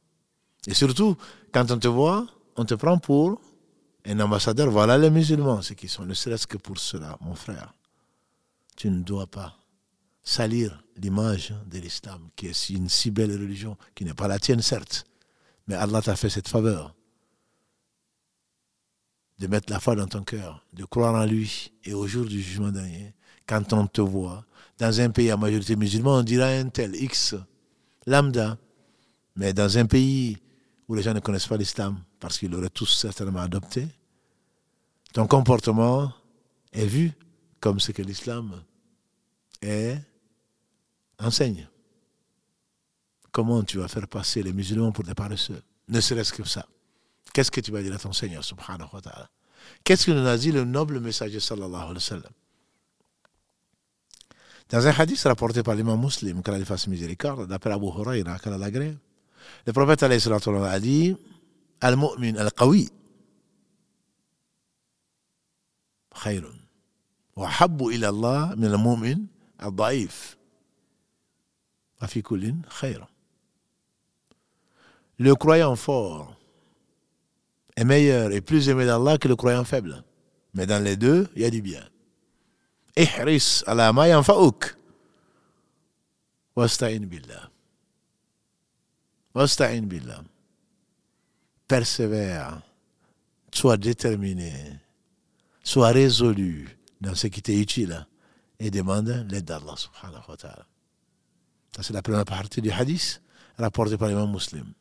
Et 0.67 0.75
surtout, 0.75 1.17
quand 1.51 1.71
on 1.71 1.79
te 1.79 1.89
voit, 1.89 2.27
on 2.57 2.67
te 2.67 2.75
prend 2.75 2.99
pour 2.99 3.41
un 4.07 4.21
ambassadeur. 4.21 4.71
Voilà 4.71 4.99
les 4.99 5.11
musulmans, 5.11 5.63
ceux 5.63 5.75
qui 5.75 5.89
sont, 5.89 6.05
ne 6.05 6.15
serait-ce 6.15 6.47
que 6.47 6.57
pour 6.57 6.79
cela, 6.79 7.17
mon 7.21 7.35
frère. 7.35 7.75
Tu 8.77 8.91
ne 8.91 9.03
dois 9.03 9.27
pas 9.27 9.59
salir 10.23 10.83
l'image 10.97 11.55
de 11.67 11.79
l'islam, 11.79 12.29
qui 12.37 12.47
est 12.47 12.71
une 12.71 12.89
si 12.89 13.11
belle 13.11 13.33
religion, 13.33 13.77
qui 13.95 14.05
n'est 14.05 14.15
pas 14.15 14.29
la 14.29 14.39
tienne, 14.39 14.63
certes. 14.63 15.05
Mais 15.67 15.75
Allah 15.75 16.03
t'a 16.03 16.17
fait 16.17 16.31
cette 16.31 16.49
faveur 16.49 16.95
de 19.39 19.47
mettre 19.47 19.73
la 19.73 19.81
foi 19.81 19.97
dans 19.97 20.07
ton 20.07 20.23
cœur, 20.23 20.65
de 20.75 20.85
croire 20.85 21.15
en 21.15 21.25
lui. 21.25 21.73
Et 21.85 21.95
au 21.95 22.07
jour 22.07 22.27
du 22.27 22.41
jugement 22.41 22.71
dernier, 22.71 23.15
quand 23.47 23.73
on 23.73 23.87
te 23.87 24.01
voit 24.01 24.45
dans 24.79 25.01
un 25.01 25.11
pays 25.11 25.31
à 25.31 25.37
majorité 25.37 25.77
musulmane, 25.77 26.21
on 26.21 26.23
dira 26.23 26.47
un 26.47 26.69
tel 26.69 26.95
X, 26.95 27.35
lambda. 28.07 28.59
Mais 29.37 29.53
dans 29.53 29.79
un 29.79 29.87
pays 29.87 30.37
où 30.91 30.95
les 30.97 31.03
gens 31.03 31.15
ne 31.15 31.21
connaissent 31.21 31.47
pas 31.47 31.57
l'islam, 31.57 32.03
parce 32.19 32.37
qu'ils 32.37 32.51
l'auraient 32.51 32.69
tous 32.69 32.93
certainement 32.93 33.39
adopté, 33.39 33.87
ton 35.13 35.29
comportement 35.29 36.13
est 36.73 36.85
vu 36.85 37.13
comme 37.61 37.79
ce 37.79 37.93
que 37.93 38.03
l'islam 38.03 38.61
enseigne. 41.21 41.69
Comment 43.31 43.63
tu 43.63 43.79
vas 43.79 43.87
faire 43.87 44.09
passer 44.09 44.43
les 44.43 44.53
musulmans 44.53 44.91
pour 44.91 45.05
des 45.05 45.15
paresseux 45.15 45.63
Ne 45.87 46.01
serait-ce 46.01 46.33
que 46.33 46.43
ça? 46.43 46.67
Qu'est-ce 47.33 47.53
que 47.53 47.61
tu 47.61 47.71
vas 47.71 47.83
dire 47.83 47.95
à 47.95 47.99
ton 47.99 48.13
Seigneur, 48.13 48.43
subhanahu 48.43 48.89
wa 48.93 49.01
ta'ala? 49.01 49.31
Qu'est-ce 49.85 50.07
que 50.07 50.11
nous 50.11 50.27
a 50.27 50.37
dit 50.37 50.51
le 50.51 50.65
noble 50.65 50.99
messager, 50.99 51.39
sallallahu 51.39 51.83
alayhi 51.83 51.95
wa 51.95 52.01
sallam? 52.01 52.33
Dans 54.71 54.85
un 54.89 54.91
hadith 54.91 55.23
rapporté 55.23 55.63
par 55.63 55.77
l'imam 55.77 56.01
muslim, 56.01 56.43
qu'Allah 56.43 56.65
fasse 56.65 56.89
miséricorde, 56.89 57.47
d'après 57.47 57.71
Abu 57.71 57.87
Huraira, 57.87 58.41
qu'Allah 58.41 58.59
l'agrée, 58.59 58.97
le 59.67 59.73
prophète 59.73 60.03
alayhi 60.03 60.23
a 60.29 60.81
dit 60.81 61.17
Al-mu'min 61.81 62.37
al-qawi 62.37 62.91
khayrun. 66.23 66.59
Wa 67.37 67.49
habbu 67.49 67.91
ila 67.93 68.09
Allah 68.09 68.55
min 68.57 68.73
al-mu'min 68.73 69.19
al-da'if. 69.59 70.37
Afi 72.01 72.23
kullin 72.23 72.63
khayran. 72.81 73.09
Le 75.19 75.35
croyant 75.35 75.77
fort 75.77 76.35
est 77.77 77.85
meilleur 77.85 78.33
et 78.33 78.41
plus 78.41 78.69
aimé 78.69 78.87
d'Allah 78.87 79.19
que 79.19 79.29
le 79.29 79.37
croyant 79.37 79.65
faible. 79.65 80.03
Mais 80.55 80.67
dans 80.67 80.83
les 80.83 80.97
deux, 80.97 81.29
il 81.37 81.43
y 81.43 81.45
a 81.45 81.51
du 81.51 81.63
bien. 81.63 81.87
Ihris 82.97 83.63
ala 83.67 83.93
ma 83.93 84.09
yanfa'uk. 84.09 84.77
Wasta'in 86.57 87.01
billah. 87.01 87.50
Wasta'in 89.35 89.83
billah. 89.83 90.23
Persévère. 91.69 92.63
Sois 93.53 93.77
déterminé. 93.77 94.53
Sois 95.63 95.91
résolu 95.91 96.79
dans 97.01 97.15
ce 97.15 97.27
qui 97.29 97.43
t'est 97.43 97.59
utile 97.59 98.07
et 98.59 98.71
demande 98.71 99.27
l'aide 99.31 99.45
d'Allah 99.45 99.75
subhanahu 99.77 100.23
wa 100.29 100.37
ta'ala. 100.37 100.67
Ça, 101.75 101.83
c'est 101.83 101.93
la 101.93 102.03
première 102.03 102.25
partie 102.25 102.61
du 102.61 102.71
hadith 102.71 103.23
rapporté 103.59 103.97
par 103.97 104.09
l'imam 104.09 104.31
muslim. 104.31 104.73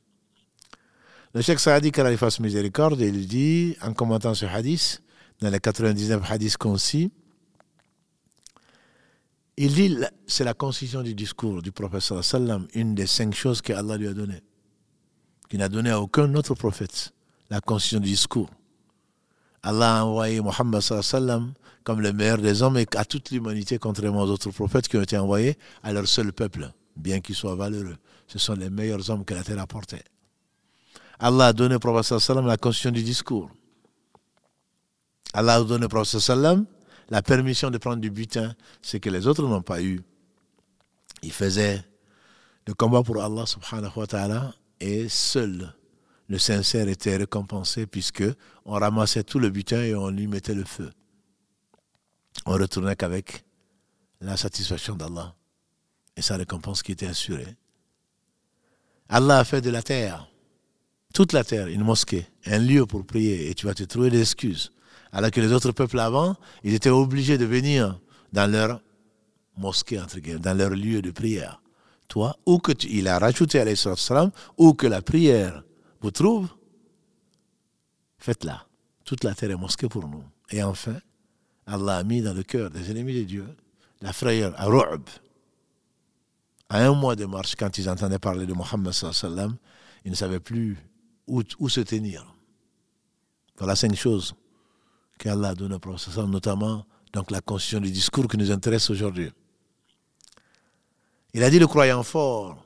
Le 1.34 1.42
Cheikh 1.42 1.60
Saadi, 1.60 1.92
qu'Allah 1.92 2.18
fasse 2.18 2.40
miséricorde, 2.40 3.00
il 3.02 3.28
dit, 3.28 3.78
en 3.82 3.94
commentant 3.94 4.34
ce 4.34 4.46
hadith, 4.46 5.04
dans 5.42 5.50
les 5.50 5.60
99 5.60 6.30
hadiths 6.30 6.58
concis, 6.58 7.12
il 9.62 9.74
dit, 9.74 9.98
c'est 10.26 10.45
la 10.45 10.54
concision 10.54 11.02
du 11.04 11.13
discours 11.13 11.62
du 11.62 11.74
prophète 11.74 12.00
sallam, 12.24 12.65
une 12.74 12.95
des 12.95 13.06
cinq 13.08 13.36
choses 13.36 13.62
que 13.62 13.74
Allah 13.74 13.98
lui 13.98 14.08
a 14.08 14.13
données, 14.13 14.41
qu'il 15.50 15.60
n'a 15.60 15.67
donné 15.67 15.89
à 15.89 16.00
aucun 16.00 16.34
autre 16.36 16.56
prophète, 16.56 17.13
la 17.50 17.60
concision 17.60 18.00
du 18.00 18.08
discours. 18.08 18.50
Allah 19.62 20.00
a 20.00 20.04
envoyé 20.06 20.39
Mohammed 20.39 20.80
sallam 20.80 21.52
comme 21.84 22.00
le 22.00 22.13
meilleur 22.13 22.38
des 22.38 22.62
hommes 22.62 22.78
et 22.78 22.88
à 22.95 23.04
toute 23.04 23.32
l'humanité, 23.32 23.80
contrairement 23.80 24.22
aux 24.22 24.30
autres 24.30 24.50
prophètes 24.52 24.88
qui 24.88 24.95
ont 24.95 25.02
été 25.02 25.17
envoyés 25.17 25.58
à 25.84 25.91
leur 25.91 26.08
seul 26.08 26.32
peuple, 26.32 26.72
bien 26.95 27.19
qu'ils 27.19 27.36
soient 27.36 27.56
valeureux. 27.56 27.98
Ce 28.28 28.39
sont 28.39 28.54
les 28.54 28.69
meilleurs 28.69 29.10
hommes 29.10 29.26
que 29.26 29.34
la 29.34 29.43
terre 29.43 29.60
a 29.60 29.67
portés. 29.67 30.04
Allah 31.19 31.48
a 31.48 31.54
donné 31.54 31.76
au 31.76 31.80
prophète 31.80 32.17
sallam 32.19 32.48
la 32.48 32.56
constitution 32.56 32.91
du 32.91 33.04
discours. 33.04 33.52
Allah 35.34 35.56
a 35.56 35.63
donné 35.65 35.84
au 35.84 35.89
prophète 35.89 36.22
sallam 36.22 36.65
la 37.10 37.22
permission 37.22 37.72
de 37.72 37.78
prendre 37.78 38.02
du 38.02 38.12
butin, 38.12 38.56
ce 38.82 38.98
que 38.98 39.10
les 39.10 39.28
autres 39.28 39.48
n'ont 39.48 39.62
pas 39.62 39.82
eu. 39.82 40.02
Il 41.22 41.32
faisait 41.32 41.84
le 42.67 42.74
combat 42.74 43.04
pour 43.04 43.22
Allah 43.22 43.45
subhanahu 43.45 43.91
wa 43.95 44.08
ta'ala 44.08 44.54
et 44.80 45.10
seul 45.10 45.74
le 46.28 46.38
sincère 46.38 46.88
était 46.88 47.17
récompensé 47.17 47.88
puisque 47.88 48.24
on 48.63 48.74
ramassait 48.74 49.24
tout 49.24 49.39
le 49.39 49.50
butin 49.50 49.82
et 49.82 49.95
on 49.95 50.10
lui 50.10 50.28
mettait 50.28 50.54
le 50.54 50.63
feu. 50.63 50.91
On 52.45 52.54
retournait 52.54 52.95
qu'avec 52.95 53.43
la 54.22 54.38
satisfaction 54.38 54.95
d'Allah 54.95 55.34
et 56.15 56.22
sa 56.22 56.38
récompense 56.38 56.84
qui 56.84 56.91
était 56.91 57.08
assurée. 57.08 57.56
Allah 59.10 59.39
a 59.39 59.43
fait 59.43 59.62
de 59.62 59.72
la 59.72 59.82
terre 59.82 60.30
toute 61.13 61.34
la 61.34 61.43
terre, 61.43 61.67
une 61.67 61.84
mosquée, 61.84 62.28
un 62.45 62.60
lieu 62.60 62.86
pour 62.86 63.06
prier, 63.06 63.50
et 63.50 63.56
tu 63.56 63.65
vas 63.65 63.74
te 63.74 63.84
trouver 63.84 64.10
des 64.10 64.22
excuses. 64.22 64.72
Alors 65.12 65.32
que 65.32 65.41
les 65.41 65.52
autres 65.52 65.72
peuples 65.72 66.00
avant, 66.00 66.36
ils 66.63 66.74
étaient 66.74 66.89
obligés 66.89 67.38
de 67.38 67.45
venir 67.45 68.00
dans 68.32 68.50
leur 68.50 68.82
mosquée, 69.58 70.00
entre 70.00 70.19
guillemets, 70.19 70.39
dans 70.39 70.58
leur 70.58 70.69
lieu 70.72 71.02
de 71.02 71.12
prière. 71.12 71.62
Toi, 72.08 72.38
ou 72.45 72.60
que 72.60 72.72
tu, 72.72 72.88
il 72.89 73.07
a 73.07 73.20
rajouté 73.20 73.60
à 73.60 73.76
salam, 73.76 74.32
ou 74.57 74.74
que 74.74 74.88
la 74.88 75.01
prière 75.01 75.64
vous 76.01 76.12
trouve, 76.12 76.49
faites-la. 78.18 78.66
Toute 79.03 79.24
la 79.24 79.34
terre 79.36 79.51
est 79.51 79.55
mosquée 79.55 79.88
pour 79.88 80.07
nous. 80.07 80.24
Et 80.51 80.64
enfin, 80.64 80.95
Allah 81.66 81.97
a 81.97 82.03
mis 82.03 82.22
dans 82.22 82.34
le 82.34 82.43
cœur 82.43 82.70
des 82.70 82.91
ennemis 82.91 83.20
de 83.20 83.24
Dieu 83.24 83.45
la 84.01 84.14
frayeur, 84.14 84.53
à 84.57 84.66
Ru'b. 84.66 85.03
À 86.70 86.86
un 86.86 86.93
mois 86.93 87.16
de 87.16 87.26
marche, 87.26 87.55
quand 87.55 87.78
ils 87.78 87.89
entendaient 87.89 88.20
parler 88.20 88.45
de 88.45 88.53
Mohammed 88.53 88.93
ils 90.05 90.12
ne 90.12 90.16
savaient 90.16 90.39
plus 90.39 90.78
où, 91.28 91.43
se 91.70 91.82
tenir. 91.82 92.34
Voilà 93.57 93.76
cinq 93.76 93.95
choses 93.95 94.34
qu'Allah 95.20 95.49
a 95.49 95.55
donné 95.55 95.76
au 95.76 95.80
prophète, 95.80 96.17
notamment 96.17 96.86
donc 97.13 97.30
la 97.30 97.41
constitution 97.41 97.80
du 97.82 97.91
discours 97.91 98.28
qui 98.28 98.38
nous 98.38 98.51
intéresse 98.51 98.89
aujourd'hui. 98.89 99.32
Il 101.34 101.43
a 101.43 101.49
dit 101.51 101.59
le 101.59 101.67
croyant 101.67 102.01
fort 102.01 102.65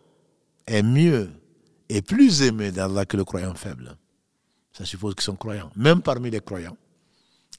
est 0.65 0.83
mieux 0.83 1.29
et 1.89 2.01
plus 2.01 2.41
aimé 2.43 2.71
d'Allah 2.71 3.05
que 3.05 3.17
le 3.17 3.25
croyant 3.25 3.53
faible. 3.55 3.97
Ça 4.71 4.85
suppose 4.85 5.15
qu'ils 5.15 5.23
sont 5.23 5.35
croyants. 5.35 5.71
Même 5.75 6.01
parmi 6.01 6.29
les 6.29 6.39
croyants, 6.39 6.77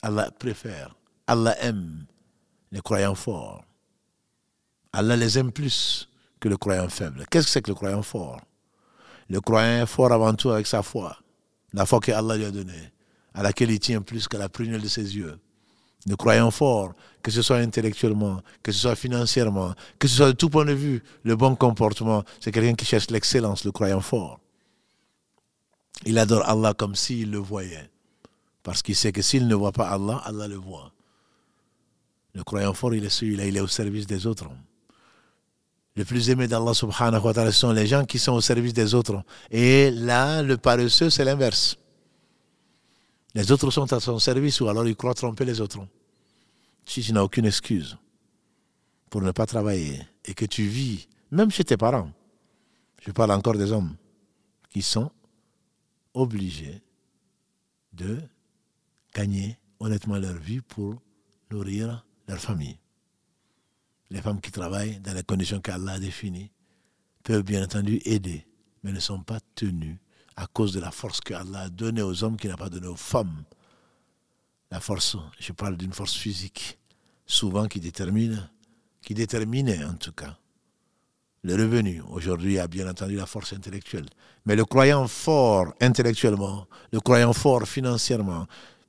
Allah 0.01 0.31
préfère, 0.31 0.97
Allah 1.27 1.57
aime 1.63 2.07
les 2.73 2.81
croyants 2.81 3.15
forts. 3.15 3.65
Allah 4.93 5.17
les 5.17 5.39
aime 5.39 5.53
plus 5.53 6.09
que 6.41 6.49
le 6.49 6.57
croyant 6.57 6.89
faible. 6.89 7.25
Qu'est-ce 7.31 7.47
que 7.47 7.53
c'est 7.53 7.63
que 7.63 7.71
le 7.71 7.75
croyant 7.75 8.03
fort? 8.03 8.41
Le 9.29 9.41
croyant 9.41 9.83
est 9.83 9.87
fort 9.87 10.13
avant 10.13 10.35
tout 10.35 10.51
avec 10.51 10.67
sa 10.67 10.83
foi. 10.83 11.17
la 11.73 11.87
foi 11.87 12.01
qu'Allah 12.01 12.37
lui 12.37 12.45
a 12.45 12.51
donnée, 12.51 12.93
à 13.35 13.43
laquelle 13.43 13.71
il 13.71 13.81
tient 13.81 14.01
plus 14.01 14.29
qu'à 14.29 14.39
la 14.39 14.49
prunelle 14.49 14.81
de 14.81 14.89
ses 14.89 15.17
yeux. 15.17 15.39
Nous 16.07 16.17
croyons 16.17 16.51
fort, 16.51 16.93
que 17.23 17.31
ce 17.31 17.43
soit 17.43 17.57
intellectuellement, 17.57 18.41
que 18.63 18.71
ce 18.71 18.81
soit 18.81 18.97
financièrement, 18.97 19.75
que 19.99 20.07
ce 20.07 20.17
soit 20.17 20.27
de 20.29 20.37
tout 20.37 20.51
point 20.51 20.65
de 20.65 20.73
vue, 20.73 21.03
le 21.25 21.35
bon 21.35 21.57
comportement, 21.57 22.23
c'est 22.41 22.53
quelqu'un 22.53 22.75
qui 22.75 22.85
cherche 22.85 23.11
l'excellence, 23.11 23.65
le 23.65 23.73
croyant 23.73 24.01
fort. 24.01 24.39
Il 26.05 26.19
adore 26.19 26.47
Allah 26.47 26.75
comme 26.75 26.95
s'il 26.95 27.31
le 27.31 27.39
voyait. 27.39 27.91
Parce 28.63 28.83
qu'il 28.83 28.97
sait 28.97 29.13
que 29.13 29.23
s'il 29.23 29.47
ne 29.47 29.55
voit 29.55 29.73
pas 29.73 29.89
Allah, 29.89 30.21
Allah 30.25 30.49
le 30.49 30.57
voit. 30.57 30.93
Le 32.35 32.43
croyant 32.45 32.75
fort, 32.75 32.95
il 32.95 33.05
est 33.05 33.11
celui-là, 33.11 33.47
il 33.47 33.57
est 33.57 33.61
au 33.61 33.67
service 33.67 34.07
des 34.07 34.27
autres. 34.27 34.51
Le 35.97 36.05
plus 36.05 36.29
aimé 36.29 36.49
d'Allah 36.49 36.75
subhanahu 36.75 37.23
wa 37.23 37.33
ta'ala, 37.33 37.53
sont 37.53 37.71
les 37.71 37.87
gens 37.87 38.05
qui 38.05 38.19
sont 38.19 38.33
au 38.33 38.41
service 38.41 38.75
des 38.75 38.95
autres. 38.95 39.23
Et 39.51 39.91
là, 39.93 40.43
le 40.43 40.57
paresseux, 40.57 41.09
c'est 41.09 41.25
l'inverse. 41.25 41.79
Les 43.35 43.51
autres 43.51 43.71
sont 43.71 43.93
à 43.93 43.99
son 44.01 44.19
service 44.19 44.61
ou 44.61 44.69
alors 44.69 44.87
il 44.87 44.95
croit 44.95 45.15
tromper 45.15 45.45
les 45.45 45.61
autres. 45.61 45.87
Si 46.87 47.03
tu 47.03 47.13
n'as 47.13 47.23
aucune 47.23 47.47
excuse 47.47 47.99
pour 49.11 49.23
ne 49.23 49.33
pas 49.33 49.47
travailler 49.47 50.01
et 50.25 50.35
que 50.35 50.45
tu 50.45 50.65
vis, 50.65 51.09
même 51.31 51.51
chez 51.51 51.65
tes 51.65 51.77
parents, 51.77 52.13
je 53.01 53.11
parle 53.11 53.33
encore 53.33 53.57
des 53.57 53.73
hommes 53.73 53.97
qui 54.71 54.83
sont 54.83 55.11
obligés 56.15 56.81
de 57.93 58.21
gagner 59.15 59.59
honnêtement 59.81 60.19
leur 60.19 60.35
vie 60.35 60.61
pour 60.61 61.01
nourrir 61.51 62.07
leur 62.29 62.39
famille. 62.39 62.79
Les 64.11 64.21
femmes 64.21 64.41
qui 64.41 64.53
travaillent 64.53 65.01
dans 65.01 65.15
les 65.15 65.23
conditions 65.25 65.61
qu'Allah 65.61 65.93
a 65.93 65.99
définies 65.99 66.51
peuvent 67.25 67.43
bien 67.43 67.65
entendu 67.65 68.01
aider, 68.05 68.47
mais 68.83 68.93
ne 68.93 69.01
sont 69.01 69.23
pas 69.23 69.41
tenues 69.55 69.99
à 70.37 70.47
cause 70.47 70.73
de 70.73 70.81
la 70.81 70.91
force 70.91 71.21
que 71.21 71.35
Allah 71.35 71.61
a 71.61 71.69
donnée 71.69 72.03
aux 72.03 72.25
hommes 72.25 72.37
qu'il 72.37 72.51
n'a 72.51 72.57
pas 72.57 72.69
donnée 72.69 72.89
aux 72.89 72.97
femmes. 72.97 73.45
La 74.71 74.81
force, 74.81 75.17
je 75.39 75.53
parle 75.53 75.77
d'une 75.77 75.93
force 75.93 76.15
physique, 76.15 76.79
souvent 77.27 77.69
qui 77.69 77.81
détermine, 77.81 78.49
qui 79.03 79.15
déterminait 79.15 79.85
en 79.85 79.95
tout 79.95 80.13
cas 80.13 80.37
le 81.43 81.55
revenu. 81.55 82.03
Aujourd'hui, 82.11 82.53
il 82.53 82.57
y 82.57 82.59
a 82.59 82.67
bien 82.67 82.89
entendu 82.89 83.17
la 83.17 83.27
force 83.27 83.53
intellectuelle. 83.53 84.07
Mais 84.47 84.57
le 84.57 84.65
croyant 84.65 85.07
fort 85.07 85.75
intellectuellement, 85.81 86.67
le 86.91 87.01
croyant 87.01 87.33
fort 87.33 87.69
financièrement, 87.69 88.47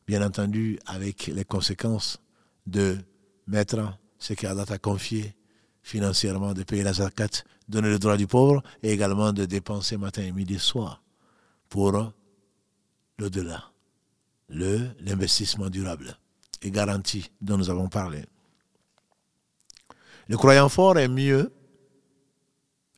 bien 0.08 0.26
entendu 0.26 0.80
avec 0.86 1.28
les 1.28 1.43
conséquences 1.43 2.20
de 2.66 2.98
mettre 3.46 3.98
ce 4.18 4.34
qu'Allah 4.34 4.66
t'a 4.66 4.78
confié 4.78 5.36
financièrement, 5.84 6.54
de 6.54 6.64
payer 6.64 6.84
la 6.84 6.93
zakat, 6.93 7.43
donner 7.68 7.89
le 7.89 8.00
droit 8.00 8.18
du 8.18 8.26
pauvre 8.26 8.64
et 8.82 8.91
également 8.91 9.34
de 9.34 9.46
dépenser 9.46 9.98
matin 9.98 10.24
et 10.24 10.32
midi 10.32 10.56
et 10.56 10.60
soir 10.60 11.05
pour 11.70 11.91
l'au-delà, 13.18 13.63
l'investissement 14.49 15.70
durable 15.70 16.18
et 16.61 16.72
garanti 16.72 17.30
dont 17.41 17.57
nous 17.57 17.70
avons 17.70 17.89
parlé. 17.89 18.26
Le 20.28 20.38
croyant 20.38 20.70
fort 20.70 20.97
est 20.97 21.07
mieux 21.07 21.51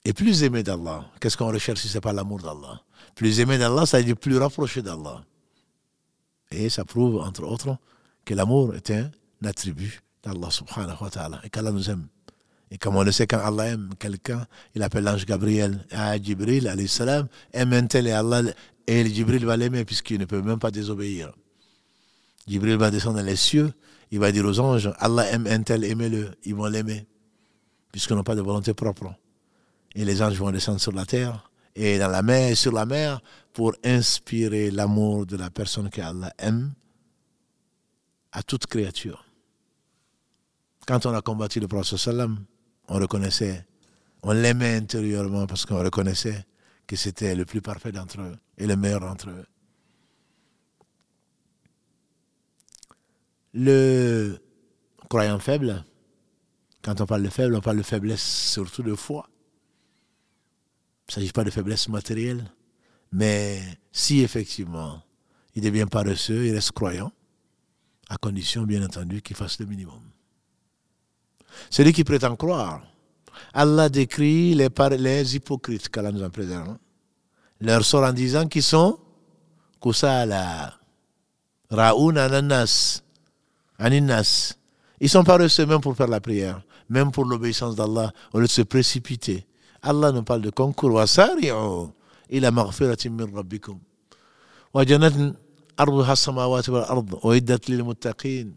et 0.05 0.13
plus 0.13 0.43
aimé 0.43 0.63
d'Allah. 0.63 1.05
Qu'est-ce 1.19 1.35
qu'on 1.35 1.51
recherche 1.51 1.81
si 1.81 1.89
ce 1.89 1.95
n'est 1.95 2.01
pas 2.01 2.13
l'amour 2.13 2.39
d'Allah? 2.39 2.81
Plus 3.15 3.39
aimé 3.41 3.57
d'Allah, 3.57 3.85
ça 3.85 3.97
veut 3.97 4.05
dire 4.05 4.15
plus 4.15 4.37
rapproché 4.37 4.81
d'Allah. 4.81 5.23
Et 6.49 6.69
ça 6.69 6.85
prouve, 6.85 7.17
entre 7.17 7.43
autres, 7.43 7.77
que 8.23 8.33
l'amour 8.33 8.73
est 8.75 8.89
un 8.91 9.11
attribut 9.43 10.01
d'Allah 10.23 10.49
subhanahu 10.49 10.95
wa 11.01 11.09
ta'ala 11.09 11.41
et 11.43 11.49
qu'Allah 11.49 11.71
nous 11.71 11.89
aime. 11.89 12.07
Et 12.69 12.77
comme 12.77 12.95
on 12.97 13.03
le 13.03 13.11
sait, 13.11 13.27
quand 13.27 13.39
Allah 13.39 13.67
aime 13.67 13.89
quelqu'un, 13.97 14.45
il 14.75 14.83
appelle 14.83 15.05
l'ange 15.05 15.25
Gabriel 15.25 15.85
à 15.91 16.21
Jibril, 16.21 16.69
salam, 16.87 17.27
aime 17.53 17.73
un 17.73 17.87
tel 17.87 18.07
et 18.07 18.11
Allah, 18.11 18.43
et 18.87 19.05
Jibril 19.05 19.45
va 19.45 19.55
l'aimer 19.55 19.85
puisqu'il 19.85 20.19
ne 20.19 20.25
peut 20.25 20.41
même 20.41 20.59
pas 20.59 20.71
désobéir. 20.71 21.31
Jibril 22.47 22.77
va 22.77 22.91
descendre 22.91 23.17
dans 23.17 23.25
les 23.25 23.35
cieux, 23.35 23.73
il 24.11 24.19
va 24.19 24.31
dire 24.31 24.45
aux 24.45 24.59
anges, 24.59 24.91
Allah 24.99 25.29
aime 25.31 25.47
un 25.47 25.61
tel, 25.63 25.83
aimez-le, 25.83 26.31
ils 26.43 26.55
vont 26.55 26.65
l'aimer, 26.65 27.05
puisqu'ils 27.91 28.15
n'ont 28.15 28.23
pas 28.23 28.35
de 28.35 28.41
volonté 28.41 28.73
propre. 28.73 29.13
Et 29.95 30.05
les 30.05 30.21
anges 30.21 30.37
vont 30.37 30.51
descendre 30.51 30.79
sur 30.79 30.91
la 30.91 31.05
terre, 31.05 31.49
et 31.75 31.99
dans 31.99 32.09
la 32.09 32.21
mer, 32.21 32.51
et 32.51 32.55
sur 32.55 32.71
la 32.71 32.85
mer, 32.85 33.21
pour 33.53 33.73
inspirer 33.83 34.71
l'amour 34.71 35.25
de 35.25 35.35
la 35.35 35.49
personne 35.49 35.89
que 35.89 36.01
Allah 36.01 36.33
aime 36.37 36.73
à 38.31 38.43
toute 38.43 38.67
créature. 38.67 39.25
Quand 40.85 41.05
on 41.05 41.13
a 41.13 41.21
combattu 41.21 41.59
le 41.59 41.67
prophète 41.67 41.97
sallam, 41.97 42.45
on 42.87 42.99
reconnaissait, 42.99 43.65
on 44.23 44.31
l'aimait 44.31 44.75
intérieurement 44.75 45.47
parce 45.47 45.65
qu'on 45.65 45.83
reconnaissait 45.83 46.45
que 46.85 46.95
c'était 46.95 47.35
le 47.35 47.45
plus 47.45 47.61
parfait 47.61 47.91
d'entre 47.91 48.21
eux 48.21 48.35
et 48.57 48.65
le 48.65 48.75
meilleur 48.75 49.01
d'entre 49.01 49.29
eux. 49.29 49.45
Le 53.53 54.37
croyant 55.09 55.39
faible, 55.39 55.83
quand 56.81 57.01
on 57.01 57.05
parle 57.05 57.23
de 57.23 57.29
faible, 57.29 57.55
on 57.55 57.61
parle 57.61 57.77
de 57.77 57.83
faiblesse 57.83 58.23
surtout 58.23 58.83
de 58.83 58.95
foi. 58.95 59.29
Il 61.07 61.11
ne 61.11 61.13
s'agit 61.13 61.31
pas 61.31 61.43
de 61.43 61.49
faiblesse 61.49 61.89
matérielle, 61.89 62.51
mais 63.11 63.61
si 63.91 64.21
effectivement 64.21 65.01
il 65.55 65.63
devient 65.63 65.87
paresseux, 65.89 66.45
il 66.45 66.53
reste 66.53 66.73
croyant, 66.73 67.11
à 68.09 68.17
condition 68.17 68.63
bien 68.63 68.85
entendu 68.85 69.21
qu'il 69.21 69.35
fasse 69.35 69.59
le 69.59 69.65
minimum. 69.65 70.03
Celui 71.69 71.93
qui 71.93 72.03
prétend 72.03 72.35
croire 72.35 72.81
Allah 73.53 73.89
décrit 73.89 74.53
les, 74.55 75.35
hypocrites 75.35 75.89
qu'Allah 75.89 76.11
nous 76.11 76.23
en 76.23 76.29
préserve. 76.29 76.69
Hein. 76.69 76.79
Leur 77.61 77.83
sort 77.83 78.03
en 78.03 78.13
disant 78.13 78.47
qu'ils 78.47 78.63
sont 78.63 78.99
kusala, 79.81 80.73
raoun 81.69 82.17
ananas, 82.17 83.01
aninas. 83.79 84.53
Ils 84.99 85.09
sont 85.09 85.23
paresseux 85.23 85.65
même 85.65 85.81
pour 85.81 85.95
faire 85.95 86.07
la 86.07 86.19
prière, 86.19 86.61
même 86.89 87.11
pour 87.11 87.25
l'obéissance 87.25 87.75
d'Allah, 87.75 88.11
au 88.33 88.39
lieu 88.39 88.47
de 88.47 88.51
se 88.51 88.61
précipiter. 88.63 89.45
Allah 89.81 90.11
nous 90.11 90.23
parle 90.23 90.41
de 90.41 90.49
concours. 90.49 90.93
Wasari'u 90.93 91.89
ila 92.29 92.51
maghfiratin 92.51 93.09
min 93.09 93.27
rabbikum. 93.33 93.79
Wa 94.73 94.85
jannatin 94.85 95.33
arduha 95.77 96.15
samawati 96.15 96.71
wal 96.71 96.85
ard 96.87 97.05
wa 97.23 97.35
iddat 97.35 97.67
lil 97.67 97.83
muttaqin. 97.83 98.53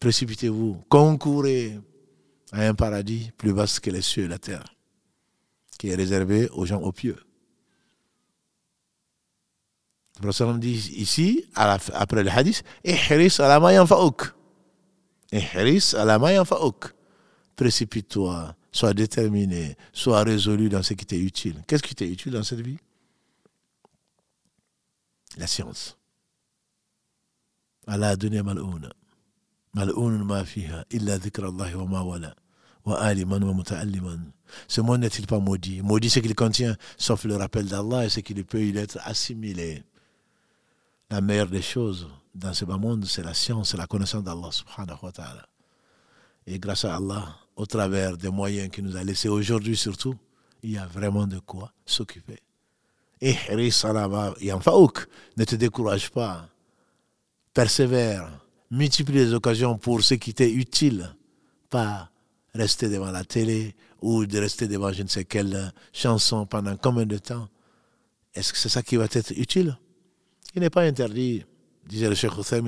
Précipitez-vous, 0.00 0.82
concourez 0.88 1.80
à 2.52 2.68
un 2.68 2.74
paradis 2.74 3.32
plus 3.36 3.52
vaste 3.52 3.80
que 3.80 3.90
les 3.90 4.02
cieux 4.02 4.24
et 4.24 4.28
la 4.28 4.38
terre, 4.38 4.74
qui 5.78 5.88
est 5.88 5.94
réservé 5.94 6.48
aux 6.50 6.64
gens 6.66 6.80
au 6.80 6.92
pieux. 6.92 7.18
Le 10.20 10.30
prophète 10.32 10.58
dit 10.58 10.94
ici, 10.96 11.44
après 11.54 12.22
le 12.24 12.30
hadith. 12.30 12.64
Précipite-toi, 17.56 18.56
sois 18.72 18.94
déterminé, 18.94 19.76
sois 19.92 20.22
résolu 20.22 20.68
dans 20.68 20.82
ce 20.82 20.94
qui 20.94 21.06
t'est 21.06 21.18
utile. 21.18 21.62
Qu'est-ce 21.66 21.82
qui 21.82 21.94
t'est 21.94 22.08
utile 22.08 22.32
dans 22.32 22.44
cette 22.44 22.60
vie? 22.60 22.78
La 25.36 25.46
science. 25.46 25.96
Allah 27.86 28.10
a 28.10 28.16
donné 28.16 28.42
mal'ouna. 28.42 28.90
Ce 34.66 34.80
monde 34.80 35.00
n'est-il 35.00 35.26
pas 35.26 35.38
maudit? 35.38 35.82
Maudit 35.82 36.10
ce 36.10 36.20
qu'il 36.20 36.34
contient, 36.34 36.76
sauf 36.96 37.24
le 37.24 37.36
rappel 37.36 37.66
d'Allah 37.66 38.06
et 38.06 38.08
ce 38.08 38.20
qui 38.20 38.34
peut 38.34 38.62
y 38.62 38.76
être 38.76 38.98
assimilé. 39.04 39.84
La 41.10 41.20
meilleure 41.20 41.48
des 41.48 41.62
choses 41.62 42.08
dans 42.34 42.52
ce 42.54 42.64
bas 42.64 42.76
monde, 42.76 43.04
c'est 43.04 43.22
la 43.22 43.34
science, 43.34 43.70
c'est 43.70 43.76
la 43.76 43.86
connaissance 43.86 44.24
d'Allah 44.24 44.50
subhanahu 44.50 44.98
wa 45.02 45.12
ta'ala. 45.12 45.46
Et 46.46 46.58
grâce 46.58 46.84
à 46.84 46.96
Allah, 46.96 47.36
au 47.56 47.66
travers 47.66 48.16
des 48.16 48.30
moyens 48.30 48.70
qu'il 48.70 48.84
nous 48.84 48.96
a 48.96 49.04
laissés 49.04 49.28
aujourd'hui 49.28 49.76
surtout, 49.76 50.14
il 50.62 50.70
y 50.72 50.78
a 50.78 50.86
vraiment 50.86 51.26
de 51.26 51.38
quoi 51.40 51.72
s'occuper. 51.84 52.40
Et 53.20 53.34
ne 55.36 55.44
te 55.44 55.56
décourage 55.56 56.10
pas, 56.10 56.48
persévère, 57.52 58.30
multiplie 58.70 59.16
les 59.16 59.34
occasions 59.34 59.78
pour 59.78 60.02
ce 60.02 60.14
qui 60.14 60.34
t'est 60.34 60.50
utile, 60.50 61.14
pas 61.70 62.10
rester 62.54 62.88
devant 62.88 63.10
la 63.10 63.24
télé 63.24 63.74
ou 64.00 64.26
de 64.26 64.38
rester 64.38 64.68
devant 64.68 64.92
je 64.92 65.02
ne 65.02 65.08
sais 65.08 65.24
quelle 65.24 65.72
chanson 65.92 66.46
pendant 66.46 66.76
combien 66.76 67.06
de 67.06 67.18
temps. 67.18 67.48
Est-ce 68.34 68.52
que 68.52 68.58
c'est 68.58 68.68
ça 68.68 68.82
qui 68.82 68.96
va 68.96 69.04
être 69.04 69.32
utile? 69.36 69.78
Il 70.54 70.60
n'est 70.60 70.70
pas 70.70 70.82
interdit, 70.82 71.44
disait 71.86 72.08
le 72.08 72.14
Cheikh 72.14 72.36
Hussein, 72.38 72.62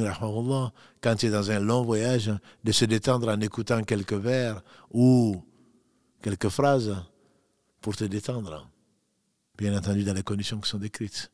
quand 1.00 1.22
il 1.22 1.26
est 1.26 1.32
dans 1.32 1.50
un 1.50 1.60
long 1.60 1.82
voyage, 1.82 2.32
de 2.64 2.72
se 2.72 2.84
détendre 2.84 3.28
en 3.28 3.40
écoutant 3.40 3.82
quelques 3.82 4.12
vers 4.12 4.62
ou 4.92 5.42
quelques 6.22 6.48
phrases 6.48 6.96
pour 7.80 7.96
te 7.96 8.04
détendre. 8.04 8.68
Bien 9.56 9.76
entendu, 9.76 10.04
dans 10.04 10.14
les 10.14 10.22
conditions 10.22 10.58
qui 10.60 10.68
sont 10.68 10.78
décrites. 10.78 11.30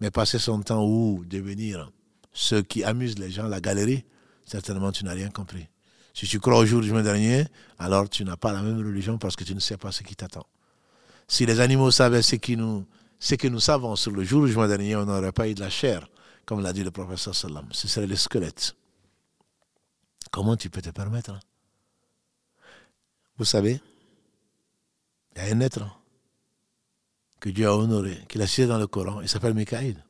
Mais 0.00 0.10
passer 0.10 0.38
son 0.38 0.60
temps 0.62 0.84
ou 0.84 1.24
devenir 1.24 1.90
ce 2.34 2.56
qui 2.56 2.84
amuse 2.84 3.18
les 3.18 3.30
gens, 3.30 3.46
la 3.46 3.60
galerie, 3.60 4.04
certainement 4.44 4.92
tu 4.92 5.04
n'as 5.04 5.14
rien 5.14 5.30
compris. 5.30 5.66
Si 6.12 6.26
tu 6.26 6.38
crois 6.38 6.58
au 6.58 6.66
jour 6.66 6.80
du 6.80 6.88
jour 6.88 7.00
dernier, 7.02 7.46
alors 7.78 8.08
tu 8.08 8.24
n'as 8.24 8.36
pas 8.36 8.52
la 8.52 8.60
même 8.60 8.78
religion 8.78 9.16
parce 9.18 9.34
que 9.36 9.44
tu 9.44 9.54
ne 9.54 9.60
sais 9.60 9.76
pas 9.76 9.90
ce 9.90 10.02
qui 10.02 10.14
t'attend. 10.14 10.46
Si 11.26 11.46
les 11.46 11.60
animaux 11.60 11.90
savaient 11.90 12.22
ce 12.22 12.36
qui 12.36 12.56
nous, 12.56 12.86
ce 13.18 13.36
que 13.36 13.48
nous 13.48 13.60
savons 13.60 13.96
sur 13.96 14.10
le 14.10 14.22
jour 14.22 14.44
du 14.44 14.52
juin 14.52 14.68
dernier, 14.68 14.96
on 14.96 15.06
n'aurait 15.06 15.32
pas 15.32 15.48
eu 15.48 15.54
de 15.54 15.60
la 15.60 15.70
chair, 15.70 16.06
comme 16.44 16.60
l'a 16.60 16.72
dit 16.72 16.84
le 16.84 16.90
professeur 16.90 17.34
Salam. 17.34 17.66
Ce 17.72 17.88
serait 17.88 18.06
le 18.06 18.16
squelette. 18.16 18.76
Comment 20.30 20.56
tu 20.56 20.68
peux 20.68 20.82
te 20.82 20.90
permettre 20.90 21.30
hein? 21.30 21.40
Vous 23.38 23.44
savez, 23.44 23.80
il 25.34 25.42
y 25.42 25.46
a 25.48 25.54
un 25.54 25.60
être 25.60 25.84
que 27.40 27.48
Dieu 27.48 27.66
a 27.66 27.76
honoré, 27.76 28.22
qu'il 28.28 28.42
a 28.42 28.46
cité 28.46 28.66
dans 28.66 28.78
le 28.78 28.86
Coran, 28.86 29.20
il 29.20 29.28
s'appelle 29.28 29.54
Michael. 29.54 30.03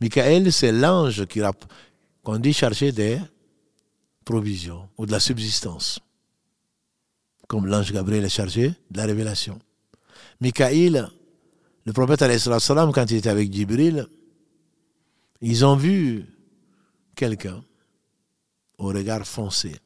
Michael, 0.00 0.52
c'est 0.52 0.72
l'ange 0.72 1.24
qu'on 2.22 2.38
dit 2.38 2.52
chargé 2.52 2.92
des 2.92 3.18
provisions 4.24 4.88
ou 4.96 5.06
de 5.06 5.12
la 5.12 5.20
subsistance. 5.20 6.00
Comme 7.46 7.66
l'ange 7.66 7.92
Gabriel 7.92 8.24
est 8.24 8.30
chargé 8.30 8.68
de 8.90 8.96
la 8.96 9.06
révélation. 9.06 9.58
Michael, 10.40 11.08
le 11.84 11.92
prophète, 11.92 12.20
quand 12.20 13.10
il 13.10 13.16
était 13.16 13.28
avec 13.28 13.52
Jibril, 13.52 14.06
ils 15.40 15.64
ont 15.64 15.76
vu 15.76 16.24
quelqu'un 17.14 17.62
au 18.78 18.88
regard 18.88 19.26
foncé, 19.26 19.76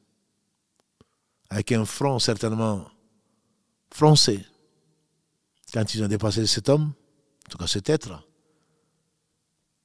avec 1.51 1.73
un 1.73 1.85
front 1.85 2.19
certainement 2.19 2.87
froncé. 3.93 4.45
Quand 5.73 5.95
ils 5.95 6.03
ont 6.03 6.09
dépassé 6.09 6.47
cet 6.47 6.69
homme, 6.69 6.93
en 7.47 7.51
tout 7.51 7.59
cas 7.59 7.67
cet 7.67 7.91
être, 7.91 8.28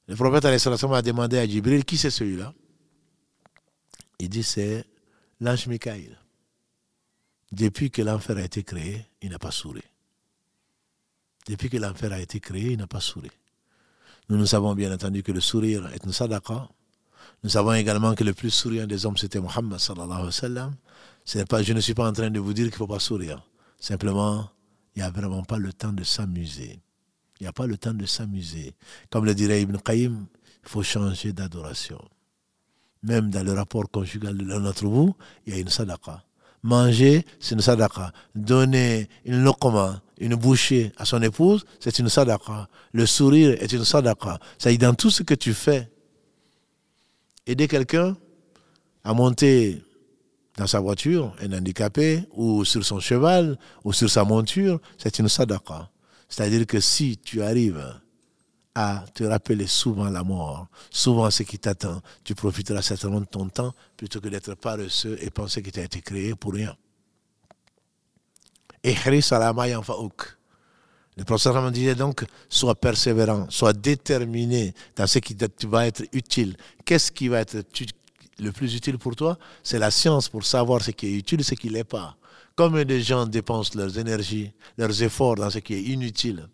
le 0.06 0.16
prophète 0.16 0.44
a 0.44 1.02
demandé 1.02 1.38
à 1.38 1.46
Jibril 1.46 1.84
qui 1.84 1.96
c'est 1.96 2.10
celui-là? 2.10 2.52
Il 4.18 4.28
dit 4.28 4.42
c'est 4.42 4.84
l'ange 5.40 5.66
Michael. 5.66 6.18
Depuis 7.52 7.90
que 7.90 8.02
l'enfer 8.02 8.36
a 8.36 8.42
été 8.42 8.62
créé, 8.62 9.06
il 9.22 9.30
n'a 9.30 9.38
pas 9.38 9.50
souri. 9.50 9.82
Depuis 11.46 11.68
que 11.68 11.76
l'enfer 11.76 12.12
a 12.12 12.20
été 12.20 12.40
créé, 12.40 12.72
il 12.72 12.78
n'a 12.78 12.86
pas 12.86 13.00
souri. 13.00 13.30
Nous, 14.28 14.36
nous 14.36 14.46
savons 14.46 14.74
bien 14.74 14.92
entendu 14.92 15.22
que 15.22 15.32
le 15.32 15.40
sourire 15.40 15.86
est 15.88 16.04
une 16.04 16.12
sadaqa. 16.12 16.68
Nous 17.42 17.50
savons 17.50 17.74
également 17.74 18.14
que 18.14 18.24
le 18.24 18.32
plus 18.32 18.50
souriant 18.50 18.86
des 18.86 19.04
hommes, 19.04 19.18
c'était 19.18 19.40
Muhammad 19.40 19.78
sallallahu 19.78 20.12
alayhi 20.12 20.26
wa 20.26 20.32
sallam. 20.32 20.74
Pas, 21.48 21.62
je 21.62 21.72
ne 21.72 21.80
suis 21.80 21.94
pas 21.94 22.08
en 22.08 22.12
train 22.12 22.30
de 22.30 22.40
vous 22.40 22.54
dire 22.54 22.64
qu'il 22.64 22.74
ne 22.74 22.78
faut 22.78 22.86
pas 22.86 22.98
sourire. 22.98 23.46
Simplement, 23.78 24.50
il 24.94 25.00
n'y 25.00 25.04
a 25.04 25.10
vraiment 25.10 25.42
pas 25.42 25.58
le 25.58 25.72
temps 25.72 25.92
de 25.92 26.04
s'amuser. 26.04 26.80
Il 27.44 27.48
n'y 27.48 27.50
a 27.50 27.52
pas 27.52 27.66
le 27.66 27.76
temps 27.76 27.92
de 27.92 28.06
s'amuser. 28.06 28.72
Comme 29.10 29.26
le 29.26 29.34
dirait 29.34 29.60
Ibn 29.60 29.76
Qayyim, 29.76 30.24
il 30.62 30.66
faut 30.66 30.82
changer 30.82 31.34
d'adoration. 31.34 32.00
Même 33.02 33.28
dans 33.28 33.44
le 33.44 33.52
rapport 33.52 33.84
conjugal 33.90 34.38
de 34.38 34.46
l'un 34.46 34.60
d'entre 34.60 34.86
vous, 34.86 35.14
il 35.46 35.52
y 35.52 35.56
a 35.58 35.60
une 35.60 35.68
sadaqa. 35.68 36.24
Manger, 36.62 37.26
c'est 37.40 37.54
une 37.54 37.60
sadaqa. 37.60 38.14
Donner 38.34 39.10
une 39.26 39.44
lokoma, 39.44 40.00
une 40.16 40.36
bouchée 40.36 40.90
à 40.96 41.04
son 41.04 41.20
épouse, 41.20 41.66
c'est 41.80 41.98
une 41.98 42.08
sadaqa. 42.08 42.66
Le 42.94 43.04
sourire 43.04 43.62
est 43.62 43.70
une 43.72 43.84
sadaqa. 43.84 44.38
Ça 44.56 44.70
dit 44.70 44.78
dans 44.78 44.94
tout 44.94 45.10
ce 45.10 45.22
que 45.22 45.34
tu 45.34 45.52
fais. 45.52 45.92
Aider 47.46 47.68
quelqu'un 47.68 48.16
à 49.04 49.12
monter 49.12 49.82
dans 50.56 50.66
sa 50.66 50.80
voiture, 50.80 51.36
un 51.42 51.52
handicapé, 51.52 52.26
ou 52.32 52.64
sur 52.64 52.86
son 52.86 53.00
cheval, 53.00 53.58
ou 53.84 53.92
sur 53.92 54.08
sa 54.08 54.24
monture, 54.24 54.80
c'est 54.96 55.18
une 55.18 55.28
sadaqa. 55.28 55.90
C'est-à-dire 56.34 56.66
que 56.66 56.80
si 56.80 57.16
tu 57.16 57.42
arrives 57.42 58.00
à 58.74 59.04
te 59.14 59.22
rappeler 59.22 59.68
souvent 59.68 60.10
la 60.10 60.24
mort, 60.24 60.66
souvent 60.90 61.30
ce 61.30 61.44
qui 61.44 61.60
t'attend, 61.60 62.02
tu 62.24 62.34
profiteras 62.34 62.82
certainement 62.82 63.20
de 63.20 63.26
ton 63.26 63.48
temps 63.48 63.72
plutôt 63.96 64.20
que 64.20 64.26
d'être 64.26 64.56
paresseux 64.56 65.16
et 65.20 65.30
penser 65.30 65.62
que 65.62 65.70
tu 65.70 65.78
as 65.78 65.84
été 65.84 66.00
créé 66.00 66.34
pour 66.34 66.54
rien. 66.54 66.76
Le 68.82 68.94
professeur 71.24 71.70
disait 71.70 71.94
donc, 71.94 72.24
sois 72.48 72.74
persévérant, 72.74 73.48
sois 73.48 73.72
déterminé 73.72 74.74
dans 74.96 75.06
ce 75.06 75.20
qui 75.20 75.36
va 75.68 75.86
être 75.86 76.02
utile. 76.12 76.56
Qu'est-ce 76.84 77.12
qui 77.12 77.28
va 77.28 77.42
être 77.42 77.64
le 78.40 78.50
plus 78.50 78.74
utile 78.74 78.98
pour 78.98 79.14
toi? 79.14 79.38
C'est 79.62 79.78
la 79.78 79.92
science 79.92 80.28
pour 80.28 80.44
savoir 80.44 80.82
ce 80.82 80.90
qui 80.90 81.06
est 81.06 81.16
utile 81.16 81.42
et 81.42 81.44
ce 81.44 81.54
qui 81.54 81.68
ne 81.68 81.74
l'est 81.74 81.84
pas. 81.84 82.16
Combien 82.56 82.84
de 82.84 82.98
gens 82.98 83.26
dépensent 83.26 83.76
leurs 83.76 83.98
énergies, 83.98 84.52
leurs 84.78 85.02
efforts 85.02 85.36
dans 85.36 85.50
ce 85.50 85.58
qui 85.58 85.74
est 85.74 85.82
inutile? 85.82 86.48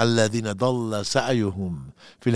الذين 0.00 0.52
ضل 0.52 1.06
سعيهم 1.06 1.90
في 2.20 2.30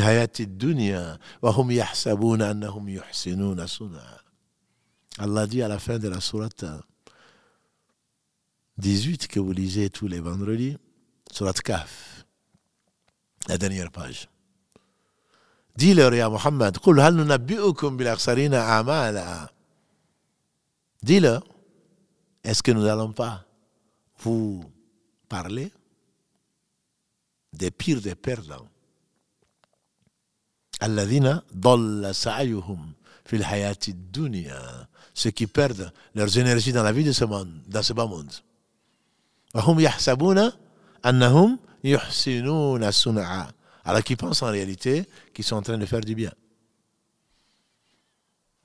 Allah 5.20 5.48
dit 5.48 5.62
à 5.62 5.68
la 5.68 5.80
fin 5.80 5.98
de 5.98 6.08
la 6.08 6.20
sourate 6.20 6.64
18 8.78 9.26
que 9.26 9.40
vous 9.40 9.50
lisez 9.52 9.90
tous 9.90 10.06
les 10.06 10.20
vendredis, 10.20 10.76
sourate 11.32 11.60
Kaf, 11.60 12.24
la 13.48 13.58
dernière 13.58 13.90
page. 13.90 14.28
Dis-leur, 15.78 16.10
Muhammad, 16.28 16.76
Dis-leur, 21.00 21.44
est-ce 22.42 22.64
que 22.64 22.72
nous 22.72 22.82
n'allons 22.82 23.12
pas 23.12 23.44
vous 24.18 24.64
parler 25.28 25.70
des 27.52 27.70
pires 27.70 28.00
des 28.00 28.16
perdants? 28.16 28.66
Alladina 30.80 31.44
ceux 35.14 35.30
qui 35.30 35.46
perdent 35.46 35.92
leurs 36.16 36.36
énergies 36.38 36.72
dans 36.72 36.82
la 36.82 36.90
vie 36.90 37.04
de 37.04 37.12
ce 37.12 37.24
monde, 37.24 37.52
dans 37.68 37.84
ce 37.84 37.92
bas 37.92 38.06
monde. 38.06 38.32
Alors 43.88 44.04
qu'ils 44.04 44.16
pensent 44.18 44.42
en 44.42 44.50
réalité 44.50 45.06
qu'ils 45.32 45.46
sont 45.46 45.56
en 45.56 45.62
train 45.62 45.78
de 45.78 45.86
faire 45.86 46.02
du 46.02 46.14
bien. 46.14 46.30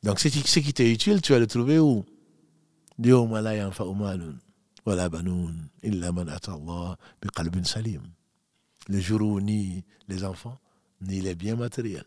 Donc 0.04 0.20
ce 0.20 0.28
qui 0.28 0.74
t'est 0.74 0.92
utile, 0.92 1.22
tu 1.22 1.32
vas 1.32 1.40
le 1.40 1.48
trouver 1.48 1.80
où? 1.80 2.04
Le 3.00 3.12
jour 9.00 9.22
où 9.22 9.40
ni 9.40 9.86
les 10.10 10.26
enfants, 10.26 10.60
ni 11.00 11.22
les 11.22 11.36
biens 11.36 11.56
matériels, 11.56 12.04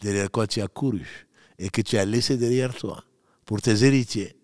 derrière 0.00 0.30
quoi 0.30 0.46
tu 0.46 0.62
as 0.62 0.68
couru 0.68 1.26
et 1.58 1.68
que 1.68 1.82
tu 1.82 1.98
as 1.98 2.06
laissé 2.06 2.38
derrière 2.38 2.74
toi 2.74 3.04
pour 3.44 3.60
tes 3.60 3.84
héritiers, 3.84 4.34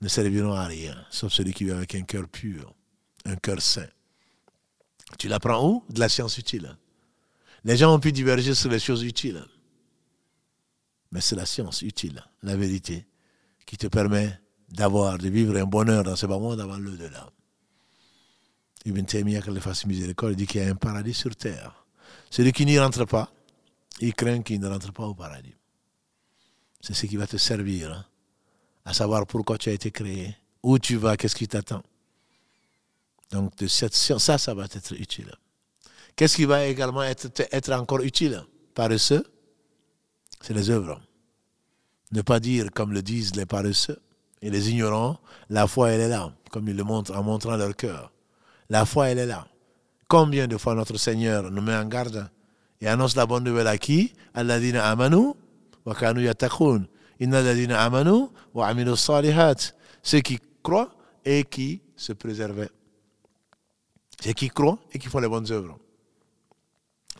ne 0.00 0.06
serviront 0.06 0.52
à 0.52 0.66
rien, 0.66 0.94
sauf 1.10 1.32
celui 1.32 1.54
qui 1.54 1.64
vit 1.64 1.72
avec 1.72 1.96
un 1.96 2.02
cœur 2.02 2.28
pur, 2.28 2.72
un 3.24 3.34
cœur 3.34 3.60
saint. 3.60 3.88
Tu 5.18 5.28
l'apprends 5.28 5.68
où? 5.68 5.84
De 5.90 6.00
la 6.00 6.08
science 6.08 6.38
utile. 6.38 6.76
Les 7.64 7.76
gens 7.76 7.94
ont 7.94 8.00
pu 8.00 8.12
diverger 8.12 8.54
sur 8.54 8.70
les 8.70 8.78
choses 8.78 9.02
utiles. 9.02 9.44
Mais 11.12 11.20
c'est 11.20 11.36
la 11.36 11.46
science 11.46 11.82
utile, 11.82 12.24
la 12.42 12.56
vérité, 12.56 13.06
qui 13.66 13.76
te 13.76 13.86
permet 13.86 14.40
d'avoir, 14.70 15.18
de 15.18 15.28
vivre 15.28 15.56
un 15.56 15.64
bonheur 15.64 16.02
dans 16.02 16.16
ce 16.16 16.26
monde 16.26 16.60
avant 16.60 16.78
l'au-delà. 16.78 17.30
Ibn 18.84 19.04
Taymiyyah, 19.04 19.42
qu'il 19.42 19.60
fasse 19.60 19.86
miséricorde, 19.86 20.34
dit 20.34 20.46
qu'il 20.46 20.62
y 20.62 20.64
a 20.64 20.70
un 20.70 20.74
paradis 20.74 21.14
sur 21.14 21.36
terre. 21.36 21.86
Celui 22.30 22.52
qui 22.52 22.66
n'y 22.66 22.78
rentre 22.78 23.04
pas, 23.04 23.32
il 24.00 24.14
craint 24.14 24.42
qu'il 24.42 24.58
ne 24.58 24.66
rentre 24.66 24.92
pas 24.92 25.06
au 25.06 25.14
paradis. 25.14 25.54
C'est 26.80 26.94
ce 26.94 27.06
qui 27.06 27.16
va 27.16 27.26
te 27.26 27.36
servir 27.36 27.92
hein, 27.92 28.04
à 28.84 28.92
savoir 28.92 29.26
pourquoi 29.26 29.58
tu 29.58 29.68
as 29.68 29.72
été 29.72 29.90
créé, 29.92 30.34
où 30.62 30.78
tu 30.78 30.96
vas, 30.96 31.16
qu'est-ce 31.16 31.36
qui 31.36 31.46
t'attend. 31.46 31.82
Donc 33.32 33.52
ça, 33.66 33.88
ça 34.38 34.54
va 34.54 34.64
être 34.64 34.92
utile. 34.92 35.32
Qu'est-ce 36.14 36.36
qui 36.36 36.44
va 36.44 36.66
également 36.66 37.02
être, 37.02 37.72
encore 37.72 38.02
utile 38.02 38.44
Paresseux, 38.74 39.24
c'est 40.40 40.52
les 40.52 40.70
œuvres. 40.70 41.00
Ne 42.12 42.20
pas 42.20 42.40
dire, 42.40 42.66
comme 42.74 42.92
le 42.92 43.02
disent 43.02 43.34
les 43.34 43.46
paresseux 43.46 43.98
et 44.42 44.50
les 44.50 44.70
ignorants, 44.70 45.18
la 45.48 45.66
foi, 45.66 45.90
elle 45.90 46.02
est 46.02 46.08
là, 46.08 46.30
comme 46.50 46.68
ils 46.68 46.76
le 46.76 46.84
montrent 46.84 47.16
en 47.16 47.22
montrant 47.22 47.56
leur 47.56 47.74
cœur. 47.74 48.12
La 48.68 48.84
foi, 48.84 49.08
elle 49.08 49.18
est 49.18 49.26
là. 49.26 49.46
Combien 50.08 50.46
de 50.46 50.58
fois 50.58 50.74
notre 50.74 50.98
Seigneur 50.98 51.50
nous 51.50 51.62
met 51.62 51.74
en 51.74 51.86
garde 51.86 52.28
et 52.82 52.88
annonce 52.88 53.16
la 53.16 53.24
bonne 53.24 53.44
nouvelle 53.44 53.66
à 53.66 53.78
qui 53.78 54.12
Alladina 54.34 54.90
amanu 54.90 55.32
wa 55.86 55.94
kanu 55.94 56.22
yatakun. 56.22 56.84
Inna 57.18 57.38
amanu 57.82 58.28
wa 58.52 58.68
amilu 58.68 58.94
salihat. 58.94 59.72
Ceux 60.02 60.20
qui 60.20 60.38
croient 60.62 60.94
et 61.24 61.44
qui 61.44 61.80
se 61.96 62.12
préservaient. 62.12 62.70
Ceux 64.22 64.34
qui 64.34 64.48
croient 64.48 64.78
et 64.92 65.00
qui 65.00 65.08
font 65.08 65.18
les 65.18 65.28
bonnes 65.28 65.50
œuvres. 65.50 65.76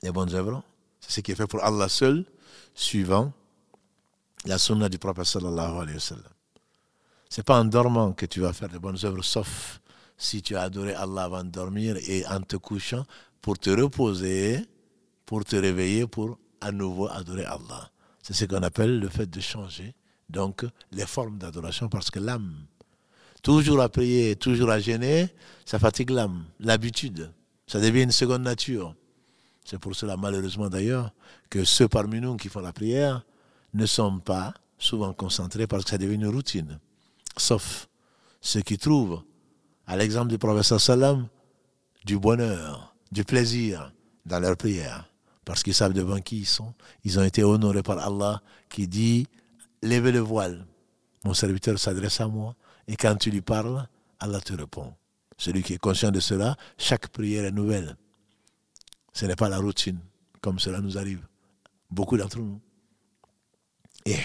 Les 0.04 0.12
bonnes 0.12 0.32
œuvres, 0.34 0.62
c'est 1.00 1.10
ce 1.10 1.20
qui 1.20 1.32
est 1.32 1.34
fait 1.34 1.48
pour 1.48 1.62
Allah 1.64 1.88
seul, 1.88 2.24
suivant 2.74 3.32
la 4.44 4.56
sunna 4.56 4.88
du 4.88 4.98
prophète 4.98 5.24
sallallahu 5.24 5.80
alayhi 5.80 5.94
wa 5.94 6.00
sallam. 6.00 6.32
C'est 7.28 7.42
pas 7.42 7.58
en 7.58 7.64
dormant 7.64 8.12
que 8.12 8.26
tu 8.26 8.40
vas 8.40 8.52
faire 8.52 8.68
les 8.72 8.78
bonnes 8.78 8.98
œuvres, 9.04 9.24
sauf 9.24 9.80
si 10.16 10.42
tu 10.42 10.54
as 10.54 10.62
adoré 10.62 10.94
Allah 10.94 11.24
avant 11.24 11.42
de 11.42 11.50
dormir 11.50 11.96
et 12.06 12.24
en 12.26 12.40
te 12.40 12.56
couchant 12.56 13.04
pour 13.40 13.58
te 13.58 13.70
reposer, 13.70 14.64
pour 15.26 15.44
te 15.44 15.56
réveiller, 15.56 16.06
pour 16.06 16.38
à 16.60 16.70
nouveau 16.70 17.08
adorer 17.08 17.44
Allah. 17.46 17.90
C'est 18.22 18.34
ce 18.34 18.44
qu'on 18.44 18.62
appelle 18.62 19.00
le 19.00 19.08
fait 19.08 19.26
de 19.26 19.40
changer 19.40 19.92
donc 20.28 20.64
les 20.92 21.06
formes 21.06 21.38
d'adoration 21.38 21.88
parce 21.88 22.10
que 22.10 22.20
l'âme 22.20 22.54
toujours 23.42 23.80
à 23.80 23.88
prier, 23.88 24.36
toujours 24.36 24.70
à 24.70 24.78
gêner, 24.78 25.28
ça 25.64 25.78
fatigue 25.78 26.10
l'âme, 26.10 26.44
l'habitude. 26.60 27.32
Ça 27.66 27.80
devient 27.80 28.02
une 28.02 28.12
seconde 28.12 28.42
nature. 28.42 28.94
C'est 29.64 29.78
pour 29.78 29.94
cela, 29.94 30.16
malheureusement 30.16 30.68
d'ailleurs, 30.68 31.12
que 31.50 31.64
ceux 31.64 31.88
parmi 31.88 32.20
nous 32.20 32.36
qui 32.36 32.48
font 32.48 32.60
la 32.60 32.72
prière 32.72 33.24
ne 33.74 33.86
sont 33.86 34.18
pas 34.18 34.54
souvent 34.78 35.12
concentrés 35.12 35.66
parce 35.66 35.84
que 35.84 35.90
ça 35.90 35.98
devient 35.98 36.14
une 36.14 36.26
routine. 36.26 36.78
Sauf 37.36 37.88
ceux 38.40 38.60
qui 38.62 38.78
trouvent, 38.78 39.22
à 39.86 39.96
l'exemple 39.96 40.28
du 40.28 40.38
professeur 40.38 40.80
Salam, 40.80 41.28
du 42.04 42.18
bonheur, 42.18 42.94
du 43.10 43.24
plaisir 43.24 43.92
dans 44.26 44.40
leur 44.40 44.56
prière. 44.56 45.08
Parce 45.44 45.62
qu'ils 45.62 45.74
savent 45.74 45.92
devant 45.92 46.20
qui 46.20 46.38
ils 46.38 46.46
sont. 46.46 46.72
Ils 47.04 47.18
ont 47.18 47.24
été 47.24 47.42
honorés 47.42 47.82
par 47.82 47.98
Allah 47.98 48.40
qui 48.68 48.86
dit 48.86 49.26
Levez 49.82 50.12
le 50.12 50.20
voile. 50.20 50.64
Mon 51.24 51.34
serviteur 51.34 51.78
s'adresse 51.78 52.20
à 52.20 52.28
moi 52.28 52.54
et 52.88 52.96
quand 52.96 53.16
tu 53.16 53.30
lui 53.30 53.40
parles, 53.40 53.86
Allah 54.20 54.40
te 54.40 54.52
répond. 54.52 54.94
Celui 55.36 55.62
qui 55.62 55.74
est 55.74 55.78
conscient 55.78 56.10
de 56.10 56.20
cela, 56.20 56.56
chaque 56.78 57.08
prière 57.08 57.44
est 57.44 57.52
nouvelle. 57.52 57.96
Ce 59.12 59.26
n'est 59.26 59.36
pas 59.36 59.48
la 59.48 59.58
routine, 59.58 59.98
comme 60.40 60.58
cela 60.58 60.80
nous 60.80 60.96
arrive. 60.98 61.26
Beaucoup 61.90 62.16
d'entre 62.16 62.38
nous. 62.38 62.60
Et 64.04 64.16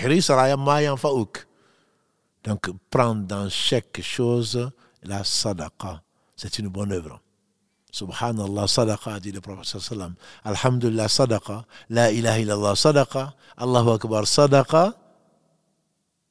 donc, 2.44 2.70
prendre 2.90 3.24
dans 3.24 3.50
chaque 3.50 4.02
chose 4.02 4.72
la 5.04 5.24
sadaqa. 5.24 6.02
C'est 6.36 6.60
une 6.60 6.70
bonne 6.70 6.92
œuvre. 6.94 7.20
Subhanallah, 7.92 8.68
sadaqa, 8.68 9.20
dit 9.20 9.32
le 9.32 9.42
prophète 9.42 9.66
sallam. 9.82 10.16
Alhamdulillah, 10.44 11.08
sadaqa. 11.08 11.66
La 11.90 12.12
ilaha 12.12 12.40
illallah, 12.40 12.76
sadaqa. 12.76 13.34
Allahu 13.58 13.90
akbar, 13.90 14.26
sadaqa. 14.26 14.94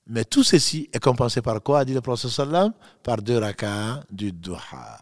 Mais 0.09 0.25
tout 0.25 0.45
ceci 0.45 0.89
est 0.93 1.01
compensé 1.01 1.43
par 1.43 1.63
quoi, 1.63 1.85
dit 1.85 1.95
le 1.95 2.01
prophète 2.01 2.31
sallam? 2.31 2.73
Par 3.03 3.19
deux 3.23 3.39
rak'ah 3.39 4.03
du 4.11 4.33
duha, 4.33 5.01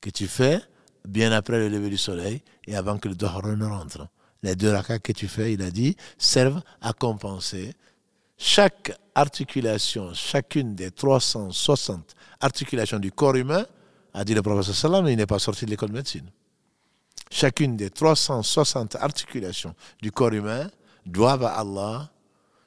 que 0.00 0.10
tu 0.10 0.26
fais 0.26 0.60
bien 1.06 1.32
après 1.32 1.58
le 1.58 1.68
lever 1.68 1.90
du 1.90 1.96
soleil 1.96 2.42
et 2.66 2.76
avant 2.76 2.98
que 2.98 3.08
le 3.08 3.14
duha 3.14 3.40
ne 3.42 3.64
rentre. 3.64 4.06
Les 4.42 4.54
deux 4.54 4.70
rak'ah 4.70 4.98
que 4.98 5.12
tu 5.12 5.26
fais, 5.26 5.54
il 5.54 5.62
a 5.62 5.70
dit, 5.70 5.96
servent 6.18 6.62
à 6.80 6.92
compenser 6.92 7.74
chaque 8.38 8.92
articulation, 9.14 10.12
chacune 10.12 10.74
des 10.74 10.90
360 10.90 12.14
articulations 12.40 12.98
du 12.98 13.10
corps 13.10 13.34
humain, 13.34 13.64
a 14.12 14.24
dit 14.24 14.34
le 14.34 14.42
professeur 14.42 14.74
Salam, 14.74 15.08
il 15.08 15.16
n'est 15.16 15.26
pas 15.26 15.38
sorti 15.38 15.64
de 15.64 15.70
l'école 15.70 15.88
de 15.88 15.94
médecine. 15.94 16.30
Chacune 17.30 17.76
des 17.76 17.90
360 17.90 18.96
articulations 18.96 19.74
du 20.00 20.12
corps 20.12 20.32
humain 20.32 20.70
doivent 21.06 21.44
à 21.44 21.58
Allah 21.58 22.10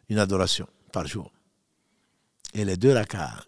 une 0.10 0.20
adoration 0.20 0.68
par 0.92 1.06
jour. 1.08 1.32
Et 2.54 2.66
les 2.66 2.78
deux 2.78 2.94
rak'ah 2.94 3.44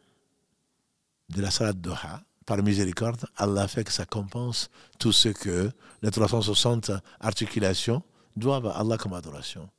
de 1.29 1.41
la 1.41 1.51
salat 1.51 1.73
Doha, 1.73 2.21
par 2.45 2.61
miséricorde, 2.61 3.25
Allah 3.37 3.67
fait 3.67 3.83
que 3.83 3.91
ça 3.91 4.05
compense 4.05 4.69
tout 4.99 5.11
ce 5.11 5.29
que 5.29 5.71
les 6.01 6.11
360 6.11 6.91
articulations 7.19 8.03
doivent 8.35 8.67
à 8.67 8.79
Allah 8.79 8.97
comme 8.97 9.13
adoration. 9.13 9.69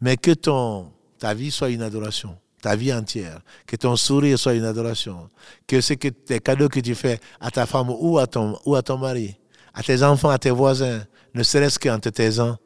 Mais 0.00 0.16
que 0.16 0.32
ton 0.32 0.92
ta 1.20 1.34
vie 1.34 1.50
soit 1.50 1.68
une 1.68 1.82
adoration, 1.82 2.36
ta 2.62 2.74
vie 2.74 2.92
entière, 2.92 3.40
que 3.66 3.76
ton 3.76 3.94
sourire 3.94 4.38
soit 4.38 4.54
une 4.54 4.64
adoration, 4.64 5.28
que 5.66 5.80
ce 5.80 5.92
que 5.92 6.08
tes 6.08 6.40
cadeaux 6.40 6.68
que 6.68 6.80
tu 6.80 6.94
fais 6.94 7.20
à 7.40 7.50
ta 7.50 7.66
femme 7.66 7.90
ou 7.90 8.18
à 8.18 8.26
ton, 8.26 8.58
ou 8.64 8.74
à 8.74 8.82
ton 8.82 8.98
mari, 8.98 9.36
à 9.74 9.82
tes 9.82 10.02
enfants, 10.02 10.30
à 10.30 10.38
tes 10.38 10.50
voisins, 10.50 11.04
ne 11.34 11.42
serait-ce 11.42 11.78
qu'en 11.78 12.00
te 12.00 12.08
taisant, 12.08 12.56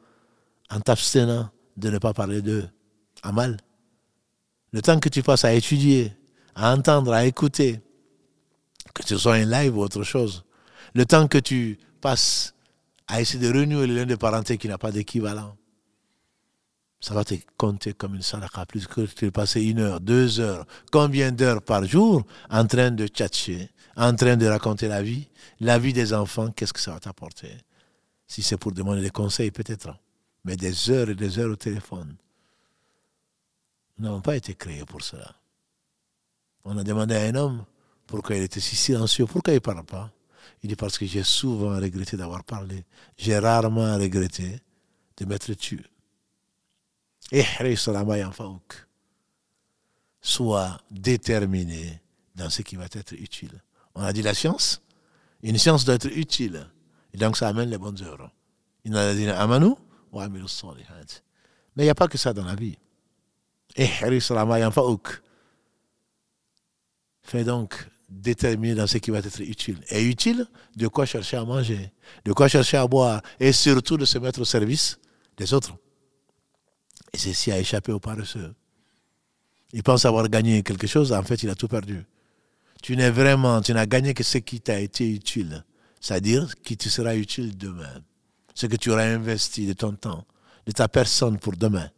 en 0.71 0.79
t'abstenant 0.79 1.49
de 1.77 1.89
ne 1.89 1.97
pas 1.99 2.13
parler 2.13 2.41
d'eux, 2.41 2.67
à 3.21 3.31
mal. 3.31 3.57
Le 4.75 4.81
temps 4.81 4.99
que 4.99 5.07
tu 5.07 5.23
passes 5.23 5.45
à 5.45 5.53
étudier, 5.53 6.11
à 6.53 6.73
entendre, 6.73 7.13
à 7.13 7.25
écouter, 7.25 7.79
que 8.93 9.07
ce 9.07 9.17
soit 9.17 9.35
un 9.35 9.45
live 9.45 9.77
ou 9.77 9.81
autre 9.81 10.03
chose, 10.03 10.43
le 10.93 11.05
temps 11.05 11.29
que 11.29 11.37
tu 11.37 11.79
passes 12.01 12.53
à 13.07 13.21
essayer 13.21 13.39
de 13.39 13.57
renouer 13.57 13.87
le 13.87 13.95
lien 13.95 14.05
de 14.05 14.15
parenté 14.15 14.57
qui 14.57 14.67
n'a 14.67 14.77
pas 14.77 14.91
d'équivalent, 14.91 15.55
ça 16.99 17.13
va 17.13 17.23
te 17.23 17.35
compter 17.55 17.93
comme 17.93 18.15
une 18.15 18.21
sadaqa, 18.21 18.65
plus 18.65 18.85
que 18.85 19.05
tu 19.05 19.31
passer 19.31 19.63
une 19.63 19.79
heure, 19.79 20.01
deux 20.01 20.41
heures, 20.41 20.65
combien 20.91 21.31
d'heures 21.31 21.61
par 21.61 21.85
jour 21.85 22.25
en 22.49 22.67
train 22.67 22.91
de 22.91 23.07
tchatcher, 23.07 23.69
en 23.95 24.13
train 24.13 24.35
de 24.35 24.45
raconter 24.45 24.89
la 24.89 25.01
vie, 25.01 25.29
la 25.61 25.79
vie 25.79 25.93
des 25.93 26.13
enfants, 26.13 26.51
qu'est-ce 26.51 26.73
que 26.73 26.81
ça 26.81 26.91
va 26.91 26.99
t'apporter? 26.99 27.55
Si 28.27 28.43
c'est 28.43 28.57
pour 28.57 28.73
demander 28.73 29.01
des 29.01 29.09
conseils, 29.09 29.51
peut-être, 29.51 29.97
mais 30.43 30.57
des 30.57 30.89
heures 30.89 31.09
et 31.09 31.15
des 31.15 31.39
heures 31.39 31.51
au 31.51 31.55
téléphone. 31.55 32.17
Nous 33.97 34.05
n'avons 34.05 34.21
pas 34.21 34.35
été 34.35 34.55
créés 34.55 34.85
pour 34.85 35.01
cela. 35.01 35.35
On 36.63 36.77
a 36.77 36.83
demandé 36.83 37.15
à 37.15 37.21
un 37.21 37.35
homme 37.35 37.65
pourquoi 38.07 38.35
il 38.35 38.43
était 38.43 38.59
si 38.59 38.75
silencieux, 38.75 39.25
pourquoi 39.25 39.53
il 39.53 39.57
ne 39.57 39.59
parle 39.59 39.85
pas. 39.85 40.11
Il 40.63 40.69
dit 40.69 40.75
parce 40.75 40.97
que 40.97 41.05
j'ai 41.05 41.23
souvent 41.23 41.75
regretté 41.75 42.17
d'avoir 42.17 42.43
parlé. 42.43 42.83
J'ai 43.17 43.37
rarement 43.37 43.95
regretté 43.95 44.59
de 45.17 45.25
m'être 45.25 45.53
tué. 45.53 45.83
Sois 50.21 50.79
déterminé 50.91 52.01
dans 52.35 52.49
ce 52.49 52.61
qui 52.61 52.75
va 52.75 52.85
être 52.85 53.13
utile. 53.13 53.61
On 53.93 54.01
a 54.01 54.11
dit 54.11 54.21
la 54.21 54.33
science. 54.33 54.81
Une 55.43 55.57
science 55.57 55.85
doit 55.85 55.95
être 55.95 56.09
utile. 56.15 56.67
Et 57.13 57.17
donc 57.17 57.37
ça 57.37 57.47
amène 57.47 57.69
les 57.69 57.77
bonnes 57.77 58.01
œuvres. 58.01 58.31
Mais 58.83 58.91
il 61.77 61.83
n'y 61.83 61.89
a 61.89 61.95
pas 61.95 62.07
que 62.07 62.17
ça 62.17 62.33
dans 62.33 62.45
la 62.45 62.55
vie. 62.55 62.77
Fais 67.23 67.43
donc 67.43 67.75
déterminer 68.09 68.75
dans 68.75 68.87
ce 68.87 68.97
qui 68.97 69.11
va 69.11 69.19
être 69.19 69.41
utile. 69.41 69.79
Et 69.89 70.03
utile, 70.03 70.47
de 70.75 70.87
quoi 70.87 71.05
chercher 71.05 71.37
à 71.37 71.43
manger, 71.43 71.91
de 72.23 72.33
quoi 72.33 72.47
chercher 72.47 72.77
à 72.77 72.87
boire, 72.87 73.21
et 73.39 73.51
surtout 73.51 73.97
de 73.97 74.05
se 74.05 74.17
mettre 74.17 74.41
au 74.41 74.45
service 74.45 74.99
des 75.37 75.53
autres. 75.53 75.75
Et 77.13 77.17
ceci 77.17 77.51
a 77.51 77.59
échappé 77.59 77.91
au 77.91 77.99
paresseux. 77.99 78.53
Il 79.73 79.83
pense 79.83 80.05
avoir 80.05 80.29
gagné 80.29 80.63
quelque 80.63 80.87
chose, 80.87 81.11
en 81.11 81.23
fait, 81.23 81.43
il 81.43 81.49
a 81.49 81.55
tout 81.55 81.67
perdu. 81.67 82.05
Tu 82.81 82.95
n'es 82.95 83.09
vraiment, 83.09 83.61
tu 83.61 83.73
n'as 83.73 83.85
gagné 83.85 84.13
que 84.13 84.23
ce 84.23 84.37
qui 84.37 84.61
t'a 84.61 84.79
été 84.79 85.09
utile. 85.09 85.65
C'est-à-dire 85.99 86.53
qui 86.63 86.77
te 86.77 86.87
sera 86.87 87.15
utile 87.15 87.57
demain. 87.57 88.03
Ce 88.53 88.67
que 88.67 88.75
tu 88.75 88.91
auras 88.91 89.05
investi 89.05 89.65
de 89.65 89.73
ton 89.73 89.93
temps, 89.93 90.23
de 90.65 90.71
ta 90.71 90.87
personne 90.87 91.39
pour 91.39 91.53
demain. 91.57 91.89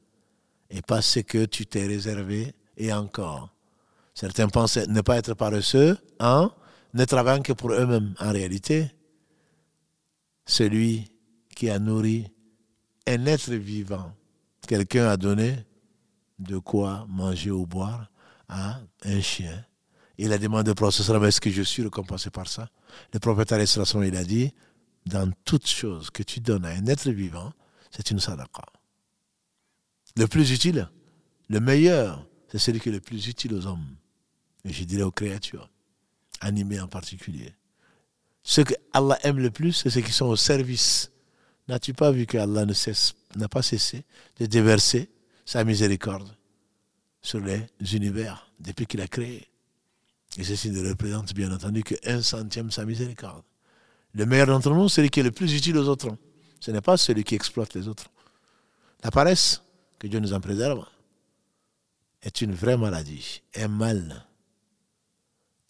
Et 0.70 0.82
pas 0.82 1.02
ce 1.02 1.20
que 1.20 1.46
tu 1.46 1.66
t'es 1.66 1.88
réservé 1.88 2.54
et 2.76 2.92
encore. 2.94 3.54
Certains 4.14 4.48
pensent 4.48 4.78
ne 4.78 5.02
pas 5.02 5.18
être 5.18 5.34
paresseux 5.34 5.98
en 6.20 6.52
ne 6.94 7.06
travaillant 7.06 7.42
que 7.42 7.54
pour 7.54 7.72
eux-mêmes. 7.72 8.16
En 8.20 8.32
réalité, 8.32 8.92
celui 10.46 11.12
qui 11.56 11.70
a 11.70 11.80
nourri 11.80 12.32
un 13.08 13.26
être 13.26 13.54
vivant 13.54 14.14
Quelqu'un 14.68 15.08
a 15.08 15.16
donné 15.16 15.56
de 16.40 16.58
quoi 16.58 17.06
manger 17.08 17.52
ou 17.52 17.66
boire 17.66 18.12
à 18.50 18.82
un 19.04 19.22
chien. 19.22 19.66
Il 20.18 20.34
a 20.34 20.38
demandé 20.38 20.72
au 20.72 20.76
prophète 20.76 21.10
est-ce 21.10 21.40
que 21.40 21.50
je 21.50 21.62
suis 21.62 21.84
récompensé 21.84 22.30
par 22.30 22.50
ça? 22.50 22.68
Le 23.14 23.20
prophète 23.20 23.54
il 23.54 24.16
a 24.18 24.24
dit 24.26 24.54
dans 25.06 25.32
toute 25.46 25.68
chose 25.68 26.10
que 26.10 26.22
tu 26.22 26.42
donnes 26.42 26.66
à 26.66 26.70
un 26.70 26.86
être 26.88 27.10
vivant, 27.10 27.54
c'est 27.92 28.12
une 28.12 28.20
sadaqa. 28.20 28.64
Le 30.18 30.26
plus 30.26 30.52
utile, 30.52 30.90
le 31.48 31.60
meilleur, 31.60 32.28
c'est 32.48 32.58
celui 32.58 32.80
qui 32.80 32.90
est 32.90 32.94
le 32.94 33.00
plus 33.00 33.28
utile 33.28 33.54
aux 33.54 33.68
hommes. 33.68 33.86
Et 34.66 34.74
je 34.74 34.84
dirais 34.84 35.04
aux 35.04 35.12
créatures, 35.12 35.70
animées 36.42 36.80
en 36.80 36.88
particulier. 36.88 37.54
Ce 38.42 38.62
que 38.62 38.74
Allah 38.94 39.20
aime 39.22 39.38
le 39.38 39.52
plus, 39.52 39.74
c'est 39.74 39.92
ceux 39.92 40.02
qui 40.02 40.12
sont 40.12 40.26
au 40.26 40.36
service. 40.36 41.12
N'as-tu 41.68 41.94
pas 41.94 42.12
vu 42.12 42.26
que 42.26 42.40
Allah 42.40 42.66
n'a 43.36 43.48
pas 43.48 43.62
cessé 43.62 44.06
de 44.40 44.48
déverser 44.48 45.10
sa 45.46 45.64
miséricorde 45.64 46.36
sur 47.22 47.40
les 47.40 47.68
univers 47.94 48.52
depuis 48.60 48.88
qu'il 48.88 49.02
a 49.02 49.08
créé? 49.08 49.48
Et 50.40 50.44
ceci 50.44 50.72
ne 50.72 50.88
représente 50.90 51.36
bien 51.36 51.52
entendu 51.52 51.84
qu'un 51.84 52.24
centième 52.24 52.72
sa 52.72 52.86
miséricorde. 52.86 53.44
Le 54.14 54.26
meilleur 54.26 54.48
d'entre 54.48 54.74
nous, 54.74 54.90
c'est 54.90 54.96
celui 54.96 55.10
qui 55.12 55.20
est 55.20 55.24
le 55.24 55.32
plus 55.32 55.54
utile 55.54 55.78
aux 55.78 55.88
autres. 55.88 56.18
Ce 56.60 56.72
n'est 56.72 56.82
pas 56.82 56.98
celui 56.98 57.24
qui 57.24 57.36
exploite 57.36 57.76
les 57.76 57.88
autres. 57.88 58.10
La 59.04 59.12
paresse, 59.12 59.62
que 60.00 60.08
Dieu 60.08 60.20
nous 60.20 60.34
en 60.34 60.40
préserve, 60.40 60.86
est 62.22 62.42
une 62.42 62.54
vraie 62.54 62.78
maladie, 62.78 63.42
un 63.56 63.68
mal. 63.68 64.26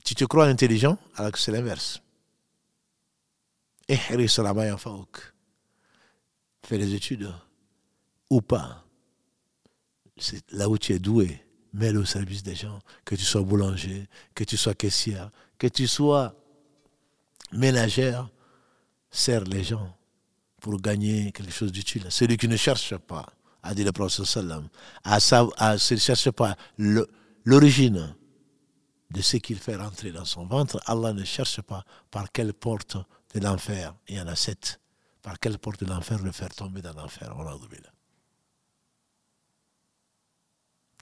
Tu 0.04 0.16
te 0.16 0.26
crois 0.26 0.46
intelligent 0.48 0.98
alors 1.16 1.32
que 1.32 1.40
c'est 1.40 1.52
l'inverse. 1.52 2.02
Fais 3.90 4.18
les 6.78 6.94
études 6.94 7.32
ou 8.30 8.42
pas, 8.42 8.86
c'est 10.18 10.52
là 10.52 10.68
où 10.68 10.78
tu 10.78 10.94
es 10.94 11.00
doué, 11.00 11.42
mets-le 11.74 12.00
au 12.00 12.06
service 12.06 12.44
des 12.44 12.56
gens, 12.56 12.80
que 13.06 13.16
tu 13.16 13.24
sois 13.24 13.42
boulanger, 13.42 14.08
que 14.36 14.44
tu 14.44 14.58
sois 14.58 14.74
caissière, 14.74 15.32
que 15.58 15.68
tu 15.68 15.88
sois 15.88 16.36
ménagère, 17.54 18.30
sers 19.12 19.44
les 19.46 19.64
gens 19.64 19.98
pour 20.60 20.82
gagner 20.82 21.32
quelque 21.32 21.54
chose 21.54 21.72
d'utile. 21.72 22.06
Celui 22.10 22.36
qui 22.36 22.48
ne 22.48 22.58
cherche 22.58 22.98
pas, 22.98 23.26
a 23.64 23.74
dit 23.74 23.84
le 23.84 23.92
prophète 23.92 24.26
sallam, 24.26 24.68
à, 25.04 25.18
à, 25.58 25.74
ne 25.74 25.98
cherche 25.98 26.32
pas 26.32 26.56
l'origine 27.46 28.16
de 29.12 29.22
ce 29.22 29.38
qu'il 29.38 29.58
fait 29.58 29.76
rentrer 29.76 30.12
dans 30.12 30.26
son 30.26 30.46
ventre, 30.46 30.82
Allah 30.86 31.14
ne 31.14 31.24
cherche 31.24 31.62
pas 31.62 31.86
par 32.12 32.32
quelle 32.32 32.54
porte 32.54 32.98
de 33.34 33.40
l'enfer, 33.40 33.96
il 34.08 34.18
y 34.18 34.22
en 34.22 34.28
a 34.28 34.36
sept, 34.36 34.80
par 35.22 35.40
quelle 35.40 35.58
porte 35.58 35.84
de 35.84 35.90
l'enfer 35.90 36.20
le 36.24 36.32
faire 36.32 36.54
tomber 36.54 36.82
dans 36.82 36.94
l'enfer. 36.94 37.34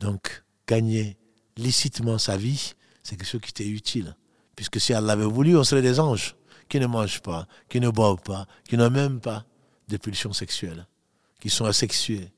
Donc, 0.02 0.44
gagner 0.68 1.18
licitement 1.58 2.18
sa 2.18 2.38
vie, 2.38 2.74
c'est 3.04 3.16
quelque 3.18 3.28
chose 3.28 3.42
qui 3.42 3.50
était 3.50 3.68
utile. 3.68 4.16
Puisque 4.56 4.80
si 4.80 4.94
Allah 4.94 5.16
l'avait 5.16 5.26
voulu, 5.26 5.58
on 5.58 5.64
serait 5.64 5.82
des 5.82 6.00
anges 6.00 6.36
qui 6.70 6.80
ne 6.80 6.88
mangent 6.88 7.22
pas, 7.22 7.48
qui 7.70 7.80
ne 7.80 7.90
boivent 7.90 8.22
pas, 8.22 8.48
qui 8.68 8.78
n'ont 8.78 8.90
même 8.90 9.20
pas 9.20 9.46
de 9.88 9.98
pulsions 9.98 10.34
sexuelles, 10.34 10.88
qui 11.40 11.50
sont 11.50 11.66
asexués. 11.66 12.32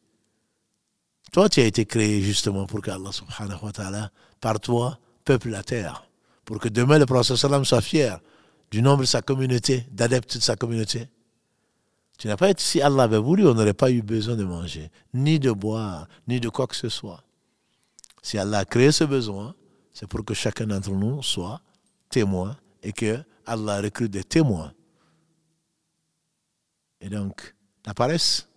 Toi, 1.31 1.49
tu 1.49 1.59
as 1.59 1.65
été 1.65 1.85
créé 1.85 2.21
justement 2.21 2.65
pour 2.65 2.81
qu'Allah 2.81 3.11
subhanahu 3.11 3.65
wa 3.65 3.71
ta'ala, 3.71 4.11
par 4.39 4.59
toi, 4.59 4.99
peuple 5.25 5.49
la 5.49 5.63
terre. 5.63 6.07
Pour 6.45 6.59
que 6.59 6.69
demain 6.69 6.97
le 6.97 7.05
prophète 7.05 7.35
sallam 7.35 7.65
soit 7.65 7.81
fier 7.81 8.19
du 8.71 8.81
nombre 8.81 9.01
de 9.01 9.05
sa 9.05 9.21
communauté, 9.21 9.85
d'adeptes 9.91 10.37
de 10.37 10.41
sa 10.41 10.55
communauté. 10.55 11.09
Tu 12.17 12.27
n'as 12.27 12.37
pas 12.37 12.49
été, 12.49 12.61
si 12.61 12.81
Allah 12.81 13.03
avait 13.03 13.17
voulu, 13.17 13.45
on 13.47 13.53
n'aurait 13.53 13.73
pas 13.73 13.91
eu 13.91 14.01
besoin 14.01 14.35
de 14.35 14.43
manger, 14.43 14.89
ni 15.13 15.39
de 15.39 15.51
boire, 15.51 16.07
ni 16.27 16.39
de 16.39 16.49
quoi 16.49 16.65
que 16.67 16.75
ce 16.75 16.89
soit. 16.89 17.23
Si 18.21 18.37
Allah 18.37 18.59
a 18.59 18.65
créé 18.65 18.91
ce 18.91 19.03
besoin, 19.03 19.55
c'est 19.93 20.07
pour 20.07 20.25
que 20.25 20.33
chacun 20.33 20.67
d'entre 20.67 20.91
nous 20.91 21.21
soit 21.21 21.61
témoin 22.09 22.57
et 22.81 22.91
que 22.91 23.23
Allah 23.45 23.81
recrute 23.81 24.11
des 24.11 24.23
témoins. 24.23 24.73
Et 27.01 27.09
donc, 27.09 27.55
la 27.85 27.93
paresse, 27.93 28.47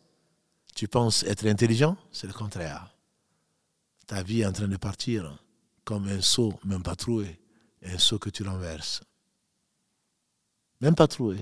tu 0.81 0.89
penses 0.89 1.25
être 1.25 1.47
intelligent, 1.47 1.95
c'est 2.11 2.27
le 2.27 2.33
contraire. 2.33 2.97
Ta 4.07 4.23
vie 4.23 4.41
est 4.41 4.47
en 4.47 4.53
train 4.53 4.67
de 4.67 4.79
partir 4.79 5.39
comme 5.85 6.09
un 6.09 6.23
seau, 6.23 6.59
même 6.65 6.83
pas 6.83 6.97
troué, 6.97 7.39
un 7.85 7.99
seau 7.99 8.19
que 8.19 8.31
tu 8.31 8.45
renverses. 8.45 9.03
Même 10.81 10.95
pas 10.95 11.07
troué. 11.07 11.37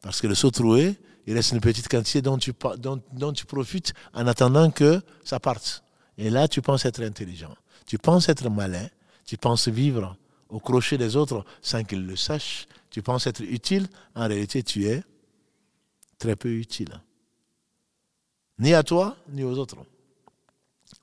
Parce 0.00 0.22
que 0.22 0.26
le 0.26 0.34
seau 0.34 0.50
troué, 0.50 0.98
il 1.26 1.34
reste 1.34 1.52
une 1.52 1.60
petite 1.60 1.86
quantité 1.86 2.22
dont 2.22 2.38
tu, 2.38 2.54
dont, 2.78 3.02
dont 3.12 3.34
tu 3.34 3.44
profites 3.44 3.92
en 4.14 4.26
attendant 4.26 4.70
que 4.70 5.02
ça 5.22 5.38
parte. 5.38 5.84
Et 6.16 6.30
là, 6.30 6.48
tu 6.48 6.62
penses 6.62 6.86
être 6.86 7.02
intelligent. 7.02 7.54
Tu 7.84 7.98
penses 7.98 8.30
être 8.30 8.48
malin. 8.48 8.88
Tu 9.26 9.36
penses 9.36 9.68
vivre 9.68 10.16
au 10.48 10.60
crochet 10.60 10.96
des 10.96 11.14
autres 11.14 11.44
sans 11.60 11.84
qu'ils 11.84 12.06
le 12.06 12.16
sachent. 12.16 12.66
Tu 12.88 13.02
penses 13.02 13.26
être 13.26 13.42
utile. 13.42 13.86
En 14.14 14.28
réalité, 14.28 14.62
tu 14.62 14.86
es 14.86 15.04
très 16.18 16.36
peu 16.36 16.48
utile. 16.48 17.02
Ni 18.60 18.74
à 18.74 18.82
toi, 18.82 19.16
ni 19.32 19.42
aux 19.42 19.56
autres. 19.58 19.78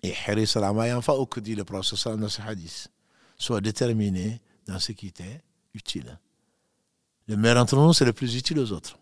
Et 0.04 0.14
Haris 0.28 0.54
al 0.56 1.28
que 1.28 1.40
dit 1.40 1.56
le 1.56 1.64
prophète 1.64 2.08
dans 2.20 2.30
ce 2.30 2.42
hadith, 2.42 2.88
soit 3.36 3.62
déterminé 3.62 4.40
dans 4.68 4.80
ce 4.80 4.92
qui 4.92 5.12
t'est 5.12 5.42
utile. 5.74 6.20
Le 7.28 7.36
meilleur 7.36 7.56
d'entre 7.56 7.76
nous, 7.76 7.94
c'est 7.94 8.06
le 8.06 8.14
plus 8.14 8.36
utile 8.36 8.60
aux 8.60 8.72
autres, 8.72 8.98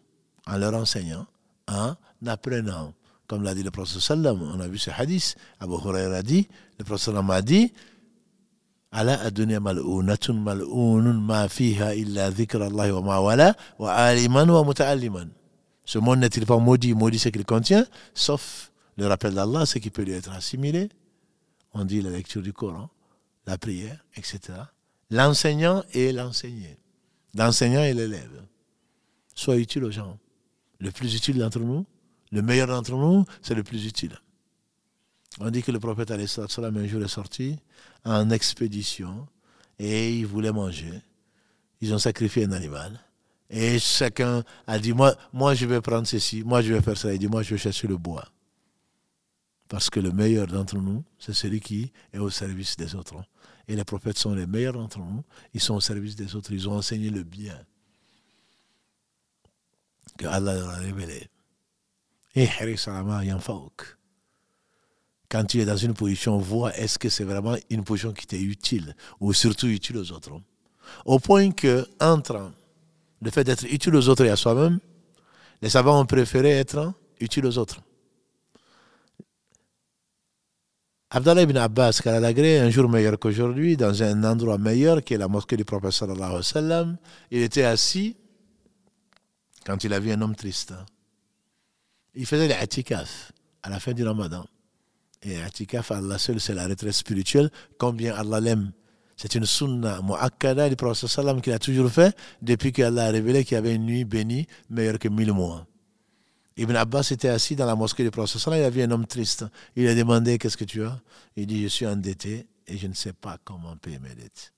en 0.47 0.58
leur 0.58 0.74
enseignant, 0.74 1.28
en 1.68 1.95
apprenant. 2.26 2.93
Comme 3.28 3.43
l'a 3.43 3.53
dit 3.53 3.64
le 3.64 3.72
prophète 3.72 4.10
on 4.12 4.60
a 4.60 4.68
vu 4.68 4.78
ce 4.78 4.89
hadith, 4.89 5.36
Abu 5.60 5.74
Huraira 5.74 6.24
dit, 6.24 6.47
le 6.80 6.86
prophète 6.86 7.14
a 7.16 7.41
dit, 7.41 7.74
ala 8.91 9.20
adunya 9.20 9.60
mal'unatun 9.60 10.34
mal'unun 10.34 11.20
ma 11.20 11.49
fiha 11.49 11.93
illa 11.95 12.32
dhikr 12.32 12.62
Allah 12.62 12.93
wa 12.95 13.01
ma 13.01 13.20
wala 13.20 13.56
wa 13.78 13.91
aliman 13.93 14.49
wa 14.49 14.64
muta'alliman. 14.64 15.30
Ce 15.86 16.00
monde 16.00 16.20
n'est-il 16.20 16.46
pas 16.46 16.58
maudit? 16.58 16.94
Maudit 16.94 17.20
ce 17.20 17.30
qu'il 17.30 17.46
contient, 17.46 17.86
sauf 18.14 18.72
le 18.98 19.08
rappel 19.08 19.34
d'Allah, 19.34 19.66
ce 19.66 19.78
qui 19.78 19.90
peut 19.90 20.02
lui 20.02 20.14
être 20.14 20.32
assimilé. 20.32 20.90
On 21.74 21.86
dit 21.86 22.02
la 22.02 22.10
lecture 22.10 22.42
du 22.42 22.54
Coran, 22.54 22.90
la 23.46 23.58
prière, 23.58 24.04
etc. 24.16 24.40
L'enseignant 25.12 25.84
et 25.94 26.12
l'enseigné. 26.12 26.78
L'enseignant 27.36 27.84
et 27.84 27.94
l'élève. 27.94 28.44
Sois 29.36 29.58
utile 29.58 29.84
aux 29.84 29.92
gens. 29.92 30.18
Le 30.80 30.92
plus 30.92 31.16
utile 31.16 31.38
d'entre 31.38 31.60
nous, 31.60 31.86
le 32.32 32.42
meilleur 32.42 32.68
d'entre 32.68 32.94
nous, 32.94 33.26
c'est 33.42 33.56
le 33.56 33.64
plus 33.64 33.86
utile. 33.86 34.18
On 35.40 35.50
dit 35.52 35.64
que 35.64 35.72
le 35.72 35.80
prophète 35.80 36.14
salam 36.28 36.78
un 36.78 36.88
jour 36.88 37.04
est 37.04 37.10
sorti 37.10 37.60
en 38.06 38.30
expédition 38.30 39.28
et 39.78 40.18
il 40.18 40.26
voulait 40.26 40.52
manger. 40.52 41.02
Ils 41.82 41.94
ont 41.94 42.00
sacrifié 42.00 42.46
un 42.46 42.54
animal. 42.54 43.00
Et 43.50 43.78
chacun 43.80 44.43
a 44.66 44.80
dit, 44.80 44.93
moi, 44.93 45.16
moi 45.32 45.54
je 45.54 45.66
vais 45.66 45.82
prendre 45.82 46.08
ceci, 46.08 46.43
moi 46.43 46.62
je 46.62 46.74
vais 46.74 46.82
faire 46.82 46.98
ça. 46.98 47.14
Il 47.14 47.20
dit, 47.20 47.28
moi 47.28 47.43
je 47.43 47.52
vais 47.54 47.60
chercher 47.60 47.88
le 47.88 47.98
bois. 47.98 48.28
Parce 49.68 49.89
que 49.89 50.00
le 50.00 50.12
meilleur 50.12 50.48
d'entre 50.48 50.78
nous, 50.78 51.04
c'est 51.18 51.34
celui 51.34 51.60
qui 51.60 51.91
est 52.14 52.20
au 52.20 52.30
service 52.30 52.76
des 52.78 52.96
autres. 52.96 53.16
Et 53.68 53.76
les 53.76 53.84
prophètes 53.84 54.18
sont 54.18 54.36
les 54.36 54.46
meilleurs 54.46 54.74
d'entre 54.74 55.00
nous. 55.00 55.24
Ils 55.54 55.62
sont 55.62 55.76
au 55.76 55.82
service 55.82 56.16
des 56.16 56.36
autres. 56.36 56.52
Ils 56.52 56.70
ont 56.70 56.74
enseigné 56.74 57.10
le 57.10 57.24
bien 57.24 57.60
que 60.18 60.28
Allah 60.28 60.54
leur 60.54 60.70
a 60.70 60.76
révélé. 60.78 61.28
Et 62.36 62.48
quand 65.30 65.46
tu 65.46 65.60
es 65.60 65.66
dans 65.66 65.78
une 65.78 65.93
position, 65.93 66.38
vois 66.38 66.76
est-ce 66.78 67.00
que 67.00 67.10
c'est 67.10 67.24
vraiment 67.24 67.56
une 67.70 67.84
position 67.84 68.14
qui 68.14 68.28
t'est 68.28 68.41
utile 68.41 68.96
ou 69.20 69.34
surtout 69.34 69.68
utile 69.68 69.98
aux 69.98 70.12
autres? 70.12 70.39
Au 71.06 71.20
point 71.20 71.52
que, 71.52 71.88
entre 72.00 72.52
le 73.22 73.32
fait 73.32 73.43
d'être 73.43 73.66
utile 73.66 73.95
aux 73.95 74.09
autres 74.09 74.26
et 74.26 74.30
à 74.30 74.36
soi-même, 74.36 74.80
les 75.61 75.70
savants 75.70 75.99
ont 76.01 76.05
préféré 76.05 76.51
être 76.51 76.93
utiles 77.20 77.45
aux 77.45 77.57
autres. 77.57 77.82
Abdallah 81.09 81.43
ibn 81.43 81.57
Abbas, 81.57 82.01
a 82.05 82.18
un 82.18 82.70
jour 82.70 82.89
meilleur 82.89 83.18
qu'aujourd'hui, 83.18 83.78
dans 83.78 84.03
un 84.03 84.24
endroit 84.24 84.57
meilleur 84.57 85.03
qui 85.03 85.13
est 85.13 85.18
la 85.18 85.28
mosquée 85.28 85.55
du 85.55 85.63
prophète 85.63 85.91
sallallahu 85.91 86.41
alayhi 86.55 86.95
il 87.32 87.41
était 87.41 87.63
assis 87.63 88.18
quand 89.66 89.84
il 89.84 89.93
a 89.93 89.99
vu 89.99 90.11
un 90.11 90.22
homme 90.22 90.36
triste. 90.36 90.74
Il 92.16 92.26
faisait 92.26 92.47
l'atikaf 92.47 93.32
à 93.63 93.70
la 93.70 93.80
fin 93.80 93.93
du 93.93 94.03
ramadan. 94.03 94.45
Et 95.22 95.38
l'atikaf, 95.38 95.91
Allah 95.91 96.18
seul, 96.18 96.39
c'est 96.39 96.53
la 96.53 96.68
retraite 96.68 96.91
spirituelle, 96.91 97.49
combien 97.78 98.13
Allah 98.16 98.39
l'aime. 98.39 98.72
C'est 99.18 99.36
une 99.36 99.45
sunna 99.45 100.01
mu'akkada 100.01 100.70
du 100.70 100.76
prophète 100.76 101.09
sallam 101.09 101.41
qu'il 101.41 101.53
a 101.53 101.59
toujours 101.59 101.89
fait 101.89 102.16
depuis 102.41 102.72
qu'Allah 102.74 103.05
a 103.05 103.11
révélé 103.11 103.45
qu'il 103.45 103.55
y 103.55 103.57
avait 103.57 103.76
une 103.76 103.86
nuit 103.86 104.03
bénie 104.03 104.47
meilleure 104.70 104.99
que 104.99 105.07
mille 105.07 105.32
mois. 105.32 105.66
Ibn 106.57 106.76
Abbas 106.76 107.09
était 107.11 107.30
assis 107.30 107.55
dans 107.55 107.66
la 107.66 107.76
mosquée 107.76 108.03
du 108.03 108.11
prophète. 108.11 108.41
Il 108.47 108.53
a 108.53 108.70
vu 108.70 108.82
un 108.82 108.91
homme 108.91 109.05
triste. 109.05 109.45
Il 109.76 109.88
a 109.88 109.95
demandé 109.95 110.38
Qu'est-ce 110.38 110.57
que 110.57 110.63
tu 110.63 110.84
as? 110.84 110.99
Il 111.36 111.47
dit 111.47 111.63
Je 111.63 111.68
suis 111.68 111.86
endetté 111.86 112.47
et 112.68 112.78
je 112.78 112.88
ne 112.88 112.93
sais 112.93 113.13
pas 113.13 113.38
comment 113.43 113.76
payer 113.78 113.99
mes 113.99 114.16
dettes. 114.16 114.53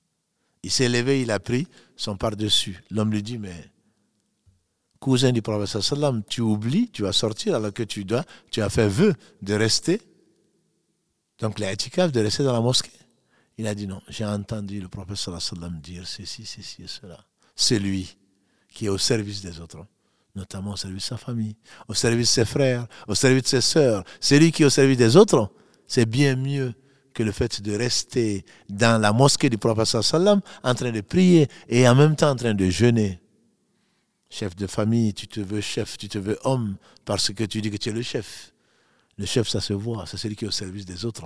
Il 0.63 0.71
s'est 0.71 0.89
levé, 0.89 1.21
il 1.21 1.31
a 1.31 1.39
pris 1.39 1.67
son 1.95 2.17
par-dessus. 2.17 2.83
L'homme 2.91 3.11
lui 3.11 3.23
dit 3.23 3.37
Mais, 3.37 3.71
cousin 4.99 5.31
du 5.31 5.41
prophète, 5.41 5.81
tu 6.27 6.41
oublies, 6.41 6.89
tu 6.91 7.03
vas 7.03 7.13
sortir 7.13 7.55
alors 7.55 7.73
que 7.73 7.83
tu 7.83 8.05
dois, 8.05 8.23
tu 8.51 8.61
as 8.61 8.69
fait 8.69 8.87
vœu 8.87 9.13
de 9.41 9.53
rester. 9.53 10.01
Donc, 11.39 11.59
l'étikaf 11.59 12.11
de 12.11 12.19
rester 12.19 12.43
dans 12.43 12.53
la 12.53 12.61
mosquée. 12.61 12.91
Il 13.57 13.67
a 13.67 13.75
dit 13.75 13.87
Non, 13.87 14.01
j'ai 14.07 14.25
entendu 14.25 14.79
le 14.79 14.87
prophète 14.87 15.17
dire 15.81 16.07
ceci, 16.07 16.45
ceci 16.45 16.83
et 16.83 16.87
cela. 16.87 17.19
C'est 17.55 17.79
lui 17.79 18.15
qui 18.69 18.85
est 18.85 18.89
au 18.89 18.97
service 18.97 19.41
des 19.41 19.59
autres 19.59 19.85
notamment 20.37 20.73
au 20.73 20.77
service 20.77 21.03
de 21.03 21.07
sa 21.07 21.17
famille, 21.17 21.55
au 21.87 21.93
service 21.93 22.27
de 22.27 22.31
ses 22.31 22.45
frères, 22.45 22.87
au 23.07 23.15
service 23.15 23.43
de 23.43 23.47
ses 23.47 23.61
sœurs. 23.61 24.03
Celui 24.21 24.51
qui 24.51 24.63
est 24.63 24.65
au 24.65 24.69
service 24.69 24.97
des 24.97 25.17
autres, 25.17 25.51
c'est 25.87 26.05
bien 26.05 26.35
mieux 26.35 26.73
que 27.13 27.23
le 27.23 27.31
fait 27.31 27.61
de 27.61 27.75
rester 27.75 28.45
dans 28.69 29.01
la 29.01 29.11
mosquée 29.11 29.49
du 29.49 29.57
prophète 29.57 29.87
sallam 29.87 30.41
en 30.63 30.75
train 30.75 30.91
de 30.91 31.01
prier 31.01 31.47
et 31.67 31.89
en 31.89 31.95
même 31.95 32.15
temps 32.15 32.29
en 32.29 32.35
train 32.35 32.53
de 32.53 32.69
jeûner. 32.69 33.19
Chef 34.29 34.55
de 34.55 34.67
famille, 34.67 35.13
tu 35.13 35.27
te 35.27 35.39
veux 35.39 35.61
chef, 35.61 35.97
tu 35.97 36.07
te 36.07 36.19
veux 36.19 36.37
homme 36.43 36.77
parce 37.05 37.33
que 37.33 37.43
tu 37.43 37.61
dis 37.61 37.71
que 37.71 37.77
tu 37.77 37.89
es 37.89 37.93
le 37.93 38.03
chef. 38.03 38.53
Le 39.17 39.25
chef, 39.25 39.47
ça 39.47 39.59
se 39.59 39.73
voit, 39.73 40.05
c'est 40.05 40.17
celui 40.17 40.35
qui 40.35 40.45
est 40.45 40.47
au 40.47 40.51
service 40.51 40.85
des 40.85 41.05
autres. 41.05 41.25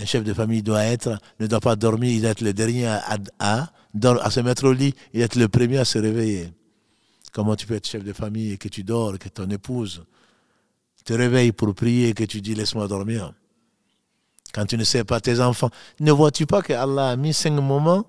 Un 0.00 0.06
chef 0.06 0.24
de 0.24 0.32
famille 0.32 0.62
doit 0.62 0.84
être, 0.84 1.18
ne 1.40 1.46
doit 1.46 1.60
pas 1.60 1.76
dormir, 1.76 2.10
il 2.10 2.22
doit 2.22 2.30
être 2.30 2.40
le 2.40 2.54
dernier 2.54 2.86
à, 2.86 3.70
se 4.30 4.40
mettre 4.40 4.66
au 4.66 4.72
lit, 4.72 4.94
il 5.12 5.18
doit 5.18 5.26
être 5.26 5.36
le 5.36 5.48
premier 5.48 5.76
à 5.76 5.84
se 5.84 5.98
réveiller. 5.98 6.54
Comment 7.32 7.54
tu 7.54 7.66
peux 7.66 7.74
être 7.74 7.86
chef 7.86 8.02
de 8.02 8.14
famille 8.14 8.52
et 8.52 8.56
que 8.56 8.68
tu 8.68 8.82
dors, 8.82 9.18
que 9.18 9.28
ton 9.28 9.48
épouse 9.50 10.02
te 11.04 11.12
réveille 11.12 11.52
pour 11.52 11.74
prier 11.74 12.08
et 12.08 12.14
que 12.14 12.24
tu 12.24 12.40
dis 12.40 12.54
laisse-moi 12.54 12.88
dormir? 12.88 13.34
Quand 14.54 14.64
tu 14.64 14.78
ne 14.78 14.84
sais 14.84 15.04
pas 15.04 15.20
tes 15.20 15.38
enfants, 15.38 15.70
ne 16.00 16.12
vois-tu 16.12 16.46
pas 16.46 16.62
que 16.62 16.72
Allah 16.72 17.10
a 17.10 17.16
mis 17.16 17.34
cinq 17.34 17.52
moments 17.52 18.06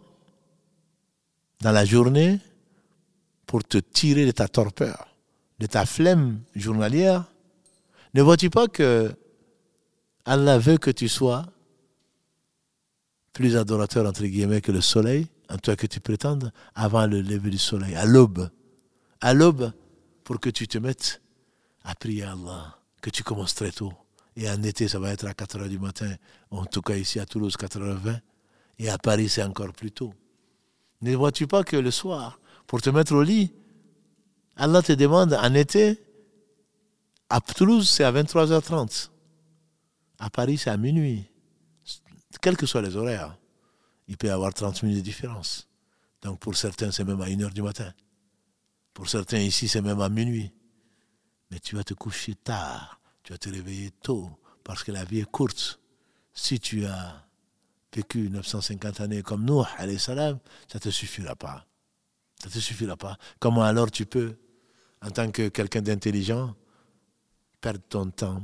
dans 1.59 1.71
la 1.73 1.83
journée 1.83 2.39
pour 3.45 3.65
te 3.65 3.79
tirer 3.79 4.25
de 4.25 4.31
ta 4.31 4.47
torpeur, 4.47 5.09
de 5.59 5.65
ta 5.65 5.85
flemme 5.85 6.39
journalière? 6.55 7.25
Ne 8.13 8.21
vois-tu 8.21 8.49
pas 8.49 8.67
que 8.69 9.11
Allah 10.23 10.57
veut 10.57 10.77
que 10.77 10.91
tu 10.91 11.09
sois 11.09 11.45
plus 13.33 13.55
adorateur 13.55 14.05
entre 14.05 14.25
guillemets 14.25 14.61
que 14.61 14.71
le 14.71 14.81
soleil, 14.81 15.27
en 15.49 15.57
toi 15.57 15.75
que 15.75 15.87
tu 15.87 15.99
prétendes, 15.99 16.51
avant 16.75 17.05
le 17.07 17.21
lever 17.21 17.49
du 17.49 17.57
soleil, 17.57 17.95
à 17.95 18.05
l'aube 18.05 18.49
à 19.21 19.33
l'aube 19.33 19.71
pour 20.23 20.39
que 20.39 20.49
tu 20.49 20.67
te 20.67 20.77
mettes 20.79 21.21
à 21.83 21.95
prier 21.95 22.23
Allah, 22.23 22.77
que 23.01 23.09
tu 23.09 23.23
commences 23.23 23.55
très 23.55 23.71
tôt. 23.71 23.93
Et 24.35 24.49
en 24.49 24.61
été, 24.63 24.87
ça 24.87 24.99
va 24.99 25.11
être 25.11 25.25
à 25.25 25.33
4 25.33 25.59
h 25.59 25.69
du 25.69 25.79
matin, 25.79 26.13
en 26.49 26.65
tout 26.65 26.81
cas 26.81 26.95
ici 26.95 27.19
à 27.19 27.25
Toulouse, 27.25 27.55
4h20. 27.57 28.19
Et 28.79 28.89
à 28.89 28.97
Paris, 28.97 29.29
c'est 29.29 29.43
encore 29.43 29.73
plus 29.73 29.91
tôt. 29.91 30.13
Ne 31.01 31.15
vois-tu 31.15 31.47
pas 31.47 31.63
que 31.63 31.75
le 31.75 31.91
soir, 31.91 32.39
pour 32.65 32.81
te 32.81 32.89
mettre 32.89 33.13
au 33.13 33.23
lit, 33.23 33.53
Allah 34.55 34.81
te 34.81 34.93
demande 34.93 35.33
en 35.33 35.53
été, 35.53 35.99
à 37.29 37.41
Toulouse, 37.41 37.89
c'est 37.89 38.03
à 38.03 38.11
23h30. 38.11 39.09
À 40.19 40.29
Paris, 40.29 40.57
c'est 40.57 40.69
à 40.69 40.77
minuit. 40.77 41.25
Quels 42.41 42.57
que 42.57 42.65
soient 42.65 42.81
les 42.81 42.95
horaires, 42.95 43.37
il 44.07 44.17
peut 44.17 44.27
y 44.27 44.31
avoir 44.31 44.53
30 44.53 44.83
minutes 44.83 44.97
de 44.97 45.03
différence. 45.03 45.69
Donc 46.21 46.39
pour 46.39 46.57
certains, 46.57 46.91
c'est 46.91 47.03
même 47.03 47.21
à 47.21 47.27
1h 47.27 47.53
du 47.53 47.61
matin. 47.61 47.93
Pour 48.93 49.07
certains 49.09 49.39
ici, 49.39 49.67
c'est 49.67 49.81
même 49.81 50.01
à 50.01 50.09
minuit. 50.09 50.51
Mais 51.49 51.59
tu 51.59 51.75
vas 51.75 51.83
te 51.83 51.93
coucher 51.93 52.35
tard, 52.35 52.99
tu 53.23 53.31
vas 53.31 53.37
te 53.37 53.49
réveiller 53.49 53.91
tôt, 53.91 54.29
parce 54.63 54.83
que 54.83 54.91
la 54.91 55.03
vie 55.03 55.19
est 55.19 55.29
courte. 55.29 55.79
Si 56.33 56.59
tu 56.59 56.85
as 56.85 57.27
vécu 57.93 58.29
950 58.29 59.01
années 59.01 59.21
comme 59.21 59.45
nous, 59.45 59.63
salam, 59.97 60.39
ça 60.67 60.77
ne 60.77 60.79
te 60.79 60.89
suffira 60.89 61.35
pas. 61.35 61.65
Ça 62.41 62.47
ne 62.47 62.53
te 62.53 62.59
suffira 62.59 62.97
pas. 62.97 63.17
Comment 63.39 63.63
alors 63.63 63.91
tu 63.91 64.05
peux, 64.05 64.37
en 65.01 65.11
tant 65.11 65.29
que 65.31 65.49
quelqu'un 65.49 65.81
d'intelligent, 65.81 66.55
perdre 67.59 67.81
ton 67.87 68.09
temps 68.09 68.41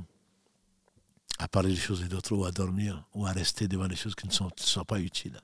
à 1.37 1.47
parler 1.47 1.69
des 1.69 1.75
choses 1.75 2.03
et 2.03 2.07
d'autres, 2.07 2.35
ou 2.35 2.45
à 2.45 2.51
dormir, 2.51 3.03
ou 3.13 3.25
à 3.25 3.31
rester 3.31 3.67
devant 3.67 3.87
des 3.87 3.95
choses 3.95 4.15
qui 4.15 4.27
ne 4.27 4.31
sont, 4.31 4.49
sont 4.55 4.83
pas 4.83 4.99
utiles. 4.99 5.39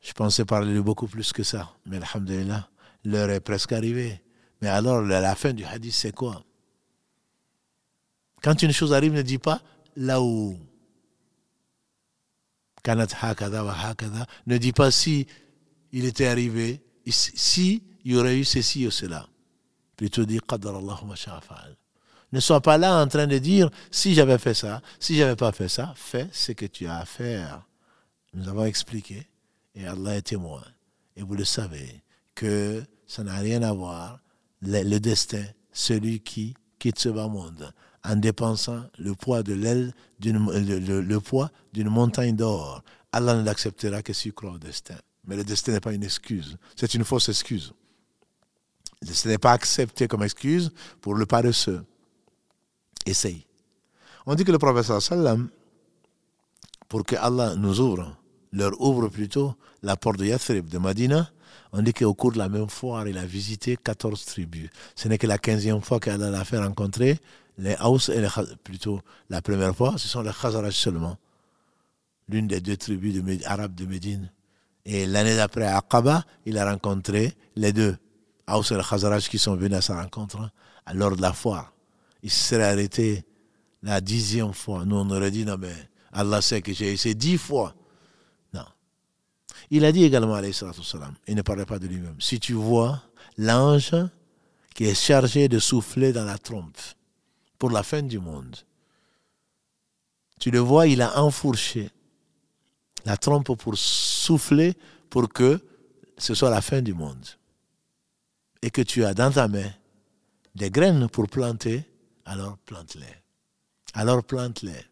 Je 0.00 0.12
pensais 0.12 0.44
parler 0.44 0.72
de 0.72 0.80
beaucoup 0.80 1.08
plus 1.08 1.32
que 1.32 1.42
ça, 1.42 1.74
mais 1.84 1.96
alhamdulillah, 1.96 2.68
l'heure 3.04 3.30
est 3.30 3.40
presque 3.40 3.72
arrivée. 3.72 4.22
Mais 4.62 4.68
alors, 4.68 5.02
la 5.02 5.34
fin 5.34 5.52
du 5.52 5.64
hadith, 5.64 5.94
c'est 5.94 6.12
quoi? 6.12 6.44
Quand 8.42 8.62
une 8.62 8.72
chose 8.72 8.92
arrive, 8.92 9.12
ne 9.12 9.22
dis 9.22 9.38
pas 9.38 9.60
là 9.96 10.22
où 10.22 10.56
ne 14.46 14.58
dis 14.58 14.72
pas 14.72 14.90
si 14.90 15.26
il 15.92 16.04
était 16.04 16.26
arrivé, 16.26 16.80
si 17.06 17.82
il 18.04 18.12
y 18.12 18.16
aurait 18.16 18.38
eu 18.38 18.44
ceci 18.44 18.86
ou 18.86 18.90
cela. 18.90 19.28
Plutôt 19.96 20.24
dis 20.24 20.38
Ne 22.36 22.40
sois 22.40 22.60
pas 22.60 22.76
là 22.76 23.02
en 23.02 23.08
train 23.08 23.26
de 23.26 23.38
dire 23.38 23.70
si 23.90 24.12
j'avais 24.12 24.36
fait 24.36 24.52
ça, 24.52 24.82
si 25.00 25.16
j'avais 25.16 25.36
pas 25.36 25.52
fait 25.52 25.70
ça, 25.70 25.94
fais 25.96 26.28
ce 26.32 26.52
que 26.52 26.66
tu 26.66 26.86
as 26.86 26.98
à 26.98 27.06
faire. 27.06 27.66
Nous 28.34 28.46
avons 28.46 28.66
expliqué 28.66 29.26
et 29.74 29.86
Allah 29.86 30.16
est 30.16 30.20
témoin. 30.20 30.62
Et 31.16 31.22
vous 31.22 31.34
le 31.34 31.46
savez 31.46 32.02
que 32.34 32.84
ça 33.06 33.24
n'a 33.24 33.36
rien 33.36 33.62
à 33.62 33.72
voir 33.72 34.20
le, 34.60 34.98
destin, 34.98 35.46
celui 35.72 36.20
qui 36.20 36.52
quitte 36.78 36.98
ce 36.98 37.08
bas 37.08 37.26
monde 37.26 37.72
en 38.04 38.16
dépensant 38.16 38.82
le 38.98 39.14
poids 39.14 39.42
de 39.42 39.54
l'aile, 39.54 39.94
le, 40.22 41.18
poids 41.20 41.50
d'une 41.72 41.88
montagne 41.88 42.36
d'or. 42.36 42.84
Allah 43.12 43.34
ne 43.34 43.44
l'acceptera 43.44 44.02
que 44.02 44.12
s'il 44.12 44.34
croit 44.34 44.52
au 44.52 44.58
destin. 44.58 44.98
Mais 45.24 45.36
le 45.36 45.44
destin 45.44 45.72
n'est 45.72 45.80
pas 45.80 45.94
une 45.94 46.04
excuse, 46.04 46.58
c'est 46.78 46.92
une 46.92 47.04
fausse 47.04 47.30
excuse. 47.30 47.72
Destin 49.00 49.30
n'est 49.30 49.38
pas 49.38 49.52
accepté 49.52 50.06
comme 50.06 50.22
excuse 50.22 50.70
pour 51.00 51.14
le 51.14 51.24
paresseux. 51.24 51.82
Essaye. 53.06 53.46
On 54.26 54.34
dit 54.34 54.44
que 54.44 54.52
le 54.52 54.58
professeur 54.58 55.00
sallam, 55.00 55.48
pour 56.88 57.04
que 57.04 57.16
Allah 57.16 57.54
nous 57.56 57.80
ouvre, 57.80 58.16
leur 58.52 58.80
ouvre 58.80 59.08
plutôt 59.08 59.54
la 59.82 59.96
porte 59.96 60.18
de 60.18 60.26
Yathrib, 60.26 60.68
de 60.68 60.78
Madina, 60.78 61.30
on 61.72 61.82
dit 61.82 61.92
qu'au 61.92 62.14
cours 62.14 62.32
de 62.32 62.38
la 62.38 62.48
même 62.48 62.68
foire, 62.68 63.06
il 63.06 63.18
a 63.18 63.26
visité 63.26 63.76
14 63.76 64.24
tribus. 64.24 64.70
Ce 64.94 65.08
n'est 65.08 65.18
que 65.18 65.26
la 65.26 65.38
15e 65.38 65.80
fois 65.80 66.00
qu'Allah 66.00 66.30
l'a 66.30 66.44
fait 66.44 66.58
rencontrer 66.58 67.18
les 67.58 67.76
Haus 67.82 68.10
et 68.10 68.20
les 68.20 68.28
plutôt 68.62 69.00
la 69.30 69.42
première 69.42 69.74
fois, 69.74 69.94
ce 69.96 70.08
sont 70.08 70.22
les 70.22 70.30
Khazaraj 70.32 70.74
seulement. 70.74 71.16
L'une 72.28 72.48
des 72.48 72.60
deux 72.60 72.76
tribus 72.76 73.22
arabes 73.46 73.74
de 73.74 73.86
Médine. 73.86 74.30
Et 74.84 75.06
l'année 75.06 75.36
d'après, 75.36 75.66
à 75.66 75.78
Aqaba, 75.78 76.24
il 76.44 76.58
a 76.58 76.70
rencontré 76.70 77.34
les 77.56 77.72
deux. 77.72 77.96
Haus 78.48 78.70
et 78.70 78.76
les 78.76 78.82
Khazaraj 78.82 79.28
qui 79.28 79.38
sont 79.38 79.56
venus 79.56 79.78
à 79.78 79.80
sa 79.80 80.00
rencontre 80.00 80.40
hein, 80.40 80.50
lors 80.94 81.14
de 81.16 81.22
la 81.22 81.32
foire. 81.32 81.72
Il 82.26 82.30
se 82.32 82.48
serait 82.48 82.64
arrêté 82.64 83.24
la 83.84 84.00
dixième 84.00 84.52
fois. 84.52 84.84
Nous, 84.84 84.96
on 84.96 85.08
aurait 85.10 85.30
dit, 85.30 85.44
non, 85.44 85.56
mais 85.60 85.72
Allah 86.10 86.42
sait 86.42 86.60
que 86.60 86.72
j'ai 86.72 86.92
essayé 86.92 87.14
dix 87.14 87.38
fois. 87.38 87.72
Non. 88.52 88.64
Il 89.70 89.84
a 89.84 89.92
dit 89.92 90.02
également, 90.02 90.40
salam, 90.50 91.14
il 91.28 91.36
ne 91.36 91.42
parlait 91.42 91.66
pas 91.66 91.78
de 91.78 91.86
lui-même. 91.86 92.20
Si 92.20 92.40
tu 92.40 92.54
vois 92.54 93.00
l'ange 93.38 93.94
qui 94.74 94.86
est 94.86 95.00
chargé 95.00 95.46
de 95.46 95.60
souffler 95.60 96.12
dans 96.12 96.24
la 96.24 96.36
trompe, 96.36 96.76
pour 97.60 97.70
la 97.70 97.84
fin 97.84 98.02
du 98.02 98.18
monde. 98.18 98.56
Tu 100.40 100.50
le 100.50 100.58
vois, 100.58 100.88
il 100.88 101.02
a 101.02 101.22
enfourché 101.22 101.92
la 103.04 103.16
trompe 103.16 103.56
pour 103.56 103.78
souffler 103.78 104.74
pour 105.10 105.28
que 105.28 105.60
ce 106.18 106.34
soit 106.34 106.50
la 106.50 106.60
fin 106.60 106.82
du 106.82 106.92
monde. 106.92 107.24
Et 108.62 108.72
que 108.72 108.82
tu 108.82 109.04
as 109.04 109.14
dans 109.14 109.30
ta 109.30 109.46
main 109.46 109.70
des 110.56 110.72
graines 110.72 111.08
pour 111.08 111.28
planter, 111.28 111.84
alors 112.26 112.58
plante-les. 112.58 113.14
Alors 113.94 114.22
plante-les. 114.22 114.84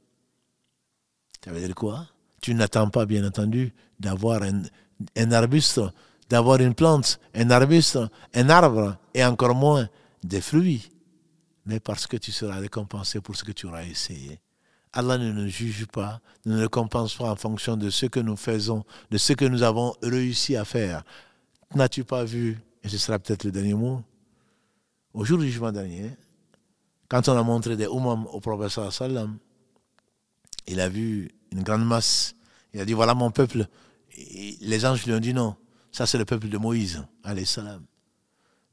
Ça 1.44 1.52
veut 1.52 1.60
dire 1.60 1.74
quoi? 1.74 2.06
Tu 2.40 2.54
n'attends 2.54 2.88
pas, 2.88 3.04
bien 3.04 3.26
entendu, 3.26 3.74
d'avoir 4.00 4.42
un, 4.42 5.32
arbuste, 5.32 5.80
d'avoir 6.30 6.60
une 6.60 6.74
plante, 6.74 7.20
un 7.34 7.50
arbuste, 7.50 7.98
un 8.34 8.48
arbre, 8.48 8.96
et 9.12 9.24
encore 9.24 9.54
moins 9.54 9.88
des 10.22 10.40
fruits 10.40 10.90
mais 11.66 11.80
parce 11.80 12.06
que 12.06 12.16
tu 12.16 12.32
seras 12.32 12.58
récompensé 12.58 13.20
pour 13.20 13.36
ce 13.36 13.44
que 13.44 13.52
tu 13.52 13.66
auras 13.66 13.84
essayé. 13.84 14.40
Allah 14.92 15.18
ne 15.18 15.32
nous 15.32 15.48
juge 15.48 15.86
pas, 15.86 16.20
ne 16.44 16.54
nous 16.54 16.60
récompense 16.60 17.16
pas 17.16 17.30
en 17.30 17.36
fonction 17.36 17.76
de 17.76 17.90
ce 17.90 18.06
que 18.06 18.20
nous 18.20 18.36
faisons, 18.36 18.84
de 19.10 19.18
ce 19.18 19.32
que 19.32 19.44
nous 19.44 19.62
avons 19.62 19.94
réussi 20.02 20.56
à 20.56 20.64
faire. 20.64 21.02
N'as-tu 21.74 22.04
pas 22.04 22.24
vu, 22.24 22.58
et 22.82 22.88
ce 22.88 22.98
sera 22.98 23.18
peut-être 23.18 23.44
le 23.44 23.50
dernier 23.50 23.74
mot, 23.74 24.02
au 25.12 25.24
jour 25.24 25.38
du 25.38 25.46
jugement 25.46 25.72
dernier, 25.72 26.10
quand 27.08 27.28
on 27.28 27.36
a 27.36 27.42
montré 27.42 27.76
des 27.76 27.84
umam 27.84 28.26
au 28.26 28.40
professeur 28.40 28.92
sallam, 28.92 29.38
il 30.66 30.80
a 30.80 30.88
vu 30.88 31.30
une 31.52 31.62
grande 31.62 31.86
masse. 31.86 32.34
Il 32.72 32.80
a 32.80 32.84
dit 32.84 32.92
voilà 32.92 33.14
mon 33.14 33.30
peuple. 33.30 33.66
les 34.60 34.86
anges 34.86 35.04
lui 35.06 35.12
ont 35.12 35.20
dit 35.20 35.34
non, 35.34 35.56
ça 35.92 36.06
c'est 36.06 36.18
le 36.18 36.24
peuple 36.24 36.48
de 36.48 36.58
Moïse, 36.58 37.04
alayhi 37.22 37.46
salam. 37.46 37.84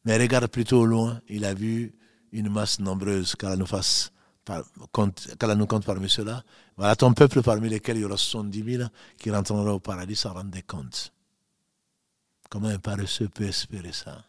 Mais 0.06 0.18
regarde 0.18 0.48
plutôt 0.48 0.80
au 0.82 0.86
loin, 0.86 1.22
il 1.30 1.46
a 1.46 1.54
vu 1.54 1.94
une 2.32 2.50
masse 2.50 2.80
nombreuse, 2.80 3.36
qu'Allah 3.36 3.58
nous 3.58 3.68
fasse, 3.68 4.12
nous 4.50 4.88
compte 4.88 5.86
parmi 5.86 6.10
ceux-là. 6.10 6.44
Voilà 6.78 6.96
ton 6.96 7.14
peuple 7.14 7.44
parmi 7.44 7.70
lesquels 7.70 7.98
il 7.98 8.02
y 8.02 8.06
aura 8.06 8.18
70 8.18 8.78
000 8.78 8.90
qui 9.18 9.30
rentreront 9.30 9.70
au 9.70 9.80
paradis 9.80 10.16
sans 10.16 10.34
rendre 10.34 10.58
compte. 10.66 11.14
Comment 12.50 12.70
un 12.70 12.80
paresseux 12.80 13.30
peut 13.30 13.46
espérer 13.46 13.92
ça? 13.92 14.26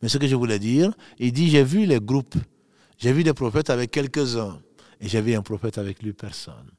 Mais 0.00 0.08
ce 0.08 0.18
que 0.18 0.26
je 0.26 0.34
voulais 0.34 0.58
dire, 0.58 0.92
il 1.18 1.32
dit, 1.32 1.48
j'ai 1.48 1.62
vu 1.62 1.86
les 1.86 2.00
groupes, 2.00 2.36
j'ai 2.98 3.12
vu 3.12 3.24
des 3.24 3.34
prophètes 3.34 3.70
avec 3.70 3.90
quelques-uns, 3.90 4.60
et 5.00 5.08
j'ai 5.08 5.20
vu 5.20 5.34
un 5.34 5.42
prophète 5.42 5.78
avec 5.78 6.02
lui 6.02 6.12
personne. 6.12 6.70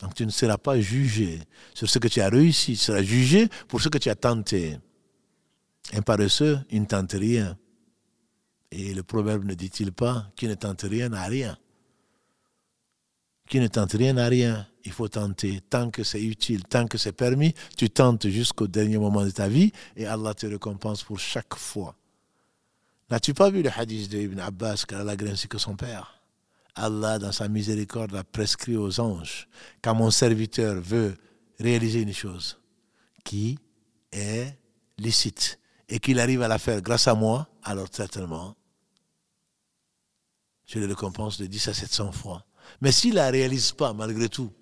Donc 0.00 0.14
tu 0.14 0.26
ne 0.26 0.30
seras 0.30 0.58
pas 0.58 0.78
jugé 0.80 1.40
sur 1.74 1.88
ce 1.88 1.98
que 1.98 2.08
tu 2.08 2.20
as 2.20 2.28
réussi, 2.28 2.72
tu 2.72 2.78
seras 2.78 3.02
jugé 3.02 3.48
pour 3.68 3.80
ce 3.80 3.88
que 3.88 3.98
tu 3.98 4.10
as 4.10 4.14
tenté. 4.14 4.78
Un 5.92 6.02
paresseux, 6.02 6.58
il 6.70 6.82
ne 6.82 6.86
tente 6.86 7.12
rien. 7.12 7.56
Et 8.70 8.92
le 8.92 9.02
proverbe 9.02 9.44
ne 9.44 9.54
dit-il 9.54 9.92
pas 9.92 10.30
qui 10.36 10.48
ne 10.48 10.54
tente 10.54 10.82
rien 10.82 11.08
n'a 11.08 11.24
rien? 11.24 11.56
Qui 13.48 13.60
ne 13.60 13.68
tente 13.68 13.92
rien 13.92 14.14
n'a 14.14 14.26
rien. 14.26 14.66
Il 14.84 14.92
faut 14.92 15.08
tenter 15.08 15.60
tant 15.70 15.90
que 15.90 16.02
c'est 16.02 16.22
utile, 16.22 16.64
tant 16.64 16.86
que 16.86 16.98
c'est 16.98 17.12
permis. 17.12 17.54
Tu 17.76 17.88
tentes 17.90 18.28
jusqu'au 18.28 18.66
dernier 18.66 18.98
moment 18.98 19.24
de 19.24 19.30
ta 19.30 19.48
vie 19.48 19.72
et 19.96 20.06
Allah 20.06 20.34
te 20.34 20.46
récompense 20.46 21.04
pour 21.04 21.18
chaque 21.18 21.54
fois. 21.54 21.96
N'as-tu 23.10 23.34
pas 23.34 23.50
vu 23.50 23.62
le 23.62 23.70
hadith 23.70 24.10
de 24.10 24.18
Ibn 24.18 24.40
Abbas 24.40 24.84
qu'Allah 24.86 25.12
a 25.12 25.30
ainsi 25.30 25.46
que 25.48 25.58
son 25.58 25.76
père? 25.76 26.20
Allah, 26.74 27.18
dans 27.18 27.32
sa 27.32 27.48
miséricorde, 27.48 28.14
a 28.14 28.24
prescrit 28.24 28.76
aux 28.76 29.00
anges 29.00 29.48
quand 29.82 29.94
mon 29.94 30.10
serviteur 30.10 30.80
veut 30.80 31.16
réaliser 31.58 32.02
une 32.02 32.12
chose 32.12 32.58
qui 33.24 33.58
est 34.12 34.58
licite 34.98 35.58
et 35.88 36.00
qu'il 36.00 36.20
arrive 36.20 36.42
à 36.42 36.48
la 36.48 36.58
faire 36.58 36.82
grâce 36.82 37.08
à 37.08 37.14
moi, 37.14 37.48
alors 37.62 37.86
certainement, 37.90 38.56
je 40.66 40.80
le 40.80 40.86
récompense 40.86 41.38
de 41.38 41.46
10 41.46 41.68
à 41.68 41.74
700 41.74 42.12
fois. 42.12 42.44
Mais 42.80 42.90
s'il 42.90 43.10
ne 43.10 43.16
la 43.16 43.30
réalise 43.30 43.72
pas, 43.72 43.92
malgré 43.92 44.28
tout, 44.28 44.52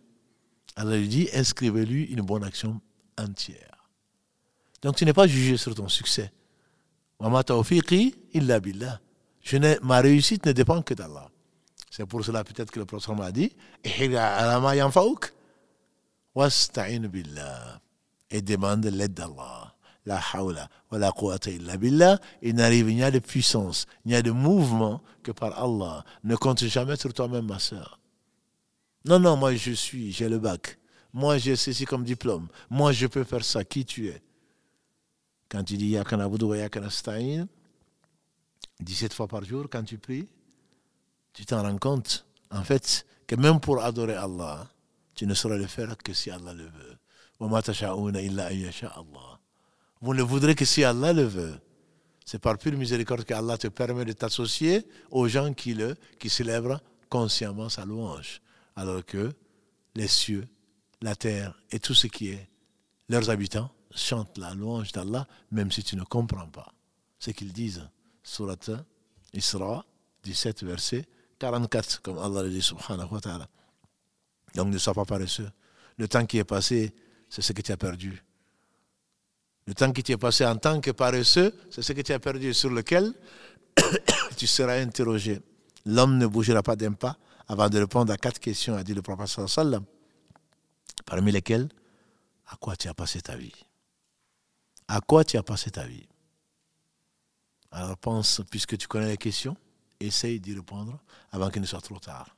alors 0.76 0.94
il 0.94 1.08
dit, 1.08 1.28
inscrivez-lui 1.32 2.04
une 2.04 2.20
bonne 2.20 2.44
action 2.44 2.80
entière. 3.18 3.88
Donc 4.82 4.96
tu 4.96 5.04
n'es 5.06 5.14
pas 5.14 5.26
jugé 5.26 5.56
sur 5.56 5.74
ton 5.74 5.88
succès. 5.88 6.30
Illa 8.32 8.60
billah. 8.60 9.00
Ma 9.82 10.00
réussite 10.00 10.46
ne 10.46 10.52
dépend 10.52 10.82
que 10.82 10.94
d'Allah. 10.94 11.28
C'est 11.90 12.06
pour 12.06 12.24
cela 12.24 12.44
peut-être 12.44 12.70
que 12.70 12.80
le 12.80 12.86
prophète 12.86 13.16
m'a 13.16 13.30
dit, 13.30 13.52
et 18.30 18.42
demande 18.42 18.86
l'aide 18.86 19.14
d'Allah 19.14 19.74
la 20.06 20.20
hawla 20.34 20.68
wa 20.90 20.98
la 20.98 21.12
il 22.42 22.54
n'arrive, 22.54 22.90
il 22.90 22.96
n'y 22.96 23.02
a 23.02 23.10
de 23.10 23.18
puissance, 23.18 23.86
il 24.04 24.10
n'y 24.10 24.14
a 24.14 24.22
de 24.22 24.30
mouvement 24.30 25.00
que 25.22 25.32
par 25.32 25.58
Allah. 25.58 26.04
Ne 26.24 26.36
compte 26.36 26.64
jamais 26.64 26.96
sur 26.96 27.12
toi-même, 27.12 27.46
ma 27.46 27.58
soeur. 27.58 27.98
Non, 29.04 29.18
non, 29.18 29.36
moi 29.36 29.54
je 29.54 29.72
suis, 29.72 30.12
j'ai 30.12 30.28
le 30.28 30.38
bac. 30.38 30.78
Moi, 31.12 31.38
j'ai 31.38 31.54
ceci 31.54 31.84
comme 31.84 32.02
diplôme. 32.02 32.48
Moi, 32.70 32.90
je 32.90 33.06
peux 33.06 33.22
faire 33.22 33.44
ça. 33.44 33.62
Qui 33.62 33.84
tu 33.84 34.08
es? 34.08 34.20
Quand 35.48 35.62
tu 35.64 35.76
dis 35.76 35.88
Yakana 35.88 36.28
Boudou 36.28 36.54
Yakana 36.54 36.90
Stain, 36.90 37.46
17 38.80 39.12
fois 39.14 39.28
par 39.28 39.44
jour, 39.44 39.66
quand 39.70 39.84
tu 39.84 39.98
pries, 39.98 40.28
tu 41.32 41.44
t'en 41.44 41.62
rends 41.62 41.78
compte, 41.78 42.26
en 42.50 42.62
fait, 42.64 43.06
que 43.26 43.36
même 43.36 43.60
pour 43.60 43.82
adorer 43.82 44.14
Allah, 44.14 44.68
tu 45.14 45.26
ne 45.26 45.34
sauras 45.34 45.56
le 45.56 45.66
faire 45.66 45.96
que 45.98 46.12
si 46.12 46.30
Allah 46.30 46.54
le 46.54 46.64
veut. 46.64 46.96
Vous 50.00 50.14
ne 50.14 50.22
voudrez 50.22 50.54
que 50.54 50.64
si 50.64 50.84
Allah 50.84 51.12
le 51.12 51.24
veut. 51.24 51.60
C'est 52.24 52.38
par 52.38 52.56
pure 52.56 52.76
miséricorde 52.76 53.24
qu'Allah 53.24 53.58
te 53.58 53.68
permet 53.68 54.04
de 54.04 54.12
t'associer 54.12 54.86
aux 55.10 55.28
gens 55.28 55.52
qui, 55.52 55.74
le, 55.74 55.94
qui 56.18 56.30
célèbrent 56.30 56.80
consciemment 57.08 57.68
sa 57.68 57.84
louange. 57.84 58.40
Alors 58.76 59.04
que 59.04 59.32
les 59.94 60.08
cieux, 60.08 60.48
la 61.02 61.14
terre 61.14 61.58
et 61.70 61.78
tout 61.78 61.94
ce 61.94 62.06
qui 62.06 62.30
est, 62.30 62.48
leurs 63.08 63.28
habitants, 63.28 63.70
chantent 63.94 64.38
la 64.38 64.54
louange 64.54 64.92
d'Allah, 64.92 65.26
même 65.50 65.70
si 65.70 65.82
tu 65.82 65.96
ne 65.96 66.04
comprends 66.04 66.48
pas 66.48 66.72
ce 67.18 67.30
qu'ils 67.30 67.52
disent. 67.52 67.88
Surat 68.22 68.56
Isra, 69.32 69.84
17, 70.22 70.64
verset 70.64 71.06
44, 71.38 72.02
comme 72.02 72.18
Allah 72.18 72.42
le 72.42 72.50
dit, 72.50 72.62
subhanahu 72.62 73.08
wa 73.10 73.20
ta'ala. 73.20 73.48
Donc 74.54 74.68
ne 74.68 74.78
sois 74.78 74.94
pas 74.94 75.04
paresseux. 75.04 75.50
Le 75.98 76.08
temps 76.08 76.24
qui 76.24 76.38
est 76.38 76.44
passé, 76.44 76.94
c'est 77.28 77.42
ce 77.42 77.52
que 77.52 77.62
tu 77.62 77.72
as 77.72 77.76
perdu. 77.76 78.22
Le 79.66 79.74
temps 79.74 79.92
qui 79.92 80.02
t'est 80.02 80.16
passé 80.16 80.44
en 80.44 80.56
tant 80.56 80.80
que 80.80 80.90
paresseux, 80.90 81.54
c'est 81.70 81.82
ce 81.82 81.92
que 81.92 82.02
tu 82.02 82.12
as 82.12 82.18
perdu 82.18 82.52
sur 82.54 82.70
lequel 82.70 83.12
tu 84.36 84.46
seras 84.46 84.80
interrogé. 84.80 85.40
L'homme 85.86 86.18
ne 86.18 86.26
bougera 86.26 86.62
pas 86.62 86.76
d'un 86.76 86.92
pas 86.92 87.18
avant 87.48 87.68
de 87.68 87.78
répondre 87.78 88.12
à 88.12 88.16
quatre 88.16 88.38
questions, 88.38 88.74
a 88.74 88.82
dit 88.82 88.94
le 88.94 89.02
professeur 89.02 89.48
sallam, 89.48 89.84
parmi 91.04 91.32
lesquelles, 91.32 91.68
à 92.46 92.56
quoi 92.56 92.76
tu 92.76 92.88
as 92.88 92.94
passé 92.94 93.20
ta 93.20 93.36
vie? 93.36 93.52
À 94.88 95.00
quoi 95.00 95.24
tu 95.24 95.36
as 95.36 95.42
passé 95.42 95.70
ta 95.70 95.84
vie? 95.86 96.06
Alors 97.70 97.96
pense, 97.96 98.40
puisque 98.50 98.76
tu 98.78 98.86
connais 98.86 99.08
les 99.08 99.16
questions, 99.16 99.56
essaye 99.98 100.40
d'y 100.40 100.54
répondre 100.54 100.98
avant 101.32 101.50
qu'il 101.50 101.62
ne 101.62 101.66
soit 101.66 101.80
trop 101.80 101.98
tard. 101.98 102.36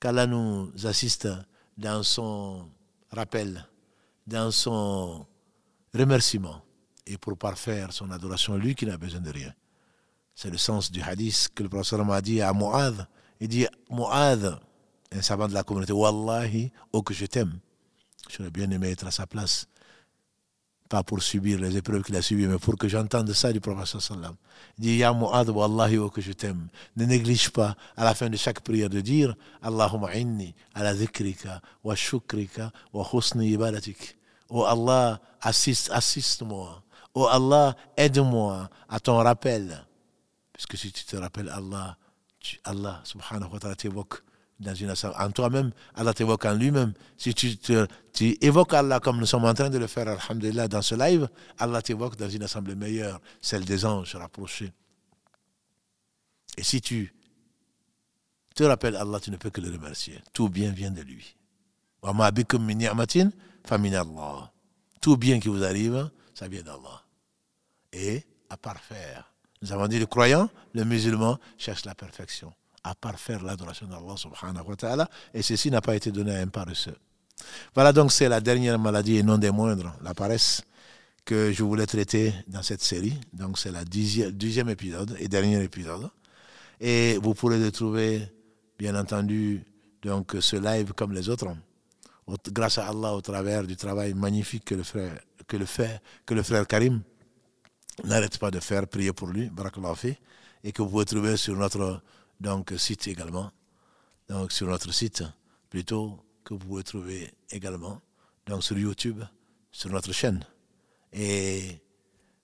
Qu'Allah 0.00 0.26
nous 0.26 0.72
assiste 0.84 1.28
dans 1.76 2.02
son 2.02 2.68
rappel, 3.10 3.68
dans 4.26 4.50
son 4.50 5.26
remerciement 5.94 6.62
et 7.06 7.18
pour 7.18 7.36
parfaire 7.36 7.92
son 7.92 8.10
adoration, 8.10 8.56
lui 8.56 8.74
qui 8.74 8.86
n'a 8.86 8.96
besoin 8.96 9.20
de 9.20 9.30
rien. 9.30 9.54
C'est 10.34 10.50
le 10.50 10.58
sens 10.58 10.90
du 10.90 11.00
hadith 11.00 11.50
que 11.54 11.62
le 11.62 11.68
professeur 11.68 12.04
m'a 12.04 12.20
dit 12.20 12.40
à 12.40 12.52
Mu'adh. 12.52 13.06
Il 13.40 13.48
dit 13.48 13.66
Mu'adh, 13.90 14.58
un 15.12 15.22
savant 15.22 15.46
de 15.46 15.54
la 15.54 15.62
communauté, 15.62 15.92
Wallahi, 15.92 16.72
oh 16.92 17.02
que 17.02 17.14
je 17.14 17.26
t'aime. 17.26 17.60
J'aurais 18.28 18.50
bien 18.50 18.68
aimé 18.70 18.90
être 18.90 19.06
à 19.06 19.10
sa 19.10 19.26
place. 19.26 19.68
Pour 21.02 21.22
subir 21.22 21.58
les 21.58 21.76
épreuves 21.76 22.02
qu'il 22.02 22.14
a 22.16 22.22
subies, 22.22 22.46
mais 22.46 22.58
pour 22.58 22.76
que 22.76 22.88
j'entende 22.88 23.32
ça 23.32 23.52
du 23.52 23.60
professeur 23.60 24.00
sallam. 24.00 24.34
Dit 24.78 24.96
Ya 24.96 25.12
Mu'adh, 25.12 25.48
Wallahi, 25.48 25.98
oh 25.98 26.10
que 26.10 26.20
je 26.20 26.32
t'aime. 26.32 26.68
Ne 26.96 27.04
néglige 27.04 27.50
pas 27.50 27.76
à 27.96 28.04
la 28.04 28.14
fin 28.14 28.28
de 28.28 28.36
chaque 28.36 28.60
prière 28.60 28.88
de 28.88 29.00
dire 29.00 29.34
Allahumma 29.62 30.14
inni 30.14 30.54
ala 30.74 30.94
dhikrika 30.94 31.60
wa 31.82 31.94
shukrika 31.96 32.70
wa 32.92 33.06
husni 33.12 33.50
ibadatik. 33.50 34.16
Oh 34.48 34.64
Allah, 34.64 35.20
assiste, 35.40 35.90
assiste-moi. 35.90 36.82
Oh 37.14 37.26
Allah, 37.26 37.76
aide-moi 37.96 38.68
à 38.88 39.00
ton 39.00 39.16
rappel. 39.16 39.84
Puisque 40.52 40.76
si 40.76 40.92
tu 40.92 41.04
te 41.04 41.16
rappelles 41.16 41.48
Allah, 41.48 41.96
Allah, 42.64 43.00
subhanahu 43.04 43.52
wa 43.52 43.58
ta'ala, 43.58 43.74
t'évoque 43.74 44.23
dans 44.60 44.74
une 44.74 44.92
en 45.18 45.30
toi-même, 45.30 45.72
Allah 45.94 46.14
t'évoque 46.14 46.44
en 46.44 46.54
lui-même. 46.54 46.92
Si 47.16 47.34
tu, 47.34 47.56
tu 47.56 48.38
évoques 48.40 48.74
Allah 48.74 49.00
comme 49.00 49.18
nous 49.18 49.26
sommes 49.26 49.44
en 49.44 49.54
train 49.54 49.70
de 49.70 49.78
le 49.78 49.86
faire, 49.86 50.08
alhamdulillah, 50.08 50.68
dans 50.68 50.82
ce 50.82 50.94
live, 50.94 51.28
Allah 51.58 51.82
t'évoque 51.82 52.16
dans 52.16 52.28
une 52.28 52.42
assemblée 52.42 52.74
meilleure, 52.74 53.20
celle 53.40 53.64
des 53.64 53.84
anges 53.84 54.14
rapprochés. 54.14 54.72
Et 56.56 56.62
si 56.62 56.80
tu 56.80 57.12
te 58.54 58.62
rappelles 58.62 58.96
Allah, 58.96 59.18
tu 59.20 59.30
ne 59.30 59.36
peux 59.36 59.50
que 59.50 59.60
le 59.60 59.70
remercier. 59.70 60.20
Tout 60.32 60.48
bien 60.48 60.70
vient 60.70 60.92
de 60.92 61.02
lui. 61.02 61.36
Tout 65.00 65.16
bien 65.16 65.40
qui 65.40 65.48
vous 65.48 65.64
arrive, 65.64 66.10
ça 66.34 66.48
vient 66.48 66.62
d'Allah. 66.62 67.02
Et 67.92 68.22
à 68.50 68.56
parfaire. 68.56 69.32
Nous 69.62 69.72
avons 69.72 69.88
dit 69.88 69.98
le 69.98 70.06
croyant, 70.06 70.48
le 70.74 70.84
musulman 70.84 71.38
cherche 71.58 71.84
la 71.84 71.94
perfection. 71.94 72.52
À 72.84 72.94
parfaire 72.94 73.42
l'adoration 73.42 73.86
d'Allah 73.86 74.16
subhanahu 74.16 74.68
wa 74.68 74.76
ta'ala. 74.76 75.08
Et 75.32 75.42
ceci 75.42 75.70
n'a 75.70 75.80
pas 75.80 75.96
été 75.96 76.12
donné 76.12 76.36
à 76.36 76.40
un 76.40 76.48
paresseux. 76.48 76.96
Voilà 77.74 77.92
donc 77.92 78.12
c'est 78.12 78.28
la 78.28 78.40
dernière 78.40 78.78
maladie 78.78 79.16
et 79.16 79.22
non 79.22 79.38
des 79.38 79.50
moindres, 79.50 79.96
la 80.02 80.14
paresse, 80.14 80.62
que 81.24 81.50
je 81.50 81.62
voulais 81.62 81.86
traiter 81.86 82.32
dans 82.46 82.62
cette 82.62 82.82
série. 82.82 83.18
Donc 83.32 83.58
c'est 83.58 83.72
la 83.72 83.84
deuxième 83.84 84.68
épisode 84.68 85.16
et 85.18 85.28
dernier 85.28 85.62
épisode. 85.62 86.10
Et 86.80 87.18
vous 87.22 87.34
pourrez 87.34 87.58
le 87.58 87.72
trouver, 87.72 88.28
bien 88.78 88.94
entendu, 88.94 89.64
donc 90.02 90.36
ce 90.40 90.56
live 90.56 90.92
comme 90.92 91.12
les 91.12 91.28
autres 91.28 91.48
grâce 92.50 92.78
à 92.78 92.88
Allah 92.88 93.14
au 93.14 93.20
travers 93.20 93.64
du 93.64 93.76
travail 93.76 94.14
magnifique 94.14 94.64
que 94.64 94.74
le 94.74 94.82
frère, 94.82 95.18
que 95.46 95.56
le 95.56 95.66
que 96.24 96.34
le 96.34 96.42
frère 96.42 96.66
Karim 96.66 97.02
n'arrête 98.04 98.38
pas 98.38 98.50
de 98.50 98.60
faire, 98.60 98.86
prier 98.86 99.12
pour 99.12 99.28
lui, 99.28 99.50
et 100.64 100.72
que 100.72 100.82
vous 100.82 100.88
pouvez 100.88 101.04
trouver 101.04 101.36
sur 101.36 101.56
notre 101.56 102.00
donc, 102.40 102.72
site 102.76 103.08
également, 103.08 103.50
donc 104.28 104.52
sur 104.52 104.66
notre 104.66 104.92
site 104.92 105.24
plutôt, 105.70 106.18
que 106.44 106.54
vous 106.54 106.60
pouvez 106.60 106.82
trouver 106.82 107.32
également 107.50 108.00
donc 108.46 108.62
sur 108.62 108.78
YouTube, 108.78 109.22
sur 109.72 109.90
notre 109.90 110.12
chaîne. 110.12 110.44
Et 111.12 111.80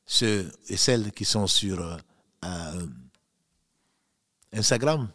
ceux 0.07 0.51
et 0.69 0.77
celles 0.77 1.13
qui 1.13 1.25
sont 1.25 1.47
sur 1.47 1.81
euh, 2.45 2.87
Instagram, 4.53 5.09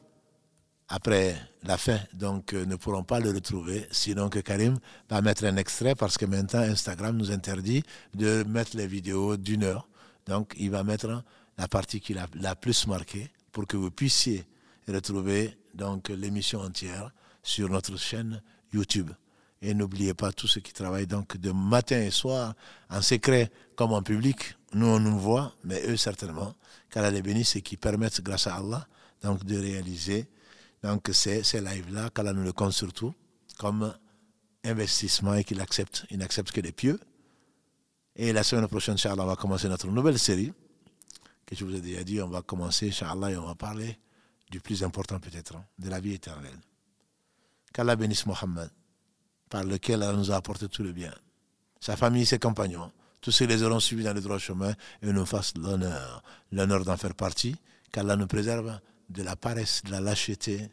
après 0.87 1.35
la 1.63 1.77
fin, 1.77 1.99
donc 2.13 2.53
euh, 2.53 2.65
ne 2.65 2.75
pourront 2.75 3.03
pas 3.03 3.19
le 3.19 3.31
retrouver, 3.31 3.87
sinon 3.91 4.29
que 4.29 4.39
Karim 4.39 4.77
va 5.09 5.21
mettre 5.21 5.45
un 5.45 5.57
extrait 5.57 5.95
parce 5.95 6.17
que 6.17 6.25
maintenant 6.25 6.59
Instagram 6.59 7.17
nous 7.17 7.31
interdit 7.31 7.83
de 8.13 8.43
mettre 8.47 8.77
les 8.77 8.85
vidéos 8.85 9.35
d'une 9.35 9.63
heure. 9.63 9.87
Donc 10.27 10.53
il 10.57 10.69
va 10.69 10.83
mettre 10.83 11.23
la 11.57 11.67
partie 11.67 11.99
qui 11.99 12.13
l'a 12.13 12.27
la 12.35 12.55
plus 12.55 12.85
marquée 12.87 13.31
pour 13.51 13.65
que 13.65 13.77
vous 13.77 13.89
puissiez 13.89 14.45
retrouver 14.87 15.57
donc 15.73 16.09
l'émission 16.09 16.61
entière 16.61 17.11
sur 17.43 17.69
notre 17.69 17.97
chaîne 17.97 18.41
YouTube. 18.73 19.11
Et 19.61 19.73
n'oubliez 19.73 20.13
pas 20.13 20.31
tous 20.31 20.47
ceux 20.47 20.61
qui 20.61 20.73
travaillent 20.73 21.07
donc 21.07 21.37
de 21.37 21.51
matin 21.51 21.99
et 21.99 22.11
soir 22.11 22.53
en 22.89 23.01
secret 23.01 23.51
comme 23.75 23.93
en 23.93 24.03
public. 24.03 24.55
Nous 24.73 24.85
on 24.85 24.99
nous 24.99 25.17
voit, 25.17 25.53
mais 25.63 25.81
eux 25.87 25.97
certainement, 25.97 26.55
car 26.89 27.09
les 27.09 27.21
bénisse 27.21 27.55
et 27.55 27.61
qui 27.61 27.77
permettent 27.77 28.21
grâce 28.21 28.47
à 28.47 28.55
Allah 28.55 28.87
donc 29.23 29.43
de 29.43 29.57
réaliser 29.57 30.27
donc 30.83 31.09
ces, 31.13 31.43
ces 31.43 31.61
lives-là, 31.61 32.09
qu'Allah 32.11 32.33
nous 32.33 32.43
le 32.43 32.51
compte 32.51 32.73
surtout 32.73 33.13
comme 33.57 33.93
investissement 34.63 35.33
et 35.33 35.43
qu'il 35.43 35.61
accepte. 35.61 36.05
Il 36.09 36.17
n'accepte 36.19 36.51
que 36.51 36.61
les 36.61 36.71
pieux. 36.71 36.99
Et 38.15 38.31
la 38.33 38.43
semaine 38.43 38.67
prochaine, 38.67 38.93
Inch'Allah, 38.93 39.23
on 39.23 39.27
va 39.27 39.35
commencer 39.35 39.67
notre 39.67 39.87
nouvelle 39.87 40.19
série, 40.19 40.53
que 41.45 41.55
je 41.55 41.65
vous 41.65 41.75
ai 41.75 41.81
déjà 41.81 42.03
dit, 42.03 42.21
on 42.21 42.29
va 42.29 42.41
commencer, 42.41 42.89
Inch'Allah, 42.89 43.31
et 43.31 43.37
on 43.37 43.45
va 43.45 43.55
parler 43.55 43.97
du 44.49 44.59
plus 44.59 44.83
important 44.83 45.19
peut-être, 45.19 45.55
hein, 45.55 45.65
de 45.79 45.89
la 45.89 45.99
vie 45.99 46.13
éternelle. 46.13 46.59
Qu'Allah 47.73 47.95
bénisse 47.95 48.25
Mohammed, 48.25 48.69
par 49.49 49.63
lequel 49.63 50.03
Allah 50.03 50.13
nous 50.17 50.31
a 50.31 50.35
apporté 50.35 50.67
tout 50.67 50.83
le 50.83 50.91
bien. 50.91 51.13
Sa 51.79 51.95
famille, 51.95 52.25
ses 52.25 52.39
compagnons, 52.39 52.91
tous 53.21 53.31
ceux 53.31 53.45
qui 53.45 53.53
les 53.53 53.63
auront 53.63 53.79
suivis 53.79 54.03
dans 54.03 54.13
le 54.13 54.21
droit 54.21 54.37
chemin 54.37 54.73
et 55.01 55.11
nous 55.11 55.25
fassent 55.25 55.55
l'honneur, 55.57 56.23
l'honneur 56.51 56.85
d'en 56.85 56.97
faire 56.97 57.15
partie, 57.15 57.55
qu'Allah 57.91 58.15
nous 58.15 58.27
préserve 58.27 58.79
de 59.09 59.23
la 59.23 59.35
paresse, 59.35 59.81
de 59.83 59.91
la 59.91 59.99
lâcheté, 59.99 60.69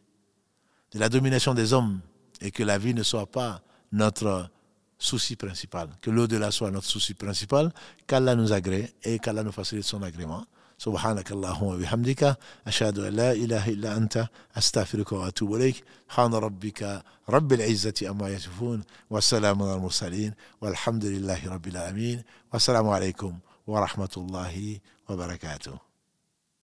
de 0.92 0.98
la 0.98 1.08
domination 1.08 1.54
des 1.54 1.72
hommes 1.72 2.00
et 2.40 2.50
que 2.50 2.62
la 2.62 2.78
vie 2.78 2.94
ne 2.94 3.02
soit 3.02 3.26
pas 3.26 3.62
notre 3.92 4.50
souci 4.98 5.36
principal, 5.36 5.88
que 6.00 6.10
l'au-delà 6.10 6.50
soit 6.50 6.70
notre 6.70 6.86
souci 6.86 7.14
principal, 7.14 7.72
qu'Allah 8.06 8.34
nous 8.34 8.52
agrée 8.52 8.94
et 9.02 9.18
qu'Allah 9.18 9.42
nous 9.42 9.52
facilite 9.52 9.84
son 9.84 10.02
agrément. 10.02 10.44
سبحانك 10.84 11.32
اللهم 11.32 11.66
وبحمدك 11.66 12.36
أشهد 12.66 12.98
أن 12.98 13.12
لا 13.12 13.32
إله 13.32 13.68
إلا 13.68 13.96
أنت 13.96 14.26
أستغفرك 14.58 15.12
وأتوب 15.12 15.54
إليك. 15.54 15.84
سبحان 16.08 16.34
ربك 16.34 17.02
رب 17.28 17.52
العزة 17.52 18.10
أما 18.10 18.28
يصفون 18.28 18.82
والسلام 19.10 19.62
على 19.62 19.74
المرسلين 19.74 20.32
والحمد 20.60 21.04
لله 21.04 21.40
رب 21.54 21.66
العالمين. 21.66 22.22
والسلام 22.52 22.88
عليكم 22.88 23.38
ورحمة 23.66 24.14
الله 24.16 24.78
وبركاته. 25.08 25.91